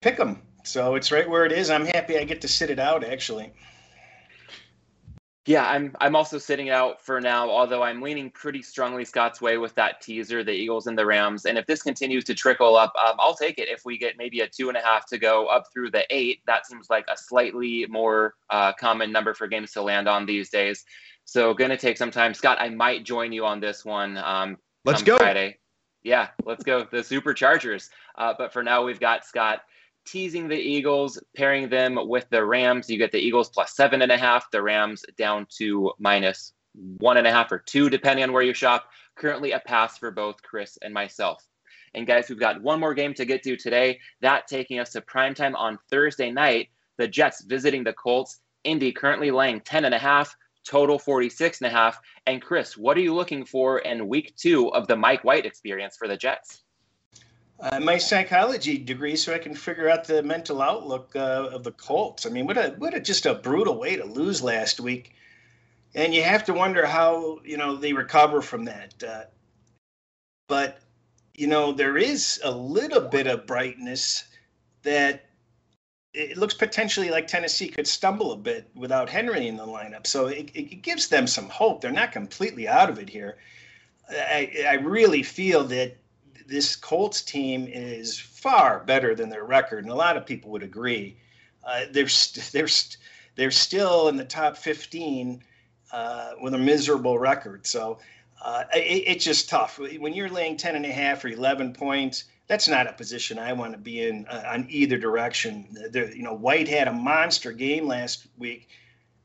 pick 0.00 0.18
'em. 0.18 0.42
So 0.64 0.94
it's 0.94 1.12
right 1.12 1.28
where 1.28 1.44
it 1.44 1.52
is. 1.52 1.70
I'm 1.70 1.84
happy 1.84 2.18
I 2.18 2.24
get 2.24 2.40
to 2.40 2.48
sit 2.48 2.70
it 2.70 2.78
out, 2.78 3.04
actually. 3.04 3.52
Yeah, 5.46 5.68
I'm 5.68 5.94
I'm 6.00 6.16
also 6.16 6.38
sitting 6.38 6.70
out 6.70 7.04
for 7.04 7.20
now, 7.20 7.50
although 7.50 7.82
I'm 7.82 8.00
leaning 8.00 8.30
pretty 8.30 8.62
strongly 8.62 9.04
Scott's 9.04 9.42
way 9.42 9.58
with 9.58 9.74
that 9.74 10.00
teaser, 10.00 10.42
the 10.42 10.52
Eagles 10.52 10.86
and 10.86 10.96
the 10.96 11.04
Rams. 11.04 11.44
And 11.44 11.58
if 11.58 11.66
this 11.66 11.82
continues 11.82 12.24
to 12.24 12.34
trickle 12.34 12.76
up, 12.76 12.94
um, 12.96 13.16
I'll 13.18 13.36
take 13.36 13.58
it. 13.58 13.68
If 13.68 13.82
we 13.84 13.98
get 13.98 14.16
maybe 14.16 14.40
a 14.40 14.48
two 14.48 14.68
and 14.68 14.76
a 14.78 14.80
half 14.80 15.06
to 15.08 15.18
go 15.18 15.46
up 15.46 15.64
through 15.70 15.90
the 15.90 16.06
eight, 16.08 16.40
that 16.46 16.66
seems 16.66 16.88
like 16.88 17.04
a 17.08 17.16
slightly 17.16 17.84
more 17.90 18.32
uh, 18.48 18.72
common 18.72 19.12
number 19.12 19.34
for 19.34 19.46
games 19.46 19.72
to 19.72 19.82
land 19.82 20.08
on 20.08 20.24
these 20.24 20.48
days. 20.48 20.82
So 21.26 21.52
gonna 21.52 21.76
take 21.76 21.98
some 21.98 22.10
time. 22.10 22.32
Scott, 22.32 22.56
I 22.58 22.70
might 22.70 23.04
join 23.04 23.30
you 23.30 23.44
on 23.44 23.60
this 23.60 23.84
one. 23.84 24.16
Um, 24.16 24.56
let's 24.86 25.02
go 25.02 25.18
Friday. 25.18 25.58
Yeah, 26.02 26.28
let's 26.46 26.64
go. 26.64 26.86
The 26.90 26.98
Superchargers. 26.98 27.90
Uh, 28.16 28.32
but 28.36 28.50
for 28.50 28.62
now, 28.62 28.82
we've 28.82 29.00
got 29.00 29.26
Scott 29.26 29.60
teasing 30.04 30.48
the 30.48 30.56
Eagles, 30.58 31.18
pairing 31.36 31.68
them 31.68 31.98
with 32.08 32.28
the 32.30 32.44
Rams. 32.44 32.90
You 32.90 32.98
get 32.98 33.12
the 33.12 33.18
Eagles 33.18 33.48
plus 33.48 33.74
seven 33.74 34.02
and 34.02 34.12
a 34.12 34.18
half, 34.18 34.50
the 34.50 34.62
Rams 34.62 35.04
down 35.16 35.46
to 35.58 35.92
minus 35.98 36.52
one 36.98 37.16
and 37.16 37.26
a 37.26 37.32
half 37.32 37.52
or 37.52 37.58
two, 37.58 37.88
depending 37.88 38.24
on 38.24 38.32
where 38.32 38.42
you 38.42 38.54
shop. 38.54 38.88
Currently 39.16 39.52
a 39.52 39.60
pass 39.60 39.98
for 39.98 40.10
both 40.10 40.42
Chris 40.42 40.76
and 40.82 40.92
myself. 40.92 41.46
And 41.94 42.06
guys, 42.06 42.28
we've 42.28 42.38
got 42.38 42.60
one 42.60 42.80
more 42.80 42.94
game 42.94 43.14
to 43.14 43.24
get 43.24 43.42
to 43.44 43.56
today. 43.56 44.00
That 44.20 44.48
taking 44.48 44.80
us 44.80 44.90
to 44.92 45.00
primetime 45.00 45.54
on 45.56 45.78
Thursday 45.90 46.30
night. 46.30 46.70
The 46.96 47.06
Jets 47.06 47.44
visiting 47.44 47.84
the 47.84 47.92
Colts. 47.92 48.40
Indy 48.64 48.92
currently 48.92 49.30
laying 49.30 49.60
10 49.60 49.84
and 49.84 49.94
a 49.94 49.98
half, 49.98 50.34
total 50.66 50.98
46 50.98 51.60
and 51.60 51.68
a 51.68 51.70
half. 51.70 52.00
And 52.26 52.42
Chris, 52.42 52.76
what 52.76 52.96
are 52.96 53.02
you 53.02 53.14
looking 53.14 53.44
for 53.44 53.78
in 53.80 54.08
week 54.08 54.34
two 54.36 54.72
of 54.72 54.88
the 54.88 54.96
Mike 54.96 55.22
White 55.22 55.46
experience 55.46 55.96
for 55.96 56.08
the 56.08 56.16
Jets? 56.16 56.63
Uh, 57.64 57.80
my 57.80 57.96
psychology 57.96 58.76
degree 58.76 59.16
so 59.16 59.32
I 59.32 59.38
can 59.38 59.54
figure 59.54 59.88
out 59.88 60.04
the 60.04 60.22
mental 60.22 60.60
outlook 60.60 61.12
uh, 61.16 61.48
of 61.50 61.64
the 61.64 61.72
Colts. 61.72 62.26
I 62.26 62.28
mean, 62.28 62.46
what 62.46 62.58
a 62.58 62.74
what 62.76 62.92
a 62.92 63.00
just 63.00 63.24
a 63.24 63.34
brutal 63.34 63.78
way 63.78 63.96
to 63.96 64.04
lose 64.04 64.42
last 64.42 64.80
week, 64.80 65.14
and 65.94 66.14
you 66.14 66.22
have 66.22 66.44
to 66.44 66.52
wonder 66.52 66.84
how 66.84 67.40
you 67.42 67.56
know 67.56 67.74
they 67.74 67.94
recover 67.94 68.42
from 68.42 68.66
that. 68.66 69.02
Uh, 69.02 69.24
but 70.46 70.78
you 71.34 71.46
know 71.46 71.72
there 71.72 71.96
is 71.96 72.38
a 72.44 72.50
little 72.50 73.00
bit 73.00 73.26
of 73.26 73.46
brightness 73.46 74.24
that 74.82 75.24
it 76.12 76.36
looks 76.36 76.54
potentially 76.54 77.08
like 77.08 77.26
Tennessee 77.26 77.68
could 77.68 77.86
stumble 77.86 78.32
a 78.32 78.36
bit 78.36 78.68
without 78.74 79.08
Henry 79.08 79.48
in 79.48 79.56
the 79.56 79.66
lineup. 79.66 80.06
So 80.06 80.26
it, 80.26 80.50
it 80.54 80.82
gives 80.82 81.08
them 81.08 81.26
some 81.26 81.48
hope. 81.48 81.80
They're 81.80 81.90
not 81.90 82.12
completely 82.12 82.68
out 82.68 82.90
of 82.90 82.98
it 82.98 83.08
here. 83.08 83.38
I, 84.10 84.66
I 84.68 84.74
really 84.74 85.22
feel 85.22 85.64
that 85.64 85.96
this 86.46 86.76
Colts 86.76 87.22
team 87.22 87.66
is 87.70 88.18
far 88.18 88.80
better 88.80 89.14
than 89.14 89.28
their 89.28 89.44
record, 89.44 89.84
and 89.84 89.92
a 89.92 89.96
lot 89.96 90.16
of 90.16 90.26
people 90.26 90.50
would 90.50 90.62
agree. 90.62 91.16
Uh, 91.64 91.84
they're 91.90 92.08
they're 92.52 92.68
they're 93.36 93.50
still 93.50 94.08
in 94.08 94.16
the 94.16 94.24
top 94.24 94.56
15 94.56 95.42
uh, 95.92 96.32
with 96.40 96.54
a 96.54 96.58
miserable 96.58 97.18
record. 97.18 97.66
So 97.66 97.98
uh, 98.42 98.64
it, 98.74 99.04
it's 99.06 99.24
just 99.24 99.48
tough 99.48 99.78
when 99.78 100.12
you're 100.12 100.28
laying 100.28 100.56
10 100.56 100.76
and 100.76 100.84
a 100.84 100.92
half 100.92 101.24
or 101.24 101.28
11 101.28 101.72
points. 101.72 102.24
That's 102.46 102.68
not 102.68 102.86
a 102.86 102.92
position 102.92 103.38
I 103.38 103.54
want 103.54 103.72
to 103.72 103.78
be 103.78 104.06
in 104.06 104.26
uh, 104.26 104.42
on 104.46 104.66
either 104.68 104.98
direction. 104.98 105.66
you 105.94 106.22
know, 106.22 106.34
White 106.34 106.68
had 106.68 106.88
a 106.88 106.92
monster 106.92 107.52
game 107.52 107.86
last 107.86 108.26
week, 108.36 108.68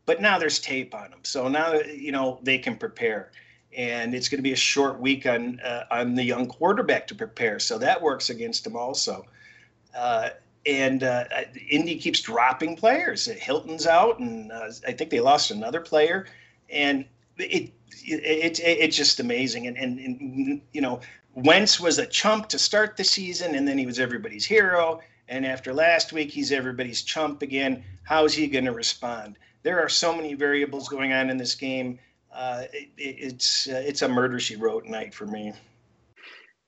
but 0.06 0.22
now 0.22 0.40
there's 0.40 0.60
tape 0.60 0.96
on 0.96 1.12
them, 1.12 1.20
so 1.24 1.50
now 1.50 1.74
you 1.74 2.14
know 2.14 2.40
they 2.44 2.58
can 2.58 2.78
prepare 2.78 3.32
and 3.76 4.16
it's 4.16 4.30
going 4.30 4.40
to 4.40 4.44
be 4.44 4.54
a 4.54 4.58
short 4.58 5.00
week 5.00 5.26
on 5.26 5.60
uh, 5.62 5.86
on 5.92 6.16
the 6.16 6.24
young 6.24 6.48
quarterback 6.48 7.08
to 7.08 7.16
prepare. 7.16 7.60
So 7.60 7.78
that 7.78 8.02
works 8.02 8.30
against 8.30 8.66
him 8.66 8.76
also. 8.76 9.26
Uh, 9.96 10.30
and 10.66 11.04
uh, 11.04 11.24
Indy 11.70 11.96
keeps 11.98 12.22
dropping 12.22 12.76
players. 12.76 13.26
Hilton's 13.26 13.88
out, 13.88 14.20
and 14.20 14.52
uh, 14.52 14.70
I 14.88 14.92
think 14.92 15.10
they 15.10 15.20
lost 15.20 15.52
another 15.52 15.80
player, 15.80 16.28
and 16.70 17.06
it, 17.38 17.72
it, 18.04 18.60
it 18.60 18.60
it's 18.60 18.98
just 18.98 19.20
amazing. 19.20 19.68
And, 19.68 19.78
and 19.78 20.00
and 20.00 20.62
you 20.74 20.82
know, 20.82 21.00
Wentz 21.36 21.80
was 21.80 21.98
a 21.98 22.06
chump 22.06 22.50
to 22.50 22.60
start 22.60 22.98
the 22.98 23.04
season, 23.04 23.56
and 23.56 23.68
then 23.68 23.78
he 23.78 23.86
was 23.86 24.00
everybody's 24.00 24.46
hero. 24.46 25.00
And 25.28 25.46
after 25.46 25.74
last 25.74 26.12
week, 26.12 26.32
he's 26.32 26.52
everybody's 26.52 27.04
chump 27.04 27.44
again. 27.44 27.84
How 28.04 28.26
is 28.26 28.34
he 28.34 28.48
going 28.48 28.66
to 28.66 28.72
respond? 28.72 29.38
There 29.62 29.80
are 29.80 29.90
so 29.90 30.16
many 30.16 30.34
variables 30.34 30.90
going 30.90 31.14
on 31.14 31.30
in 31.30 31.38
this 31.38 31.54
game 31.54 32.00
uh, 32.32 32.64
it, 32.74 32.90
it's 32.98 33.68
uh, 33.68 33.82
it's 33.86 34.02
a 34.02 34.08
murder 34.08 34.40
she 34.40 34.56
wrote 34.56 34.86
night 34.86 35.14
for 35.14 35.26
me. 35.26 35.54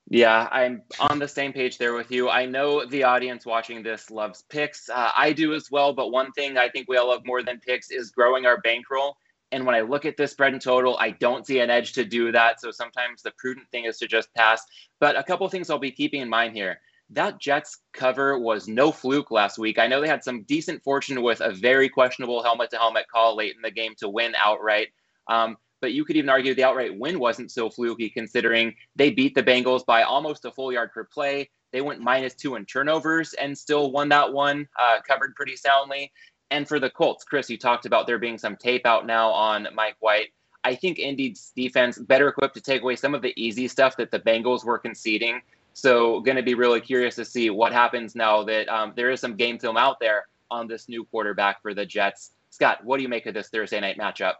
Yeah, 0.08 0.48
I'm 0.52 0.82
on 1.00 1.18
the 1.18 1.28
same 1.28 1.52
page 1.52 1.78
there 1.78 1.94
with 1.94 2.10
you. 2.10 2.28
I 2.28 2.44
know 2.44 2.84
the 2.84 3.04
audience 3.04 3.46
watching 3.46 3.82
this 3.82 4.10
loves 4.10 4.42
picks. 4.50 4.90
Uh, 4.90 5.10
I 5.16 5.32
do 5.32 5.54
as 5.54 5.70
well. 5.70 5.94
But 5.94 6.10
one 6.10 6.32
thing 6.32 6.58
I 6.58 6.68
think 6.68 6.88
we 6.88 6.98
all 6.98 7.08
love 7.08 7.24
more 7.24 7.42
than 7.42 7.60
picks 7.60 7.90
is 7.90 8.10
growing 8.10 8.44
our 8.44 8.60
bankroll. 8.60 9.16
And 9.52 9.64
when 9.64 9.74
I 9.74 9.80
look 9.80 10.04
at 10.04 10.16
this 10.16 10.32
spread 10.32 10.52
and 10.52 10.60
total, 10.60 10.96
I 10.98 11.10
don't 11.10 11.46
see 11.46 11.60
an 11.60 11.70
edge 11.70 11.92
to 11.92 12.04
do 12.04 12.32
that. 12.32 12.60
So 12.60 12.70
sometimes 12.70 13.22
the 13.22 13.32
prudent 13.38 13.68
thing 13.70 13.84
is 13.84 13.98
to 13.98 14.08
just 14.08 14.32
pass. 14.34 14.62
But 14.98 15.16
a 15.16 15.22
couple 15.22 15.48
things 15.48 15.70
I'll 15.70 15.78
be 15.78 15.90
keeping 15.90 16.20
in 16.20 16.28
mind 16.28 16.54
here. 16.54 16.80
That 17.10 17.38
Jets 17.38 17.78
cover 17.92 18.38
was 18.38 18.68
no 18.68 18.90
fluke 18.90 19.30
last 19.30 19.58
week. 19.58 19.78
I 19.78 19.86
know 19.86 20.00
they 20.00 20.08
had 20.08 20.24
some 20.24 20.42
decent 20.44 20.82
fortune 20.82 21.22
with 21.22 21.40
a 21.40 21.52
very 21.52 21.88
questionable 21.88 22.42
helmet 22.42 22.70
to 22.70 22.78
helmet 22.78 23.06
call 23.12 23.36
late 23.36 23.54
in 23.54 23.62
the 23.62 23.70
game 23.70 23.94
to 23.98 24.08
win 24.08 24.34
outright. 24.36 24.88
Um, 25.28 25.56
but 25.80 25.92
you 25.92 26.04
could 26.04 26.16
even 26.16 26.30
argue 26.30 26.54
the 26.54 26.64
outright 26.64 26.96
win 26.96 27.18
wasn't 27.18 27.50
so 27.50 27.68
fluky 27.68 28.08
considering 28.08 28.74
they 28.94 29.10
beat 29.10 29.34
the 29.34 29.42
Bengals 29.42 29.84
by 29.84 30.02
almost 30.02 30.44
a 30.44 30.52
full 30.52 30.72
yard 30.72 30.92
per 30.92 31.04
play. 31.04 31.50
They 31.72 31.80
went 31.80 32.00
minus 32.00 32.34
two 32.34 32.54
in 32.54 32.66
turnovers 32.66 33.34
and 33.34 33.56
still 33.56 33.90
won 33.90 34.08
that 34.10 34.32
one, 34.32 34.68
uh, 34.80 35.00
covered 35.06 35.34
pretty 35.34 35.56
soundly. 35.56 36.12
And 36.50 36.68
for 36.68 36.78
the 36.78 36.90
Colts, 36.90 37.24
Chris, 37.24 37.50
you 37.50 37.58
talked 37.58 37.86
about 37.86 38.06
there 38.06 38.18
being 38.18 38.38
some 38.38 38.56
tape 38.56 38.86
out 38.86 39.06
now 39.06 39.30
on 39.30 39.66
Mike 39.74 39.96
White. 40.00 40.28
I 40.64 40.74
think 40.74 40.98
Indy's 40.98 41.52
defense 41.56 41.98
better 41.98 42.28
equipped 42.28 42.54
to 42.54 42.60
take 42.60 42.82
away 42.82 42.94
some 42.94 43.14
of 43.14 43.22
the 43.22 43.32
easy 43.36 43.66
stuff 43.66 43.96
that 43.96 44.10
the 44.10 44.20
Bengals 44.20 44.64
were 44.64 44.78
conceding. 44.78 45.40
So, 45.72 46.20
going 46.20 46.36
to 46.36 46.42
be 46.42 46.54
really 46.54 46.82
curious 46.82 47.16
to 47.16 47.24
see 47.24 47.48
what 47.48 47.72
happens 47.72 48.14
now 48.14 48.44
that 48.44 48.68
um, 48.68 48.92
there 48.94 49.10
is 49.10 49.20
some 49.20 49.34
game 49.34 49.58
film 49.58 49.78
out 49.78 49.98
there 49.98 50.26
on 50.50 50.68
this 50.68 50.88
new 50.88 51.04
quarterback 51.06 51.62
for 51.62 51.72
the 51.72 51.86
Jets. 51.86 52.32
Scott, 52.50 52.84
what 52.84 52.98
do 52.98 53.02
you 53.02 53.08
make 53.08 53.24
of 53.24 53.32
this 53.32 53.48
Thursday 53.48 53.80
night 53.80 53.96
matchup? 53.98 54.34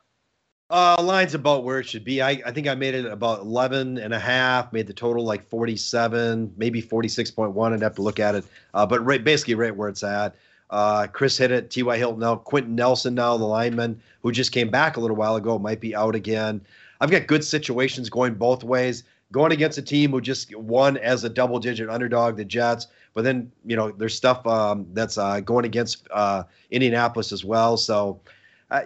Uh, 0.73 0.97
line's 1.03 1.35
about 1.35 1.65
where 1.65 1.81
it 1.81 1.87
should 1.87 2.03
be. 2.03 2.23
I, 2.23 2.31
I 2.47 2.51
think 2.51 2.67
I 2.67 2.75
made 2.75 2.95
it 2.95 3.05
about 3.05 3.41
11 3.41 3.99
and 3.99 4.15
a 4.15 4.19
half, 4.19 4.73
made 4.73 4.87
the 4.87 4.95
total 4.95 5.23
like 5.23 5.47
47, 5.51 6.55
maybe 6.57 6.81
46.1. 6.81 7.73
I'd 7.75 7.83
have 7.83 7.95
to 7.97 8.03
look 8.03 8.19
at 8.19 8.35
it. 8.35 8.45
Uh, 8.73 8.87
but 8.87 9.05
right, 9.05 9.23
basically 9.23 9.55
right 9.55 9.77
where 9.77 9.91
it's 9.91 10.03
at. 10.03 10.35
Uh, 10.71 11.07
Chris 11.09 11.37
hit 11.37 11.51
it. 11.51 11.71
T.Y. 11.71 11.99
Hilton 11.99 12.21
now. 12.21 12.37
Quenton 12.37 12.75
Nelson 12.75 13.15
now, 13.15 13.37
the 13.37 13.45
lineman 13.45 14.01
who 14.23 14.33
just 14.33 14.51
came 14.51 14.71
back 14.71 14.97
a 14.97 15.01
little 15.01 15.15
while 15.15 15.37
ago, 15.37 15.59
might 15.59 15.79
be 15.79 15.95
out 15.95 16.15
again. 16.15 16.59
I've 17.03 17.11
got 17.11 17.27
good 17.27 17.45
situations 17.45 18.09
going 18.09 18.33
both 18.33 18.65
ways. 18.65 19.05
Going 19.31 19.53
against 19.53 19.77
a 19.77 19.83
team 19.83 20.11
who 20.13 20.23
just 20.23 20.57
won 20.57 20.97
as 20.97 21.23
a 21.25 21.29
double 21.29 21.59
digit 21.59 21.91
underdog, 21.91 22.39
the 22.39 22.47
Jets. 22.47 22.87
But 23.13 23.25
then, 23.25 23.53
you 23.67 23.77
know, 23.77 23.91
there's 23.91 24.17
stuff 24.17 24.47
um, 24.47 24.87
that's 24.95 25.19
uh, 25.19 25.41
going 25.41 25.67
against 25.67 26.09
uh, 26.11 26.45
Indianapolis 26.71 27.31
as 27.31 27.45
well. 27.45 27.77
So, 27.77 28.21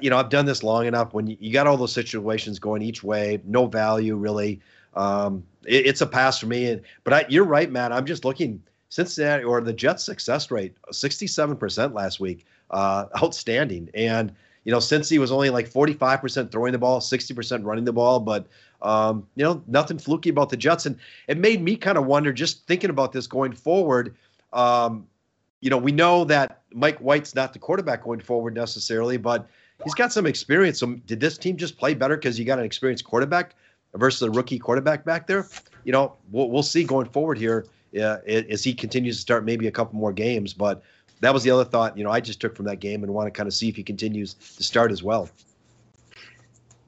you 0.01 0.11
know, 0.11 0.19
I've 0.19 0.31
done 0.31 0.47
this 0.47 0.63
long 0.63 0.87
enough. 0.87 1.15
When 1.15 1.27
you, 1.27 1.37
you, 1.41 1.53
got 1.53 1.67
all 1.67 1.77
those 1.77 1.93
situations 1.93 2.59
going 2.59 2.83
each 2.83 3.03
way, 3.03 3.41
no 3.45 3.67
value 3.67 4.17
really. 4.17 4.61
Um, 4.95 5.45
it, 5.65 5.87
it's 5.87 6.01
a 6.01 6.07
pass 6.07 6.39
for 6.39 6.47
me. 6.47 6.71
And, 6.71 6.83
but 7.05 7.13
I, 7.13 7.27
you're 7.29 7.45
right, 7.45 7.71
Matt. 7.71 7.93
I'm 7.93 8.07
just 8.07 8.25
looking 8.25 8.63
Cincinnati 8.89 9.45
or 9.45 9.61
the 9.61 9.73
Jets' 9.73 10.05
success 10.05 10.51
rate, 10.51 10.75
67% 10.91 11.93
last 11.93 12.21
week, 12.21 12.47
uh, 12.71 13.07
outstanding. 13.23 13.91
And 13.95 14.35
you 14.65 14.73
know, 14.73 14.81
since 14.81 15.09
he 15.09 15.21
was 15.21 15.31
only 15.31 15.49
like 15.49 15.71
45% 15.71 16.51
throwing 16.51 16.73
the 16.73 16.79
ball, 16.79 17.01
60% 17.01 17.65
running 17.65 17.85
the 17.85 17.93
ball, 17.93 18.19
but 18.19 18.49
um, 18.83 19.27
you 19.37 19.45
know, 19.45 19.63
nothing 19.69 19.97
fluky 19.97 20.29
about 20.29 20.51
the 20.51 20.57
Jets. 20.57 20.87
And 20.87 20.99
it 21.29 21.39
made 21.39 21.63
me 21.63 21.77
kind 21.77 21.97
of 21.97 22.07
wonder, 22.07 22.33
just 22.33 22.67
thinking 22.67 22.91
about 22.91 23.13
this 23.13 23.29
going 23.29 23.53
forward. 23.53 24.17
Um, 24.53 25.07
you 25.61 25.71
know, 25.71 25.79
we 25.79 25.93
know 25.93 26.25
that 26.25 26.63
Mike 26.73 26.99
White's 26.99 27.35
not 27.35 27.53
the 27.53 27.61
quarterback 27.61 28.03
going 28.03 28.19
forward 28.19 28.55
necessarily, 28.55 29.17
but 29.17 29.49
he's 29.87 29.95
got 29.95 30.13
some 30.13 30.27
experience. 30.27 30.81
So 30.81 30.95
did 31.07 31.21
this 31.21 31.39
team 31.39 31.57
just 31.57 31.79
play 31.79 31.95
better 31.95 32.17
because 32.17 32.41
you 32.41 32.45
got 32.45 32.59
an 32.59 32.65
experienced 32.65 33.05
quarterback 33.05 33.55
versus 33.95 34.21
a 34.23 34.31
rookie 34.33 34.59
quarterback 34.59 35.05
back 35.05 35.29
there? 35.29 35.47
You 35.85 35.93
know, 35.93 36.17
we'll, 36.33 36.51
we'll 36.51 36.65
see 36.65 36.83
going 36.83 37.07
forward 37.07 37.39
here 37.39 37.67
uh, 37.95 38.19
as 38.27 38.65
he 38.65 38.75
continues 38.75 39.15
to 39.15 39.21
start 39.21 39.45
maybe 39.45 39.69
a 39.69 39.71
couple 39.71 39.97
more 39.97 40.13
games. 40.13 40.53
But 40.53 40.83
that 41.21 41.33
was 41.33 41.45
the 41.45 41.53
other 41.53 41.65
thought, 41.65 41.97
you 41.97 42.03
know, 42.03 42.11
I 42.11 42.19
just 42.19 42.41
took 42.41 42.57
from 42.57 42.65
that 42.65 42.81
game 42.81 43.05
and 43.05 43.15
want 43.15 43.29
to 43.29 43.31
kind 43.31 43.47
of 43.47 43.55
see 43.55 43.69
if 43.69 43.77
he 43.77 43.85
continues 43.85 44.35
to 44.35 44.65
start 44.65 44.91
as 44.91 45.05
well. 45.05 45.31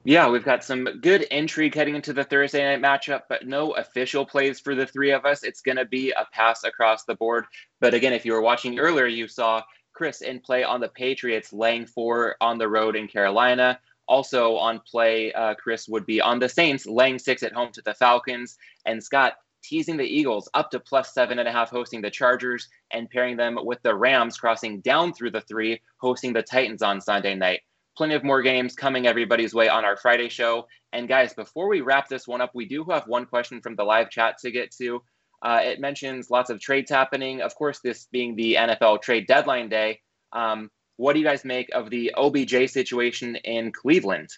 Yeah, 0.03 0.29
we've 0.29 0.43
got 0.43 0.65
some 0.65 0.83
good 0.99 1.21
intrigue 1.23 1.75
heading 1.75 1.95
into 1.95 2.11
the 2.11 2.25
Thursday 2.25 2.65
night 2.65 2.81
matchup, 2.81 3.23
but 3.29 3.47
no 3.47 3.71
official 3.71 4.25
plays 4.25 4.59
for 4.59 4.75
the 4.75 4.85
three 4.85 5.11
of 5.11 5.25
us. 5.25 5.43
It's 5.43 5.61
going 5.61 5.77
to 5.77 5.85
be 5.85 6.11
a 6.11 6.27
pass 6.33 6.65
across 6.65 7.05
the 7.05 7.15
board. 7.15 7.45
But 7.79 7.93
again, 7.93 8.11
if 8.11 8.25
you 8.25 8.33
were 8.33 8.41
watching 8.41 8.77
earlier, 8.77 9.05
you 9.05 9.29
saw 9.29 9.61
Chris 9.99 10.21
in 10.21 10.39
play 10.39 10.63
on 10.63 10.79
the 10.79 10.87
Patriots, 10.87 11.51
laying 11.51 11.85
four 11.85 12.37
on 12.39 12.57
the 12.57 12.69
road 12.69 12.95
in 12.95 13.05
Carolina. 13.05 13.77
Also 14.07 14.55
on 14.55 14.79
play, 14.89 15.33
uh, 15.33 15.53
Chris 15.55 15.89
would 15.89 16.05
be 16.05 16.21
on 16.21 16.39
the 16.39 16.47
Saints, 16.47 16.85
laying 16.85 17.19
six 17.19 17.43
at 17.43 17.51
home 17.51 17.69
to 17.73 17.81
the 17.81 17.93
Falcons. 17.93 18.57
And 18.85 19.03
Scott 19.03 19.33
teasing 19.61 19.97
the 19.97 20.05
Eagles 20.05 20.49
up 20.53 20.71
to 20.71 20.79
plus 20.79 21.13
seven 21.13 21.37
and 21.37 21.49
a 21.49 21.51
half, 21.51 21.69
hosting 21.69 22.01
the 22.01 22.09
Chargers, 22.09 22.69
and 22.91 23.09
pairing 23.09 23.35
them 23.35 23.59
with 23.61 23.81
the 23.81 23.93
Rams, 23.93 24.37
crossing 24.37 24.79
down 24.79 25.11
through 25.11 25.31
the 25.31 25.41
three, 25.41 25.81
hosting 25.97 26.31
the 26.31 26.43
Titans 26.43 26.81
on 26.81 27.01
Sunday 27.01 27.35
night. 27.35 27.59
Plenty 27.97 28.15
of 28.15 28.23
more 28.23 28.41
games 28.41 28.75
coming 28.75 29.05
everybody's 29.05 29.53
way 29.53 29.67
on 29.67 29.83
our 29.83 29.97
Friday 29.97 30.29
show. 30.29 30.65
And 30.93 31.09
guys, 31.09 31.33
before 31.33 31.67
we 31.67 31.81
wrap 31.81 32.07
this 32.07 32.25
one 32.25 32.39
up, 32.39 32.51
we 32.55 32.65
do 32.65 32.85
have 32.85 33.05
one 33.07 33.25
question 33.25 33.59
from 33.59 33.75
the 33.75 33.83
live 33.83 34.09
chat 34.09 34.37
to 34.43 34.49
get 34.49 34.71
to. 34.77 35.03
Uh, 35.41 35.61
it 35.63 35.79
mentions 35.79 36.29
lots 36.29 36.49
of 36.49 36.59
trades 36.59 36.89
happening. 36.89 37.41
Of 37.41 37.55
course, 37.55 37.79
this 37.79 38.07
being 38.11 38.35
the 38.35 38.55
NFL 38.55 39.01
trade 39.01 39.27
deadline 39.27 39.69
day. 39.69 40.01
Um, 40.33 40.69
what 40.97 41.13
do 41.13 41.19
you 41.19 41.25
guys 41.25 41.45
make 41.45 41.69
of 41.73 41.89
the 41.89 42.13
OBJ 42.17 42.69
situation 42.69 43.37
in 43.37 43.71
Cleveland? 43.71 44.29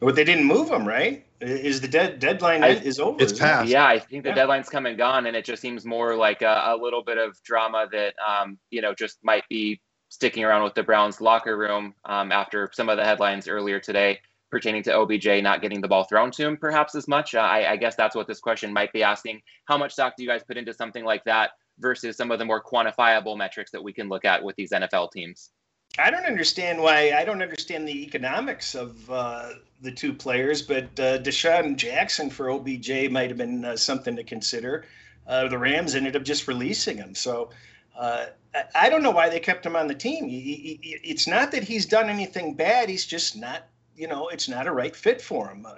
But 0.00 0.16
they 0.16 0.24
didn't 0.24 0.46
move 0.46 0.68
him, 0.68 0.86
right? 0.86 1.24
Is 1.40 1.80
the 1.80 1.86
dead 1.86 2.18
deadline 2.18 2.64
I, 2.64 2.70
is 2.70 2.98
over? 2.98 3.22
It's 3.22 3.32
passed. 3.32 3.68
Yeah, 3.68 3.86
I 3.86 4.00
think 4.00 4.24
the 4.24 4.30
yeah. 4.30 4.34
deadline's 4.34 4.68
come 4.68 4.86
and 4.86 4.98
gone, 4.98 5.26
and 5.26 5.36
it 5.36 5.44
just 5.44 5.62
seems 5.62 5.84
more 5.84 6.16
like 6.16 6.42
a, 6.42 6.74
a 6.74 6.76
little 6.76 7.04
bit 7.04 7.18
of 7.18 7.40
drama 7.44 7.86
that 7.92 8.14
um, 8.18 8.58
you 8.70 8.82
know 8.82 8.94
just 8.94 9.18
might 9.22 9.44
be 9.48 9.80
sticking 10.08 10.42
around 10.42 10.64
with 10.64 10.74
the 10.74 10.82
Browns 10.82 11.20
locker 11.20 11.56
room 11.56 11.94
um, 12.04 12.32
after 12.32 12.68
some 12.72 12.88
of 12.88 12.96
the 12.96 13.04
headlines 13.04 13.46
earlier 13.46 13.78
today 13.78 14.18
pertaining 14.52 14.82
to 14.82 14.94
OBJ 14.94 15.42
not 15.42 15.62
getting 15.62 15.80
the 15.80 15.88
ball 15.88 16.04
thrown 16.04 16.30
to 16.30 16.46
him, 16.46 16.56
perhaps 16.58 16.94
as 16.94 17.08
much. 17.08 17.34
Uh, 17.34 17.40
I, 17.40 17.72
I, 17.72 17.76
guess 17.76 17.96
that's 17.96 18.14
what 18.14 18.28
this 18.28 18.38
question 18.38 18.70
might 18.70 18.92
be 18.92 19.02
asking. 19.02 19.40
How 19.64 19.78
much 19.78 19.94
stock 19.94 20.12
do 20.14 20.22
you 20.22 20.28
guys 20.28 20.42
put 20.46 20.58
into 20.58 20.74
something 20.74 21.04
like 21.04 21.24
that 21.24 21.52
versus 21.78 22.18
some 22.18 22.30
of 22.30 22.38
the 22.38 22.44
more 22.44 22.62
quantifiable 22.62 23.36
metrics 23.36 23.72
that 23.72 23.82
we 23.82 23.94
can 23.94 24.10
look 24.10 24.26
at 24.26 24.44
with 24.44 24.54
these 24.56 24.70
NFL 24.70 25.10
teams? 25.10 25.50
I 25.98 26.10
don't 26.10 26.26
understand 26.26 26.82
why. 26.82 27.12
I 27.12 27.24
don't 27.24 27.42
understand 27.42 27.88
the 27.88 28.04
economics 28.04 28.74
of 28.74 29.10
uh, 29.10 29.48
the 29.80 29.90
two 29.90 30.12
players, 30.12 30.60
but 30.60 30.84
uh, 31.00 31.18
DeSean 31.18 31.76
Jackson 31.76 32.28
for 32.28 32.50
OBJ 32.50 33.10
might 33.10 33.30
have 33.30 33.38
been 33.38 33.64
uh, 33.64 33.76
something 33.76 34.14
to 34.16 34.22
consider. 34.22 34.84
Uh, 35.26 35.48
the 35.48 35.58
Rams 35.58 35.94
ended 35.94 36.14
up 36.14 36.22
just 36.22 36.46
releasing 36.46 36.98
him, 36.98 37.14
so. 37.14 37.50
Uh, 37.98 38.26
I 38.74 38.88
don't 38.88 39.02
know 39.02 39.10
why 39.10 39.28
they 39.28 39.40
kept 39.40 39.64
him 39.64 39.76
on 39.76 39.86
the 39.86 39.94
team. 39.94 40.26
It's 40.30 41.26
not 41.26 41.52
that 41.52 41.62
he's 41.62 41.84
done 41.84 42.08
anything 42.08 42.54
bad. 42.54 42.88
He's 42.88 43.04
just 43.04 43.36
not 43.36 43.66
you 43.96 44.08
know, 44.08 44.28
it's 44.28 44.48
not 44.48 44.66
a 44.66 44.72
right 44.72 44.94
fit 44.94 45.20
for 45.20 45.48
him. 45.48 45.66
Uh, 45.66 45.74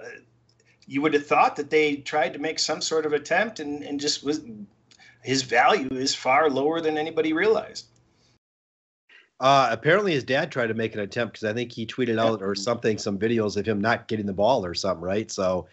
you 0.87 1.01
would 1.01 1.13
have 1.13 1.25
thought 1.25 1.55
that 1.55 1.69
they 1.69 1.97
tried 1.97 2.33
to 2.33 2.39
make 2.39 2.59
some 2.59 2.81
sort 2.81 3.05
of 3.05 3.13
attempt 3.13 3.59
and, 3.59 3.83
and 3.83 3.99
just 3.99 4.23
was 4.23 4.41
his 5.23 5.41
value 5.41 5.89
is 5.91 6.13
far 6.13 6.49
lower 6.49 6.81
than 6.81 6.97
anybody 6.97 7.33
realized. 7.33 7.87
Uh, 9.39 9.67
apparently, 9.71 10.13
his 10.13 10.23
dad 10.23 10.51
tried 10.51 10.67
to 10.67 10.73
make 10.73 10.93
an 10.93 11.01
attempt 11.01 11.33
because 11.33 11.49
I 11.49 11.53
think 11.53 11.71
he 11.71 11.85
tweeted 11.85 12.19
out 12.19 12.41
or 12.41 12.55
something, 12.55 12.97
some 12.97 13.19
videos 13.19 13.57
of 13.57 13.65
him 13.65 13.81
not 13.81 14.07
getting 14.07 14.25
the 14.25 14.33
ball 14.33 14.65
or 14.65 14.73
something, 14.73 15.03
right? 15.03 15.29
So, 15.29 15.67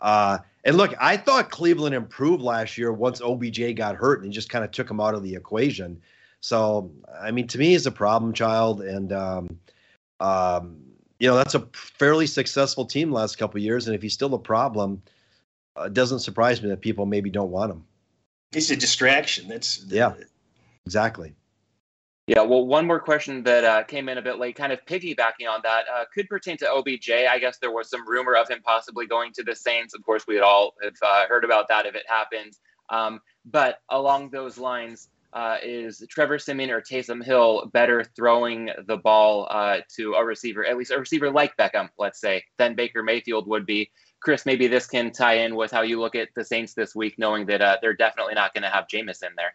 uh, 0.00 0.38
and 0.64 0.76
look, 0.76 0.94
I 1.00 1.16
thought 1.16 1.50
Cleveland 1.50 1.94
improved 1.94 2.42
last 2.42 2.78
year 2.78 2.92
once 2.92 3.20
OBJ 3.20 3.74
got 3.74 3.96
hurt 3.96 4.22
and 4.22 4.32
just 4.32 4.50
kind 4.50 4.64
of 4.64 4.70
took 4.70 4.88
him 4.88 5.00
out 5.00 5.14
of 5.14 5.22
the 5.22 5.34
equation. 5.34 6.00
So, 6.40 6.92
I 7.20 7.32
mean, 7.32 7.48
to 7.48 7.58
me, 7.58 7.70
he's 7.70 7.86
a 7.86 7.90
problem 7.90 8.32
child, 8.32 8.82
and 8.82 9.12
um, 9.12 9.58
um, 10.20 10.76
you 11.18 11.28
know 11.28 11.36
that's 11.36 11.54
a 11.54 11.66
fairly 11.72 12.26
successful 12.26 12.84
team 12.84 13.12
last 13.12 13.36
couple 13.36 13.60
years. 13.60 13.86
And 13.86 13.94
if 13.94 14.02
he's 14.02 14.14
still 14.14 14.34
a 14.34 14.38
problem, 14.38 15.02
uh, 15.78 15.84
it 15.84 15.94
doesn't 15.94 16.20
surprise 16.20 16.62
me 16.62 16.68
that 16.68 16.80
people 16.80 17.06
maybe 17.06 17.30
don't 17.30 17.50
want 17.50 17.72
him. 17.72 17.84
He's 18.52 18.70
a 18.70 18.76
distraction. 18.76 19.48
That's 19.48 19.84
yeah, 19.88 20.14
exactly. 20.86 21.34
Yeah, 22.28 22.42
well, 22.42 22.66
one 22.66 22.86
more 22.86 23.00
question 23.00 23.42
that 23.44 23.64
uh, 23.64 23.82
came 23.84 24.10
in 24.10 24.18
a 24.18 24.22
bit 24.22 24.38
late, 24.38 24.54
kind 24.54 24.70
of 24.70 24.84
piggybacking 24.84 25.48
on 25.48 25.60
that, 25.62 25.84
uh, 25.90 26.04
could 26.12 26.28
pertain 26.28 26.58
to 26.58 26.70
OBJ. 26.70 27.10
I 27.10 27.38
guess 27.38 27.56
there 27.56 27.70
was 27.70 27.88
some 27.88 28.06
rumor 28.06 28.36
of 28.36 28.50
him 28.50 28.60
possibly 28.62 29.06
going 29.06 29.32
to 29.32 29.42
the 29.42 29.56
Saints. 29.56 29.94
Of 29.94 30.04
course, 30.04 30.26
we 30.28 30.34
had 30.34 30.44
all 30.44 30.74
have 30.82 30.92
uh, 31.00 31.26
heard 31.26 31.42
about 31.42 31.68
that 31.68 31.86
if 31.86 31.94
it 31.94 32.02
happened. 32.06 32.52
Um, 32.90 33.20
but 33.46 33.80
along 33.88 34.28
those 34.28 34.58
lines, 34.58 35.08
uh, 35.32 35.56
is 35.62 36.04
Trevor 36.08 36.38
Siemian 36.38 36.70
or 36.70 36.80
Taysom 36.80 37.22
Hill 37.22 37.70
better 37.72 38.04
throwing 38.04 38.70
the 38.86 38.96
ball 38.96 39.46
uh, 39.50 39.78
to 39.96 40.14
a 40.14 40.24
receiver, 40.24 40.64
at 40.64 40.76
least 40.76 40.90
a 40.90 40.98
receiver 40.98 41.30
like 41.30 41.56
Beckham, 41.56 41.90
let's 41.98 42.20
say, 42.20 42.44
than 42.56 42.74
Baker 42.74 43.02
Mayfield 43.02 43.46
would 43.46 43.66
be? 43.66 43.90
Chris, 44.20 44.46
maybe 44.46 44.66
this 44.66 44.86
can 44.86 45.12
tie 45.12 45.34
in 45.34 45.54
with 45.54 45.70
how 45.70 45.82
you 45.82 46.00
look 46.00 46.14
at 46.14 46.28
the 46.34 46.44
Saints 46.44 46.74
this 46.74 46.94
week, 46.94 47.18
knowing 47.18 47.46
that 47.46 47.62
uh, 47.62 47.76
they're 47.80 47.94
definitely 47.94 48.34
not 48.34 48.52
going 48.54 48.62
to 48.62 48.70
have 48.70 48.86
Jameis 48.88 49.22
in 49.22 49.30
there. 49.36 49.54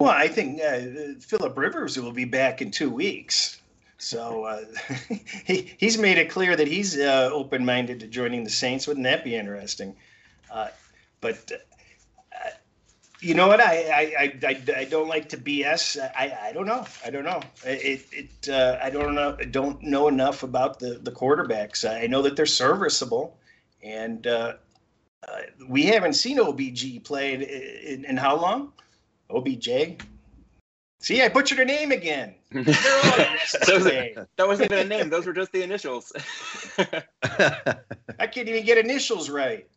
Well, 0.00 0.10
I 0.10 0.28
think 0.28 0.60
uh, 0.60 1.20
Philip 1.20 1.56
Rivers 1.56 1.98
will 1.98 2.12
be 2.12 2.24
back 2.24 2.60
in 2.60 2.70
two 2.70 2.90
weeks. 2.90 3.60
So 3.96 4.44
uh, 4.44 4.64
he 5.46 5.74
he's 5.78 5.96
made 5.96 6.18
it 6.18 6.28
clear 6.28 6.56
that 6.56 6.66
he's 6.66 6.98
uh, 6.98 7.30
open 7.32 7.64
minded 7.64 8.00
to 8.00 8.08
joining 8.08 8.44
the 8.44 8.50
Saints. 8.50 8.86
Wouldn't 8.86 9.04
that 9.04 9.24
be 9.24 9.36
interesting? 9.36 9.94
But 11.20 11.52
you 13.24 13.34
know 13.34 13.48
what? 13.48 13.60
I, 13.60 13.74
I 14.20 14.38
I, 14.46 14.62
I 14.76 14.84
don't 14.84 15.08
like 15.08 15.28
to 15.30 15.36
BS. 15.36 15.98
I, 16.16 16.36
I 16.48 16.52
don't 16.52 16.66
know. 16.66 16.84
I 17.04 17.10
don't 17.10 17.24
know. 17.24 17.40
It 17.64 18.06
it 18.12 18.48
uh, 18.48 18.78
I 18.82 18.90
don't 18.90 19.14
know. 19.14 19.36
Don't 19.50 19.82
know 19.82 20.08
enough 20.08 20.42
about 20.42 20.78
the 20.78 21.00
the 21.02 21.10
quarterbacks. 21.10 21.88
I 21.88 22.06
know 22.06 22.22
that 22.22 22.36
they're 22.36 22.46
serviceable, 22.46 23.38
and 23.82 24.26
we 25.68 25.84
haven't 25.84 26.14
seen 26.14 26.38
OBG 26.38 27.04
played 27.04 27.42
in, 27.42 28.04
in 28.04 28.16
how 28.16 28.36
long? 28.36 28.72
OBJ. 29.30 29.98
See, 31.00 31.20
I 31.20 31.28
butchered 31.28 31.58
her 31.58 31.64
name 31.64 31.92
again. 31.92 32.34
that 32.52 34.26
wasn't 34.38 34.72
even 34.72 34.86
a 34.86 34.88
name; 34.88 35.10
those 35.10 35.26
were 35.26 35.32
just 35.32 35.52
the 35.52 35.62
initials. 35.62 36.12
I 36.78 38.26
can't 38.26 38.48
even 38.48 38.64
get 38.64 38.78
initials 38.78 39.28
right. 39.28 39.68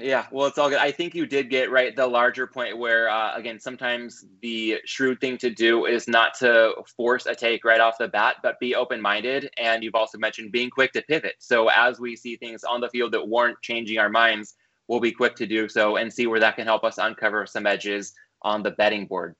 Yeah, 0.00 0.26
well, 0.30 0.46
it's 0.46 0.58
all 0.58 0.68
good. 0.68 0.78
I 0.78 0.90
think 0.90 1.14
you 1.14 1.26
did 1.26 1.50
get 1.50 1.70
right 1.70 1.94
the 1.94 2.06
larger 2.06 2.46
point 2.46 2.78
where, 2.78 3.08
uh, 3.08 3.36
again, 3.36 3.60
sometimes 3.60 4.24
the 4.40 4.78
shrewd 4.84 5.20
thing 5.20 5.36
to 5.38 5.50
do 5.50 5.86
is 5.86 6.08
not 6.08 6.34
to 6.38 6.72
force 6.96 7.26
a 7.26 7.34
take 7.34 7.64
right 7.64 7.80
off 7.80 7.98
the 7.98 8.08
bat, 8.08 8.36
but 8.42 8.58
be 8.60 8.74
open 8.74 9.00
minded. 9.00 9.50
And 9.58 9.84
you've 9.84 9.94
also 9.94 10.18
mentioned 10.18 10.52
being 10.52 10.70
quick 10.70 10.92
to 10.92 11.02
pivot. 11.02 11.34
So 11.38 11.68
as 11.68 12.00
we 12.00 12.16
see 12.16 12.36
things 12.36 12.64
on 12.64 12.80
the 12.80 12.88
field 12.88 13.12
that 13.12 13.26
warrant 13.26 13.58
changing 13.62 13.98
our 13.98 14.08
minds, 14.08 14.54
we'll 14.88 15.00
be 15.00 15.12
quick 15.12 15.36
to 15.36 15.46
do 15.46 15.68
so 15.68 15.96
and 15.96 16.12
see 16.12 16.26
where 16.26 16.40
that 16.40 16.56
can 16.56 16.66
help 16.66 16.82
us 16.84 16.98
uncover 16.98 17.46
some 17.46 17.66
edges 17.66 18.14
on 18.42 18.62
the 18.62 18.70
betting 18.72 19.06
board. 19.06 19.36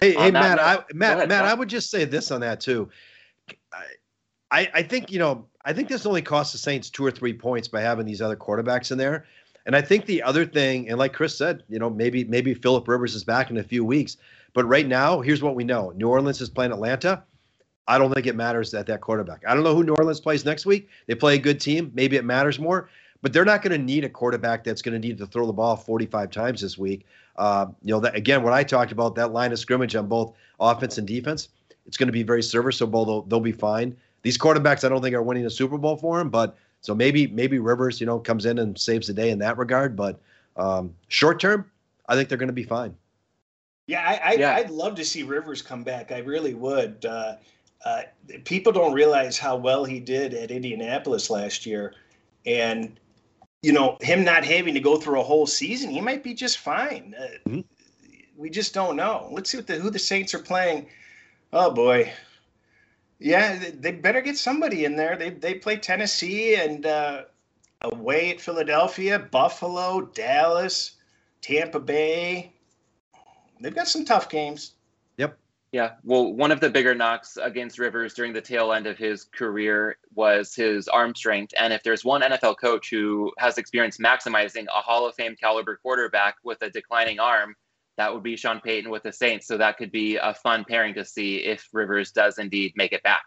Hey, 0.00 0.14
on 0.14 0.22
hey, 0.22 0.30
Matt, 0.30 0.56
note, 0.58 0.62
I, 0.62 0.84
Matt, 0.94 1.16
ahead, 1.16 1.28
Matt, 1.28 1.44
I 1.44 1.54
would 1.54 1.68
just 1.68 1.90
say 1.90 2.04
this 2.04 2.30
on 2.30 2.40
that 2.42 2.60
too. 2.60 2.88
I, 4.50 4.68
I 4.72 4.82
think 4.82 5.10
you 5.10 5.18
know, 5.18 5.46
I 5.64 5.72
think 5.72 5.88
this 5.88 6.06
only 6.06 6.22
costs 6.22 6.52
the 6.52 6.58
Saints 6.58 6.88
two 6.88 7.04
or 7.04 7.10
three 7.10 7.34
points 7.34 7.68
by 7.68 7.80
having 7.80 8.06
these 8.06 8.22
other 8.22 8.36
quarterbacks 8.36 8.92
in 8.92 8.98
there. 8.98 9.26
And 9.68 9.76
I 9.76 9.80
think 9.80 10.06
the 10.06 10.20
other 10.22 10.44
thing, 10.44 10.88
and 10.88 10.98
like 10.98 11.12
Chris 11.12 11.38
said, 11.38 11.62
you 11.68 11.78
know, 11.78 11.88
maybe 11.88 12.24
maybe 12.24 12.54
Philip 12.54 12.88
Rivers 12.88 13.14
is 13.14 13.22
back 13.22 13.50
in 13.50 13.58
a 13.58 13.62
few 13.62 13.84
weeks. 13.84 14.16
But 14.54 14.64
right 14.64 14.88
now, 14.88 15.20
here's 15.20 15.42
what 15.42 15.54
we 15.54 15.62
know: 15.62 15.92
New 15.94 16.08
Orleans 16.08 16.40
is 16.40 16.48
playing 16.48 16.72
Atlanta. 16.72 17.22
I 17.86 17.96
don't 17.98 18.12
think 18.12 18.26
it 18.26 18.34
matters 18.34 18.74
at 18.74 18.86
that 18.86 19.00
quarterback. 19.00 19.44
I 19.46 19.54
don't 19.54 19.62
know 19.62 19.74
who 19.74 19.84
New 19.84 19.94
Orleans 19.94 20.20
plays 20.20 20.44
next 20.44 20.66
week. 20.66 20.88
They 21.06 21.14
play 21.14 21.36
a 21.36 21.38
good 21.38 21.60
team. 21.60 21.92
Maybe 21.94 22.16
it 22.16 22.24
matters 22.24 22.58
more 22.58 22.88
but 23.22 23.32
they're 23.32 23.44
not 23.44 23.62
going 23.62 23.72
to 23.72 23.84
need 23.84 24.04
a 24.04 24.08
quarterback 24.08 24.64
that's 24.64 24.82
going 24.82 25.00
to 25.00 25.06
need 25.06 25.18
to 25.18 25.26
throw 25.26 25.46
the 25.46 25.52
ball 25.52 25.76
45 25.76 26.30
times 26.30 26.60
this 26.60 26.78
week. 26.78 27.06
Uh, 27.36 27.66
you 27.82 27.92
know, 27.92 28.00
that, 28.00 28.14
again, 28.14 28.42
what 28.42 28.52
I 28.52 28.62
talked 28.62 28.92
about, 28.92 29.14
that 29.16 29.32
line 29.32 29.52
of 29.52 29.58
scrimmage 29.58 29.94
on 29.96 30.06
both 30.06 30.34
offense 30.60 30.98
and 30.98 31.06
defense, 31.06 31.48
it's 31.86 31.96
going 31.96 32.06
to 32.08 32.12
be 32.12 32.22
very 32.22 32.42
serviceable. 32.42 33.04
They'll, 33.04 33.22
they'll 33.22 33.40
be 33.40 33.52
fine. 33.52 33.96
These 34.22 34.38
quarterbacks, 34.38 34.84
I 34.84 34.88
don't 34.88 35.02
think 35.02 35.14
are 35.14 35.22
winning 35.22 35.46
a 35.46 35.50
Super 35.50 35.78
Bowl 35.78 35.96
for 35.96 36.20
him, 36.20 36.28
but 36.28 36.56
so 36.80 36.94
maybe 36.94 37.26
maybe 37.26 37.58
Rivers, 37.58 38.00
you 38.00 38.06
know, 38.06 38.18
comes 38.18 38.46
in 38.46 38.58
and 38.58 38.78
saves 38.78 39.06
the 39.06 39.12
day 39.12 39.30
in 39.30 39.38
that 39.40 39.58
regard. 39.58 39.96
But 39.96 40.20
um, 40.56 40.94
short 41.08 41.40
term, 41.40 41.70
I 42.08 42.14
think 42.14 42.28
they're 42.28 42.38
going 42.38 42.48
to 42.48 42.52
be 42.52 42.62
fine. 42.62 42.94
Yeah, 43.86 44.02
I, 44.02 44.30
I, 44.30 44.32
yeah. 44.34 44.54
I'd 44.54 44.70
love 44.70 44.96
to 44.96 45.04
see 45.04 45.22
Rivers 45.22 45.62
come 45.62 45.82
back. 45.82 46.12
I 46.12 46.18
really 46.18 46.54
would. 46.54 47.04
Uh, 47.04 47.36
uh, 47.84 48.02
people 48.44 48.72
don't 48.72 48.92
realize 48.92 49.38
how 49.38 49.56
well 49.56 49.84
he 49.84 49.98
did 49.98 50.34
at 50.34 50.50
Indianapolis 50.50 51.30
last 51.30 51.64
year, 51.64 51.94
and 52.44 52.98
you 53.62 53.72
know, 53.72 53.96
him 54.00 54.24
not 54.24 54.44
having 54.44 54.74
to 54.74 54.80
go 54.80 54.96
through 54.96 55.20
a 55.20 55.24
whole 55.24 55.46
season, 55.46 55.90
he 55.90 56.00
might 56.00 56.22
be 56.22 56.34
just 56.34 56.58
fine. 56.58 57.14
Uh, 57.18 57.48
mm-hmm. 57.48 57.60
We 58.36 58.50
just 58.50 58.72
don't 58.72 58.94
know. 58.94 59.28
Let's 59.32 59.50
see 59.50 59.58
what 59.58 59.66
the, 59.66 59.76
who 59.76 59.90
the 59.90 59.98
Saints 59.98 60.32
are 60.34 60.38
playing. 60.38 60.86
Oh 61.52 61.70
boy, 61.70 62.12
yeah, 63.18 63.70
they 63.74 63.92
better 63.92 64.20
get 64.20 64.38
somebody 64.38 64.84
in 64.84 64.96
there. 64.96 65.16
They 65.16 65.30
they 65.30 65.54
play 65.54 65.76
Tennessee 65.76 66.54
and 66.54 66.86
uh, 66.86 67.22
away 67.82 68.30
at 68.30 68.40
Philadelphia, 68.40 69.18
Buffalo, 69.18 70.02
Dallas, 70.02 70.92
Tampa 71.40 71.80
Bay. 71.80 72.52
They've 73.60 73.74
got 73.74 73.88
some 73.88 74.04
tough 74.04 74.28
games. 74.28 74.74
Yep. 75.16 75.36
Yeah, 75.72 75.92
well, 76.04 76.32
one 76.32 76.52
of 76.52 76.60
the 76.60 76.70
bigger 76.70 76.94
knocks 76.94 77.36
against 77.42 77.78
Rivers 77.78 78.14
during 78.14 78.32
the 78.32 78.40
tail 78.40 78.72
end 78.72 78.86
of 78.86 78.96
his 78.96 79.24
career 79.24 79.98
was 80.14 80.54
his 80.54 80.88
arm 80.88 81.14
strength. 81.14 81.52
And 81.58 81.72
if 81.72 81.82
there's 81.82 82.04
one 82.04 82.22
NFL 82.22 82.58
coach 82.58 82.88
who 82.88 83.32
has 83.38 83.58
experience 83.58 83.98
maximizing 83.98 84.66
a 84.66 84.80
Hall 84.80 85.06
of 85.06 85.14
Fame 85.14 85.36
caliber 85.36 85.76
quarterback 85.76 86.36
with 86.44 86.62
a 86.62 86.70
declining 86.70 87.18
arm, 87.18 87.54
that 87.98 88.14
would 88.14 88.22
be 88.22 88.36
Sean 88.36 88.60
Payton 88.60 88.90
with 88.90 89.02
the 89.02 89.12
Saints. 89.12 89.46
So 89.46 89.58
that 89.58 89.76
could 89.76 89.92
be 89.92 90.16
a 90.16 90.32
fun 90.32 90.64
pairing 90.66 90.94
to 90.94 91.04
see 91.04 91.38
if 91.38 91.68
Rivers 91.72 92.12
does 92.12 92.38
indeed 92.38 92.72
make 92.76 92.92
it 92.92 93.02
back. 93.02 93.24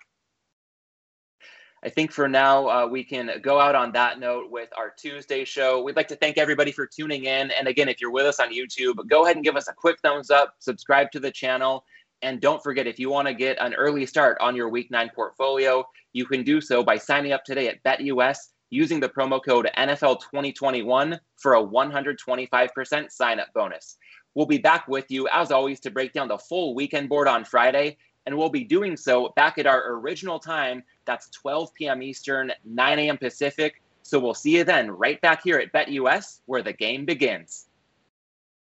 I 1.83 1.89
think 1.89 2.11
for 2.11 2.29
now, 2.29 2.67
uh, 2.67 2.87
we 2.87 3.03
can 3.03 3.29
go 3.41 3.59
out 3.59 3.75
on 3.75 3.91
that 3.93 4.19
note 4.19 4.51
with 4.51 4.69
our 4.77 4.93
Tuesday 4.97 5.43
show. 5.43 5.81
We'd 5.81 5.95
like 5.95 6.07
to 6.09 6.15
thank 6.15 6.37
everybody 6.37 6.71
for 6.71 6.87
tuning 6.87 7.25
in. 7.25 7.51
And 7.51 7.67
again, 7.67 7.89
if 7.89 7.99
you're 7.99 8.11
with 8.11 8.25
us 8.25 8.39
on 8.39 8.53
YouTube, 8.53 8.95
go 9.09 9.23
ahead 9.23 9.35
and 9.35 9.43
give 9.43 9.55
us 9.55 9.67
a 9.67 9.73
quick 9.73 9.97
thumbs 10.01 10.29
up, 10.29 10.53
subscribe 10.59 11.11
to 11.11 11.19
the 11.19 11.31
channel. 11.31 11.83
And 12.21 12.39
don't 12.39 12.61
forget, 12.61 12.85
if 12.85 12.99
you 12.99 13.09
want 13.09 13.27
to 13.27 13.33
get 13.33 13.57
an 13.59 13.73
early 13.73 14.05
start 14.05 14.37
on 14.39 14.55
your 14.55 14.69
week 14.69 14.91
nine 14.91 15.09
portfolio, 15.13 15.83
you 16.13 16.25
can 16.25 16.43
do 16.43 16.61
so 16.61 16.83
by 16.83 16.97
signing 16.97 17.31
up 17.31 17.43
today 17.43 17.67
at 17.67 17.83
BetUS 17.83 18.37
using 18.69 18.99
the 18.99 19.09
promo 19.09 19.43
code 19.43 19.69
NFL2021 19.75 21.19
for 21.37 21.55
a 21.55 21.63
125% 21.63 23.11
sign 23.11 23.39
up 23.39 23.47
bonus. 23.55 23.97
We'll 24.35 24.45
be 24.45 24.57
back 24.57 24.87
with 24.87 25.09
you, 25.09 25.27
as 25.27 25.51
always, 25.51 25.79
to 25.81 25.91
break 25.91 26.13
down 26.13 26.27
the 26.27 26.37
full 26.37 26.73
weekend 26.73 27.09
board 27.09 27.27
on 27.27 27.43
Friday. 27.43 27.97
And 28.25 28.37
we'll 28.37 28.49
be 28.49 28.63
doing 28.63 28.95
so 28.95 29.33
back 29.35 29.57
at 29.57 29.65
our 29.65 29.93
original 29.95 30.39
time. 30.39 30.83
That's 31.05 31.29
12 31.29 31.73
p.m. 31.73 32.03
Eastern, 32.03 32.51
9 32.65 32.99
a.m. 32.99 33.17
Pacific. 33.17 33.81
So 34.03 34.19
we'll 34.19 34.33
see 34.33 34.57
you 34.57 34.63
then 34.63 34.91
right 34.91 35.19
back 35.21 35.43
here 35.43 35.57
at 35.57 35.73
BetUS 35.73 36.41
where 36.45 36.61
the 36.61 36.73
game 36.73 37.05
begins. 37.05 37.67